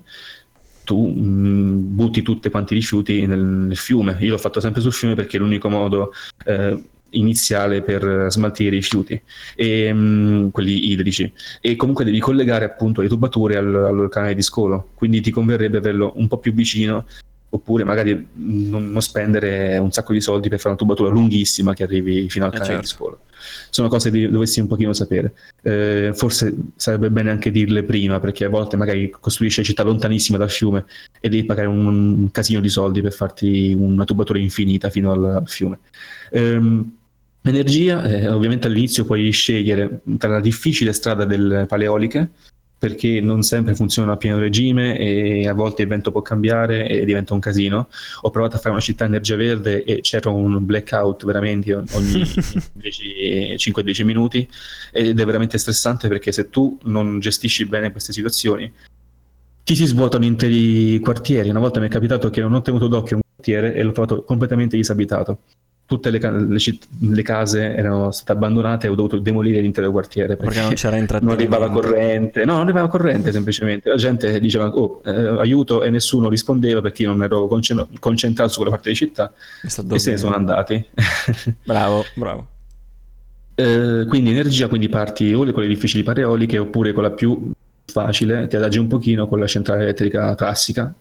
[0.84, 4.16] tu mh, mm, butti tutti quanti i rifiuti nel, nel, fiume.
[4.20, 6.12] Io l'ho fatto sempre sul fiume perché è l'unico modo...
[6.46, 9.22] Eh, iniziale per smaltire i rifiuti,
[9.56, 11.32] e, um, quelli idrici,
[11.62, 15.78] e comunque devi collegare appunto le tubature al, al, canale di scolo, quindi ti converrebbe
[15.78, 17.06] averlo un po' più vicino
[17.50, 21.84] oppure magari non, non spendere un sacco di soldi per fare una tubatura lunghissima che
[21.84, 22.82] arrivi fino al Eh, canale certo.
[22.82, 23.18] di scuola.
[23.70, 25.34] Sono cose che dovessi un pochino sapere.
[25.62, 30.52] Eh, forse sarebbe bene anche dirle prima, perché a volte magari costruisci città lontanissime dal
[30.52, 30.86] fiume
[31.20, 35.26] e devi pagare un, un casino di soldi per farti una tubatura infinita fino al,
[35.26, 35.80] al fiume.
[36.32, 36.92] Ehm,
[37.48, 42.30] Energia, eh, ovviamente all'inizio puoi scegliere tra la difficile strada delle paleoliche,
[42.78, 47.06] perché non sempre funzionano a pieno regime e a volte il vento può cambiare e
[47.06, 47.90] diventa un casino.
[48.22, 52.24] Ho provato a fare una città energia verde e c'era un blackout veramente ogni
[52.74, 54.48] 10 5-10 minuti
[54.92, 58.72] ed è veramente stressante perché se tu non gestisci bene queste situazioni
[59.64, 61.50] ti si svuotano interi quartieri.
[61.50, 64.24] Una volta mi è capitato che non ho tenuto d'occhio un quartiere e l'ho trovato
[64.24, 65.40] completamente disabitato.
[65.88, 66.60] Tutte le, le
[67.00, 71.00] le case erano state abbandonate e ho dovuto demolire l'intero quartiere Perché non c'era non
[71.00, 71.56] intrattenimento.
[71.56, 73.90] arrivava corrente, no, non arrivava corrente semplicemente.
[73.90, 78.50] La gente diceva oh, eh, aiuto e nessuno rispondeva perché io non ero concen- concentrato
[78.50, 79.32] su quella parte di città
[79.64, 80.86] e se ne sono andati.
[81.64, 82.48] Bravo, bravo.
[83.56, 87.52] Eh, quindi energia, quindi parti o con le difficili pareoliche oppure con la più
[87.86, 90.94] facile, ti adagi un pochino con la centrale elettrica classica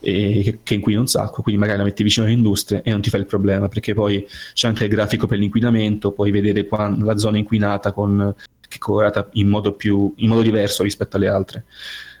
[0.00, 3.10] e che, inquina un sacco, quindi magari la metti vicino alle industrie e non ti
[3.10, 7.16] fai il problema perché poi c'è anche il grafico per l'inquinamento, puoi vedere qua la
[7.16, 11.64] zona inquinata con, che è colorata in modo, più, in modo diverso rispetto alle altre.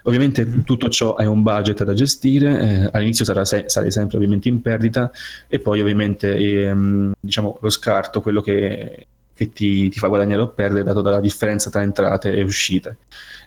[0.04, 4.48] Ovviamente tutto ciò è un budget da gestire, eh, all'inizio sarà se- sarai sempre ovviamente
[4.48, 5.10] in perdita
[5.46, 10.48] e poi ovviamente ehm, diciamo, lo scarto, quello che, che ti, ti fa guadagnare o
[10.48, 12.96] perdere dato dalla differenza tra entrate e uscite.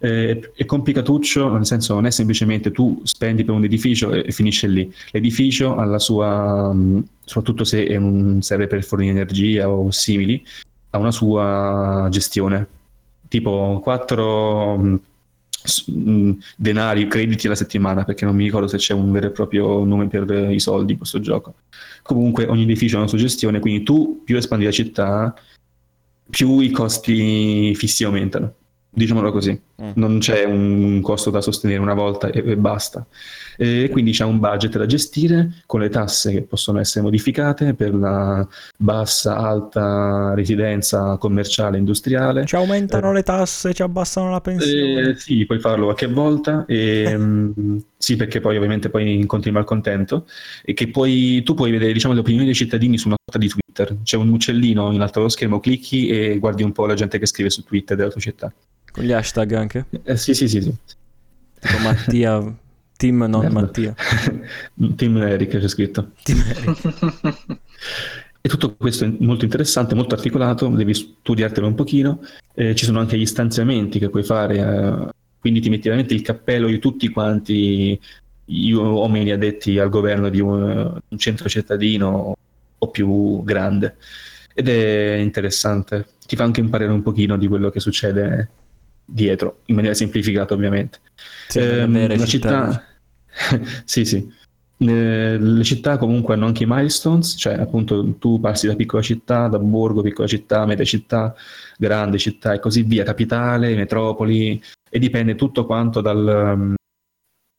[0.03, 4.31] Eh, è complicatuccio, nel senso non è semplicemente tu spendi per un edificio e, e
[4.33, 4.93] finisce lì.
[5.11, 10.43] L'edificio ha la sua, mh, soprattutto se è un- serve per fornire energia o simili,
[10.89, 12.67] ha una sua gestione.
[13.29, 14.99] Tipo 4
[16.57, 20.07] denari, crediti alla settimana, perché non mi ricordo se c'è un vero e proprio nome
[20.07, 21.53] per i soldi in questo gioco.
[22.01, 25.33] Comunque ogni edificio ha una sua gestione, quindi tu più espandi la città,
[26.29, 28.53] più i costi fissi aumentano.
[28.89, 29.72] Diciamolo così, Mm.
[29.95, 33.05] Non c'è un costo da sostenere una volta e, e basta.
[33.55, 37.93] E quindi c'è un budget da gestire con le tasse che possono essere modificate per
[37.93, 38.47] la
[38.77, 42.45] bassa, alta residenza commerciale, industriale.
[42.45, 43.13] Ci aumentano Eh.
[43.13, 45.09] le tasse, ci abbassano la pensione.
[45.09, 49.55] Eh, sì, puoi farlo qualche volta, e, mm, sì, perché poi ovviamente poi incontri il
[49.55, 50.25] malcontento
[50.63, 53.49] e che poi tu puoi vedere diciamo, le opinioni dei cittadini su una sorta di
[53.49, 53.97] Twitter.
[54.03, 57.25] C'è un uccellino in alto allo schermo, clicchi e guardi un po' la gente che
[57.27, 58.51] scrive su Twitter della tua città.
[58.93, 59.85] Con gli hashtag anche.
[60.03, 60.75] Eh, sì, sì, sì, sì.
[61.59, 62.55] Tipo Mattia,
[62.95, 63.59] team non Merda.
[63.59, 63.95] Mattia.
[64.95, 66.11] Team Eric c'è scritto.
[66.21, 67.59] Team Eric.
[68.45, 72.19] E tutto questo è molto interessante, molto articolato, devi studiartelo un pochino.
[72.53, 76.21] Eh, ci sono anche gli stanziamenti che puoi fare, eh, quindi ti metti veramente il
[76.21, 77.99] cappello di tutti quanti
[78.45, 82.35] gli uomini addetti al governo di un, un centro cittadino
[82.77, 83.95] o più grande.
[84.53, 88.49] Ed è interessante, ti fa anche imparare un pochino di quello che succede
[89.05, 90.99] dietro, in maniera semplificata ovviamente.
[91.47, 92.83] Sì, Ehm, la città,
[93.85, 94.41] sì, sì.
[94.77, 99.47] Eh, le città comunque hanno anche i milestones, cioè appunto tu passi da piccola città,
[99.47, 101.33] da borgo, piccola città, media città,
[101.77, 106.75] grande città e così via, capitale, metropoli, e dipende tutto quanto dal,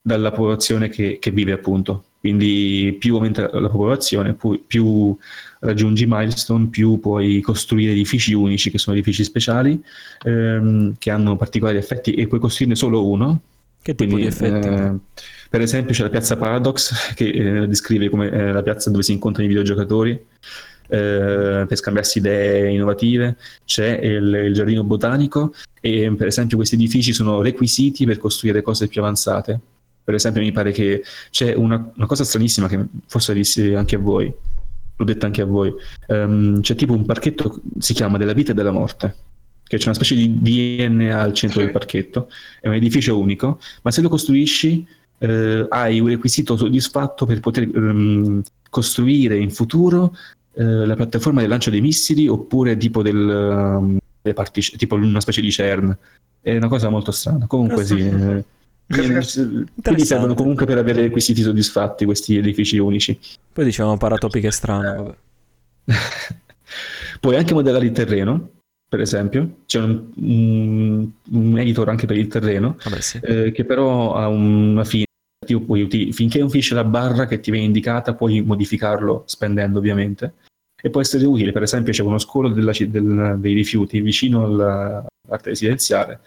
[0.03, 2.05] dalla popolazione che, che vive appunto.
[2.25, 4.35] Quindi più aumenta la popolazione,
[4.67, 5.15] più
[5.59, 9.79] raggiungi milestone, più puoi costruire edifici unici, che sono edifici speciali,
[10.25, 13.43] ehm, che hanno particolari effetti e puoi costruirne solo uno,
[13.83, 14.67] Che tipo quindi, di effetti?
[14.67, 14.93] eh,
[15.51, 19.13] per esempio, c'è la piazza Paradox che eh, descrive come eh, la piazza dove si
[19.13, 20.13] incontrano i videogiocatori
[20.89, 23.37] eh, per scambiarsi idee innovative.
[23.67, 28.89] C'è il, il giardino botanico e, per esempio, questi edifici sono requisiti per costruire cose
[28.89, 29.61] più avanzate.
[30.05, 33.99] Per esempio, mi pare che c'è una, una cosa stranissima che forse dissi anche a
[33.99, 34.33] voi,
[34.97, 35.73] l'ho detto anche a voi.
[36.09, 39.15] Ehm, c'è tipo un parchetto, si chiama della vita e della morte,
[39.67, 42.29] che c'è una specie di DNA al centro del parchetto,
[42.61, 44.87] è un edificio unico, ma se lo costruisci
[45.19, 50.15] eh, hai un requisito soddisfatto per poter ehm, costruire in futuro
[50.55, 53.99] eh, la piattaforma del lancio dei missili oppure tipo del, um,
[54.33, 55.97] partici- tipo una specie di CERN.
[56.41, 57.47] È una cosa molto strana.
[57.47, 57.99] Comunque sì.
[57.99, 58.45] eh,
[58.87, 63.19] quindi servono comunque per avere requisiti soddisfatti questi edifici unici.
[63.53, 65.15] Poi diciamo paratopiche strane, vabbè.
[67.21, 68.51] Puoi anche modellare il terreno,
[68.89, 69.59] per esempio.
[69.67, 73.19] C'è un, un- un editor anche per il terreno, Vabbè sì.
[73.23, 75.05] eh, che però ha una fine.
[75.45, 80.35] Puoi uti- finché non finisce la barra che ti viene indicata, puoi modificarlo spendendo ovviamente.
[80.83, 85.05] E può essere utile, per esempio, c'è uno scolo della del- dei rifiuti vicino alla
[85.27, 86.21] parte residenziale.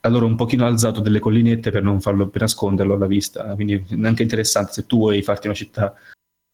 [0.00, 3.44] Allora un pochino alzato delle collinette per non farlo per nasconderlo alla vista.
[3.54, 5.94] Quindi è anche interessante se tu vuoi farti una città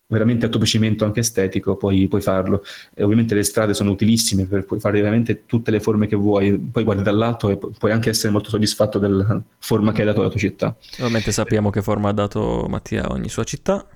[0.08, 2.62] veramente a tuo piacimento anche estetico, puoi, puoi farlo.
[2.94, 6.58] E ovviamente le strade sono utilissime per puoi fare veramente tutte le forme che vuoi,
[6.58, 10.30] poi guardi dall'alto e puoi anche essere molto soddisfatto della forma che hai dato alla
[10.30, 10.74] tua città.
[10.98, 13.86] Ovviamente sappiamo che forma ha dato Mattia a ogni sua città.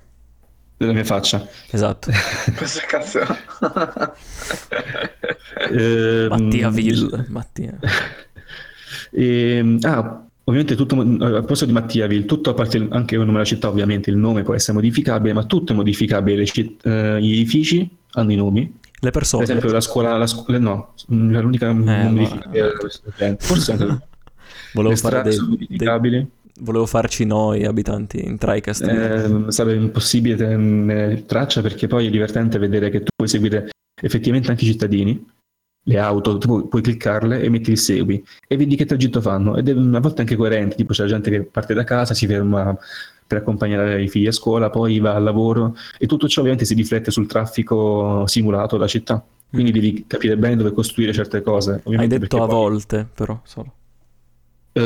[0.77, 1.47] Della mia faccia.
[1.69, 2.09] Esatto.
[2.57, 3.19] Questa cazzo.
[5.69, 7.25] Eh, Mattiaville.
[7.29, 7.77] Mattia.
[9.11, 13.43] E, ah, ovviamente tutto, a proposito di Mattiaville, tutto a parte anche il nome della
[13.43, 16.37] città, ovviamente il nome può essere modificabile, ma tutto è modificabile.
[16.37, 18.61] Le citt- eh, gli edifici hanno i nomi.
[18.61, 19.43] Le Per persone.
[19.43, 22.51] esempio la scuola, la scuola no, l'unica modifica no.
[22.51, 23.37] che era questo genere.
[23.39, 23.85] Forse anche
[24.73, 26.29] Volevo le fare dei- dei- modificabili.
[26.59, 28.83] Volevo farci noi abitanti in TriCast.
[28.83, 33.69] Eh, sarebbe impossibile tenere traccia perché poi è divertente vedere che tu puoi seguire
[33.99, 35.25] effettivamente anche i cittadini,
[35.83, 39.67] le auto, tu puoi, cliccarle e metti il segui e vedi che tragitto fanno ed
[39.69, 42.77] è una volta anche coerente, tipo c'è la gente che parte da casa, si ferma
[43.25, 46.73] per accompagnare i figli a scuola, poi va al lavoro e tutto ciò ovviamente si
[46.75, 49.23] riflette sul traffico simulato della città.
[49.49, 51.81] Quindi devi capire bene dove costruire certe cose.
[51.85, 53.73] Hai detto a poi- volte, però solo.
[54.73, 54.81] eh,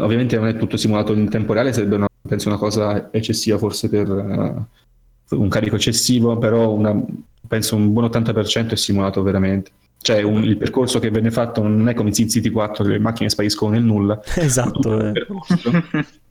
[0.00, 3.88] ovviamente non è tutto simulato in tempo reale, sarebbe una, penso una cosa eccessiva forse
[3.88, 7.00] per eh, un carico eccessivo, però una-
[7.46, 9.70] penso un buon 80% è simulato veramente.
[10.00, 12.98] Cioè un- il percorso che venne fatto non è come in SimCity 4 che le
[12.98, 14.20] macchine spariscono nel nulla.
[14.36, 15.12] Esatto.
[15.12, 15.26] Eh.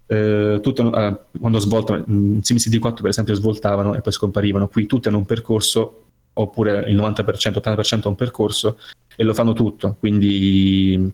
[0.10, 4.86] Eh, tutto, eh, quando svoltano, in SimCity 4 per esempio svoltavano e poi scomparivano, qui
[4.86, 6.04] tutti hanno un percorso
[6.34, 8.78] oppure il 90%, 80% ha un percorso
[9.16, 11.12] e lo fanno tutto, quindi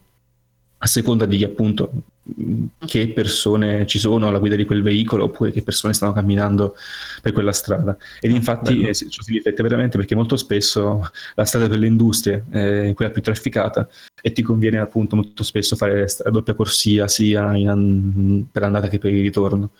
[0.77, 1.91] a seconda di appunto
[2.85, 6.75] che persone ci sono alla guida di quel veicolo oppure che persone stanno camminando
[7.21, 7.97] per quella strada.
[8.19, 12.45] Ed infatti eh, ciò si riflette veramente perché molto spesso la strada per le industrie
[12.49, 13.87] è quella più trafficata
[14.21, 18.99] e ti conviene appunto molto spesso fare sta- doppia corsia sia in per andata che
[18.99, 19.71] per il ritorno.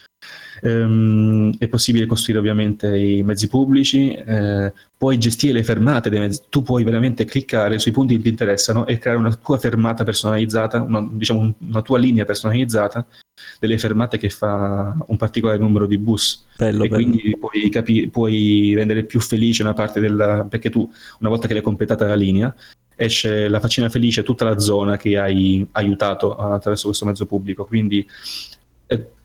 [0.61, 6.41] Ehm, è possibile costruire ovviamente i mezzi pubblici, eh, puoi gestire le fermate dei mezzi,
[6.49, 10.81] tu puoi veramente cliccare sui punti che ti interessano e creare una tua fermata personalizzata,
[10.81, 13.05] una, diciamo un- una tua linea personalizzata
[13.59, 17.03] delle fermate che fa un particolare numero di bus Bello, e bello.
[17.03, 20.45] quindi puoi, capi- puoi rendere più felice una parte della...
[20.49, 20.89] perché tu
[21.19, 22.53] una volta che l'hai completata la linea
[22.95, 27.65] esce la faccina felice a tutta la zona che hai aiutato attraverso questo mezzo pubblico
[27.65, 28.07] quindi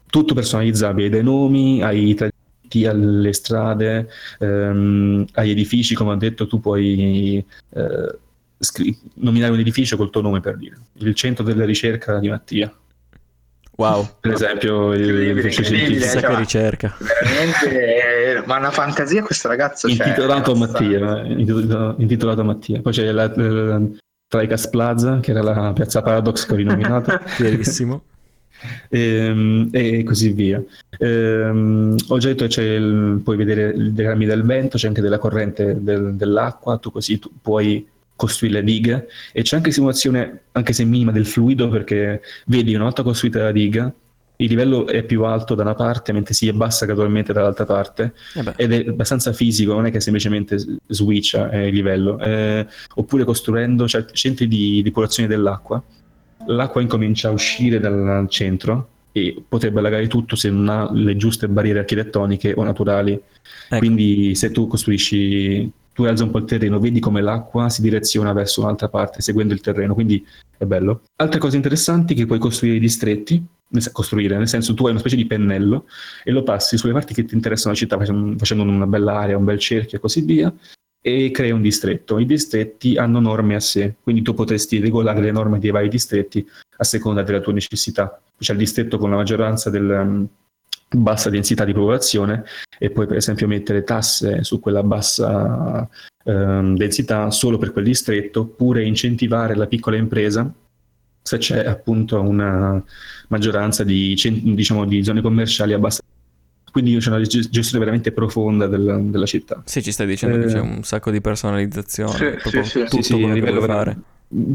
[0.09, 4.09] tutto personalizzabile dai nomi ai tragitti alle strade
[4.39, 8.19] ehm, agli edifici come ho detto tu puoi eh,
[8.59, 12.73] scri- nominare un edificio col tuo nome per dire il centro della ricerca di Mattia
[13.79, 14.09] Wow.
[14.19, 15.93] per esempio il scientifico.
[15.93, 16.97] Chissà che cioè, ricerca.
[16.99, 19.93] Veramente, eh, ma una fantasia questo ragazzo c'è.
[19.93, 20.99] intitolato a abbastanza.
[20.99, 22.81] Mattia, eh, intitolato, intitolato Mattia.
[22.81, 23.81] Poi c'è la, la
[24.27, 28.03] Tricas Plaza, che era la piazza Paradox che ho rinominato, Verissimo.
[28.89, 30.63] Ehm, e così via.
[30.99, 35.01] Ehm, ho già detto che c'è il- puoi vedere i diagrammi del vento, c'è anche
[35.01, 37.87] della corrente del- dell'acqua, tu così tu puoi
[38.17, 39.09] costruire le dighe.
[39.33, 43.53] E c'è anche simulazione, anche se minima, del fluido perché vedi una volta costruita la
[43.53, 43.93] diga
[44.41, 48.13] il livello è più alto da una parte mentre si abbassa gradualmente dall'altra parte.
[48.37, 50.57] Eh ed è abbastanza fisico, non è che semplicemente
[50.87, 52.65] switcha eh, il livello, Eh,
[52.95, 55.83] oppure costruendo cioè, centri di depurazione dell'acqua,
[56.49, 61.49] l'acqua incomincia a uscire dal centro e potrebbe allagare tutto se non ha le giuste
[61.49, 63.13] barriere architettoniche o naturali.
[63.13, 63.79] Ecco.
[63.79, 68.33] Quindi se tu costruisci, tu alzi un po' il terreno, vedi come l'acqua si direziona
[68.33, 70.25] verso un'altra parte seguendo il terreno, quindi
[70.57, 71.03] è bello.
[71.17, 73.45] Altre cose interessanti che puoi costruire i distretti,
[73.93, 75.87] costruire, nel senso tu hai una specie di pennello
[76.25, 79.45] e lo passi sulle parti che ti interessano la città facendo una bella area, un
[79.45, 80.53] bel cerchio e così via
[81.01, 82.19] e crei un distretto.
[82.19, 86.47] I distretti hanno norme a sé, quindi tu potresti regolare le norme dei vari distretti
[86.77, 88.21] a seconda della tua necessità.
[88.39, 90.29] C'è il distretto con la maggioranza del
[90.91, 92.45] bassa densità di popolazione
[92.79, 95.87] e puoi per esempio mettere tasse su quella bassa
[96.25, 100.51] ehm, densità solo per quel distretto oppure incentivare la piccola impresa
[101.21, 102.83] se c'è appunto una
[103.29, 106.01] maggioranza di, diciamo, di zone commerciali a bassa
[106.71, 110.45] quindi c'è una ges- gestione veramente profonda della, della città sì, ci stai dicendo che
[110.45, 112.79] Eh, c'è un sacco di personalizzazione, Sì, sì, sì.
[112.85, 113.97] tutto Sì, sì, a quello che fare.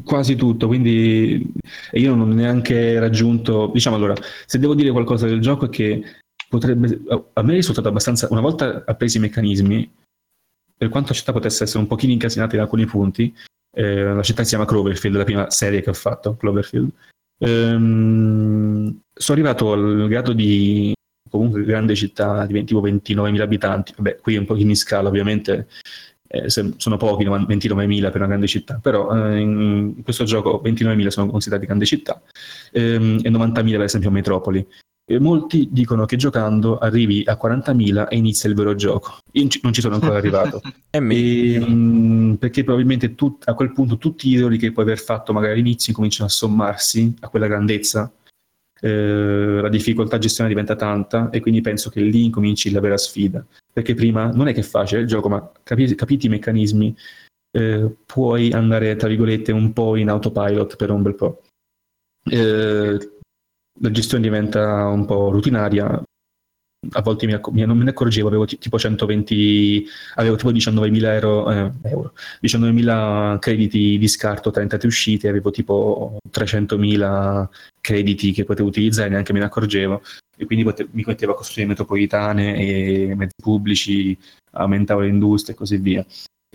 [0.04, 1.52] quasi tutto, quindi
[1.92, 4.16] e io non ho neanche raggiunto, diciamo allora,
[4.46, 6.04] se devo dire qualcosa del gioco è che
[6.48, 7.02] potrebbe,
[7.34, 9.92] a me è risultato abbastanza, una volta appresi i meccanismi,
[10.78, 13.34] per quanto la città potesse essere un pochino incasinata in alcuni punti,
[13.76, 16.90] eh, la città si chiama Cloverfield, la prima serie che ho fatto, Cloverfield,
[17.40, 20.94] ehm, sono arrivato al grado di
[21.38, 25.10] comunque grande città di 20 tipo 29.000 abitanti, vabbè qui è un pochino in scala
[25.10, 25.68] ovviamente,
[26.28, 31.30] eh, sono pochi, 29.000 per una grande città, però eh, in, questo gioco 29.000 sono
[31.30, 32.22] considerati grande città
[32.72, 34.66] ehm, e 90.000 per esempio metropoli.
[35.06, 39.18] E molti dicono che giocando arrivi a 40.000 e inizia il vero gioco.
[39.34, 40.62] Io non ci sono ancora arrivato.
[40.90, 45.00] e, mh, mm, perché probabilmente tu, a quel punto tutti i titoli che puoi aver
[45.00, 48.10] fatto magari all'inizio cominciano a sommarsi a quella grandezza.
[48.86, 53.46] Eh, la difficoltà gestione diventa tanta e quindi penso che lì incominci la vera sfida.
[53.72, 56.94] Perché prima non è che è facile il gioco, ma capi, capiti i meccanismi,
[57.58, 61.42] eh, puoi andare, tra virgolette, un po' in autopilot per un bel po'.
[62.30, 62.98] Eh,
[63.80, 66.04] la gestione diventa un po' rutinaria.
[66.92, 69.86] A volte mi, non me ne accorgevo, avevo t- tipo 120,
[70.16, 76.18] avevo tipo 19.000 euro, eh, euro, 19.000 crediti di scarto tra entrate uscite, avevo tipo
[76.30, 77.50] 300.000
[77.82, 80.02] crediti che potevo utilizzare, neanche me ne accorgevo.
[80.36, 84.18] E quindi pote- mi mettevo a costruire metropolitane e mezzi pubblici,
[84.52, 86.06] aumentavo le industrie e così via.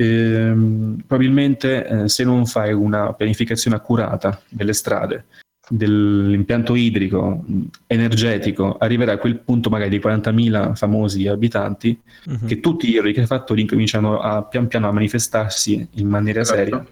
[0.00, 5.24] Ehm, probabilmente eh, se non fai una pianificazione accurata delle strade,
[5.68, 7.44] dell'impianto idrico
[7.86, 12.46] energetico arriverà a quel punto magari di 40.000 famosi abitanti uh-huh.
[12.46, 16.40] che tutti gli errori che hai fatto incominciano a pian piano a manifestarsi in maniera
[16.40, 16.58] esatto.
[16.58, 16.86] seria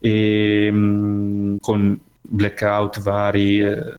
[0.00, 3.94] e mh, con blackout vari eh,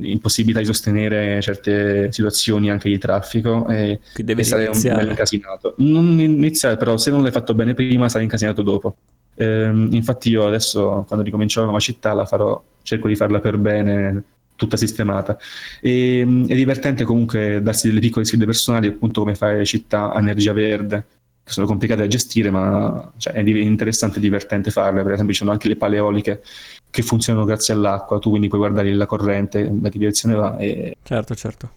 [0.00, 6.18] impossibilità di sostenere certe situazioni anche di traffico e, e sarei un bel incasinato non
[6.18, 8.96] iniziare però se non l'hai fatto bene prima sarai incasinato dopo
[9.34, 13.56] ehm, infatti io adesso quando ricomincerò la nuova città la farò cerco di farla per
[13.56, 14.24] bene,
[14.56, 15.38] tutta sistemata.
[15.80, 20.52] E, è divertente comunque darsi delle piccole sfide personali, appunto come fare città a energia
[20.52, 21.06] verde,
[21.42, 25.02] che sono complicate da gestire, ma cioè, è interessante e divertente farle.
[25.02, 26.42] Per esempio, ci sono anche le paleoliche
[26.90, 30.96] che funzionano grazie all'acqua, tu quindi puoi guardare la corrente, da che direzione va e,
[31.02, 31.70] certo, certo.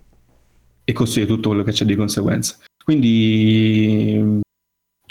[0.83, 2.57] e costruire tutto quello che c'è di conseguenza.
[2.83, 4.41] Quindi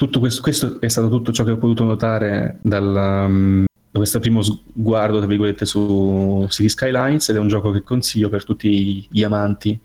[0.03, 4.43] tutto questo, questo, è stato tutto ciò che ho potuto notare dal, um, questo primo
[4.43, 9.23] sguardo, tra virgolette, su City Skylines ed è un gioco che consiglio per tutti gli
[9.23, 9.79] amanti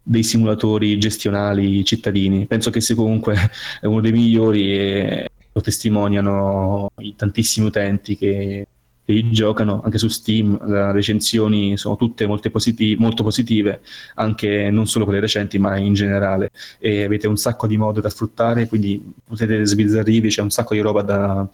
[0.00, 2.46] dei simulatori gestionali cittadini.
[2.46, 3.36] Penso che sia comunque
[3.82, 8.68] uno dei migliori e lo testimoniano i tantissimi utenti che,
[9.06, 10.58] che giocano anche su Steam.
[10.66, 13.80] Le recensioni sono tutte positive, molto positive,
[14.16, 16.50] anche non solo quelle recenti, ma in generale.
[16.78, 20.80] E avete un sacco di mod da sfruttare, quindi potete sbizzarrirvi, c'è un sacco di
[20.80, 21.48] roba da,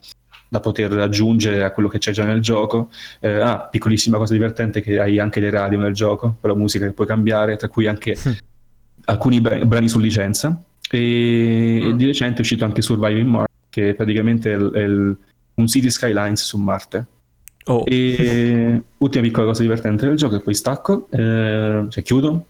[0.49, 2.91] da poter aggiungere a quello che c'è già nel gioco.
[3.21, 6.87] Eh, ah, piccolissima cosa divertente che hai anche le radio nel gioco, con la musica
[6.87, 8.33] che puoi cambiare, tra cui anche mm.
[9.05, 10.59] alcuni brani su licenza.
[10.91, 11.91] E, mm.
[11.91, 15.17] e, di recente è uscito anche Surviving Mars, che è praticamente è il,
[15.55, 17.07] un City Skylines su Marte.
[17.67, 17.85] Oh.
[17.87, 22.47] E ultima piccola cosa divertente del gioco, e poi stacco, eh, cioè chiudo.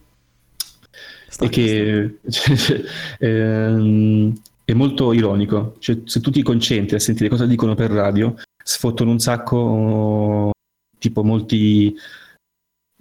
[1.28, 2.84] Stacchi, e che
[3.18, 4.34] ehm,
[4.64, 5.76] è molto ironico.
[5.78, 10.50] Cioè, se tu ti concentri a sentire cosa dicono per radio, sfottono un sacco,
[10.98, 11.94] tipo molti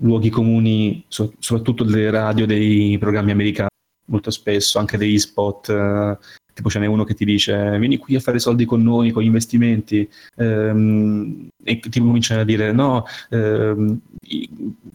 [0.02, 3.70] luoghi comuni, so, soprattutto delle radio, dei programmi americani,
[4.06, 6.18] molto spesso, anche degli spot eh,
[6.54, 9.24] tipo ce n'è uno che ti dice vieni qui a fare soldi con noi, con
[9.24, 14.00] gli investimenti ehm, e ti cominciano a dire no, ehm,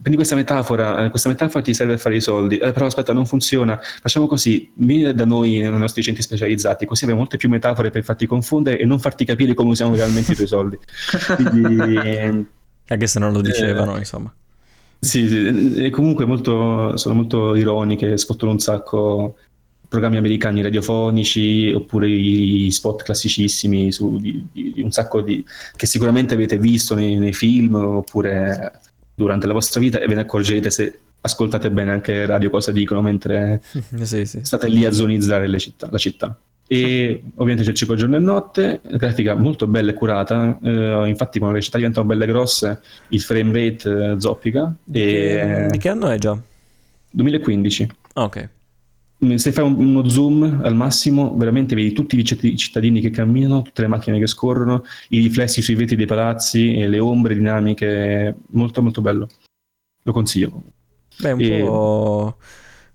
[0.01, 3.13] prendi questa metafora, eh, questa metafora ti serve a fare i soldi, eh, però aspetta
[3.13, 7.49] non funziona, facciamo così, vieni da noi nei nostri centri specializzati, così abbiamo molte più
[7.49, 10.77] metafore per farti confondere e non farti capire come usiamo realmente i tuoi soldi.
[11.35, 12.47] Quindi,
[12.87, 14.33] anche se non lo dicevano, eh, insomma.
[14.99, 19.35] Sì, sì, e comunque molto, sono molto ironiche, sfottano un sacco
[19.87, 25.43] programmi americani radiofonici oppure i spot classicissimi su di, di un sacco di
[25.75, 28.79] che sicuramente avete visto nei, nei, film oppure
[29.15, 33.01] durante la vostra vita e ve ne accorgerete se ascoltate bene anche radio cosa dicono
[33.01, 33.61] mentre
[34.01, 34.39] sì, sì.
[34.43, 36.37] state lì a zonizzare città, la città.
[36.69, 41.39] E ovviamente c'è il ciclo giorno e notte, grafica molto bella e curata, eh, infatti
[41.39, 44.75] quando le città diventano belle grosse il frame rate eh, zoppica.
[44.83, 45.05] Di, e...
[45.05, 46.37] che, di che anno è già?
[47.09, 47.87] 2015.
[48.15, 48.49] ok.
[49.25, 53.81] Mm, se fai uno zoom al massimo, veramente vedi tutti i cittadini che camminano, tutte
[53.81, 58.81] le macchine che scorrono, i riflessi sui vetri dei palazzi e le ombre dinamiche, molto
[58.81, 59.27] molto bello.
[60.03, 60.63] Lo consiglio.
[61.19, 61.59] Beh, un e...
[61.61, 62.37] po'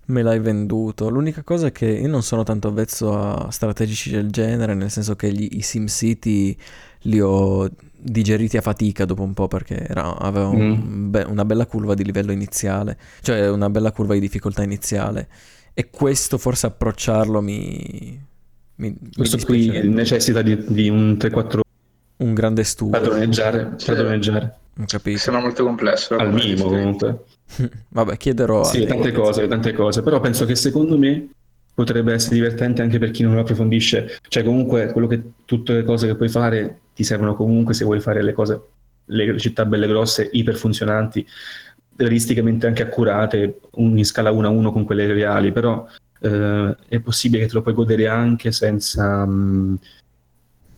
[0.05, 1.09] me l'hai venduto.
[1.09, 5.15] L'unica cosa è che io non sono tanto avvezzo a strategici del genere, nel senso
[5.15, 6.55] che gli, i SimCity
[7.03, 11.09] li ho digeriti a fatica dopo un po' perché era, aveva un, mm.
[11.09, 15.27] be- una bella curva di livello iniziale, cioè una bella curva di difficoltà iniziale
[15.73, 18.19] e questo forse approcciarlo mi...
[18.75, 21.61] mi questo mi qui necessita di, di un 3-4
[22.23, 22.99] un grande studio.
[22.99, 24.55] Padroneggiare, padroneggiare.
[24.79, 25.19] Ho capito.
[25.19, 26.15] Sembra molto complesso.
[26.15, 27.25] Al minimo comunque.
[27.89, 28.63] Vabbè, chiederò.
[28.63, 31.29] Sì, tante cose, tante cose, però penso che secondo me
[31.73, 34.19] potrebbe essere divertente anche per chi non lo approfondisce.
[34.27, 37.99] Cioè, comunque, quello che, tutte le cose che puoi fare ti servono comunque se vuoi
[37.99, 38.61] fare le cose,
[39.05, 41.25] le città belle grosse, iperfunzionanti,
[41.95, 45.85] realisticamente anche accurate, un, in scala 1 a 1 con quelle reali, però
[46.21, 49.79] eh, è possibile che te lo puoi godere anche senza, mh,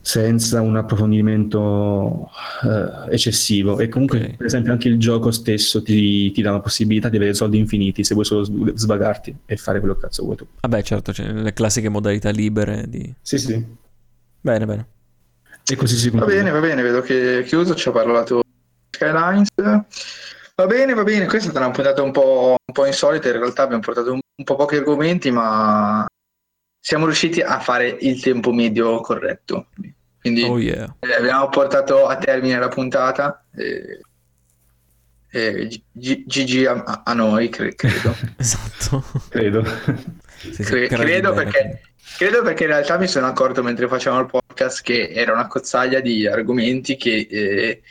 [0.01, 2.29] senza un approfondimento
[2.63, 4.35] eh, eccessivo e comunque Ok.
[4.35, 8.03] per esempio anche il gioco stesso ti, ti dà la possibilità di avere soldi infiniti
[8.03, 10.45] se vuoi solo sv- svagarti e fare quello che cazzo vuoi tu.
[10.61, 13.11] Vabbè, certo, c'è le classiche modalità libere di...
[13.21, 13.65] Sì, sì.
[14.41, 14.85] Bene, bene.
[15.67, 16.37] E così si Va conclude.
[16.37, 18.43] bene, va bene, vedo che è chiuso, ci ha parlato
[18.91, 19.47] Skylines.
[20.55, 23.39] Va bene, va bene, questa è stata una puntata un po', un po' insolita, in
[23.39, 26.05] realtà abbiamo portato un, un po' pochi argomenti, ma
[26.79, 29.67] siamo riusciti a fare il tempo medio corretto.
[30.21, 30.95] Quindi Oh yeah.
[30.99, 33.45] eh, abbiamo portato a termine la puntata.
[33.53, 33.99] E,
[35.29, 38.15] e G- GG a, a noi, cre- credo.
[38.37, 39.03] Esatto.
[39.29, 39.61] Credo.
[40.37, 41.81] Sì, sì, Cre- credo perché
[42.17, 45.99] credo perché in realtà mi sono accorto mentre facevamo il podcast che era una cozzaglia
[45.99, 47.81] di argomenti che eh,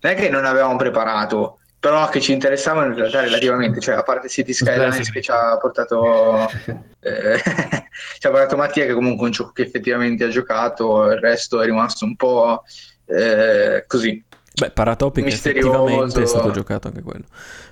[0.00, 4.02] non è che non avevamo preparato però che ci interessavano in realtà relativamente cioè a
[4.02, 6.48] parte City Skylines che ci ha portato
[7.00, 7.36] eh,
[8.18, 11.60] ci ha portato Mattia che comunque è un gioco che effettivamente ha giocato il resto
[11.60, 12.62] è rimasto un po'
[13.04, 14.24] eh, così
[14.58, 15.68] Beh, Paratopic misterioso.
[15.68, 17.24] effettivamente è stato giocato anche quello.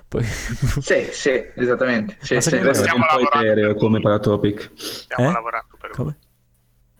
[0.07, 0.21] Poi...
[0.79, 3.99] sì sì esattamente sì, Ma sì, È un Stiamo po' etereo come.
[3.99, 4.69] Paratopic.
[4.75, 5.33] Stiamo Eh?
[5.33, 6.17] lavorando per Come?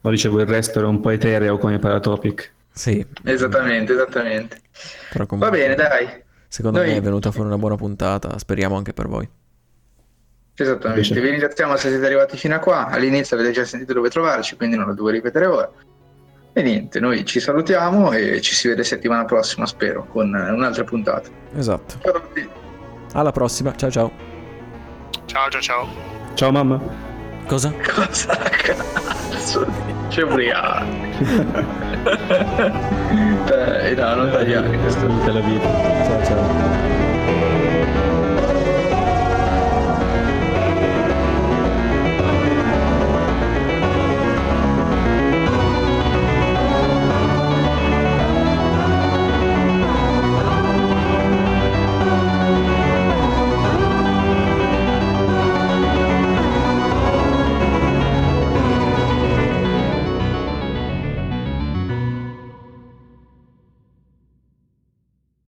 [0.02, 2.53] No, dicevo, il resto era un po' etereo come Paratopic.
[2.72, 3.06] Sì.
[3.26, 4.61] esattamente esattamente
[5.11, 6.23] Però va comunque, bene dai
[6.54, 9.28] Secondo Noi- me è venuta fuori una buona puntata, speriamo anche per voi.
[10.56, 12.86] Esattamente, Invece- vi ringraziamo se siete arrivati fino a qua.
[12.90, 15.72] All'inizio avete già sentito dove trovarci, quindi non lo devo ripetere ora.
[16.54, 21.28] E niente, noi ci salutiamo e ci si vede settimana prossima, spero, con un'altra puntata.
[21.56, 21.96] Esatto.
[22.04, 22.48] Ciao a tutti.
[23.14, 24.12] Alla prossima, ciao ciao.
[25.26, 25.88] Ciao ciao ciao.
[26.36, 27.12] Ciao mamma.
[27.48, 27.74] Cosa?
[27.94, 29.65] Cosa cazzo?
[30.10, 30.86] C'è ubriaco.
[33.45, 35.06] Dai, no, non tagliare questo.
[35.06, 35.68] Tutta la vita.
[36.06, 36.62] Ciao ciao.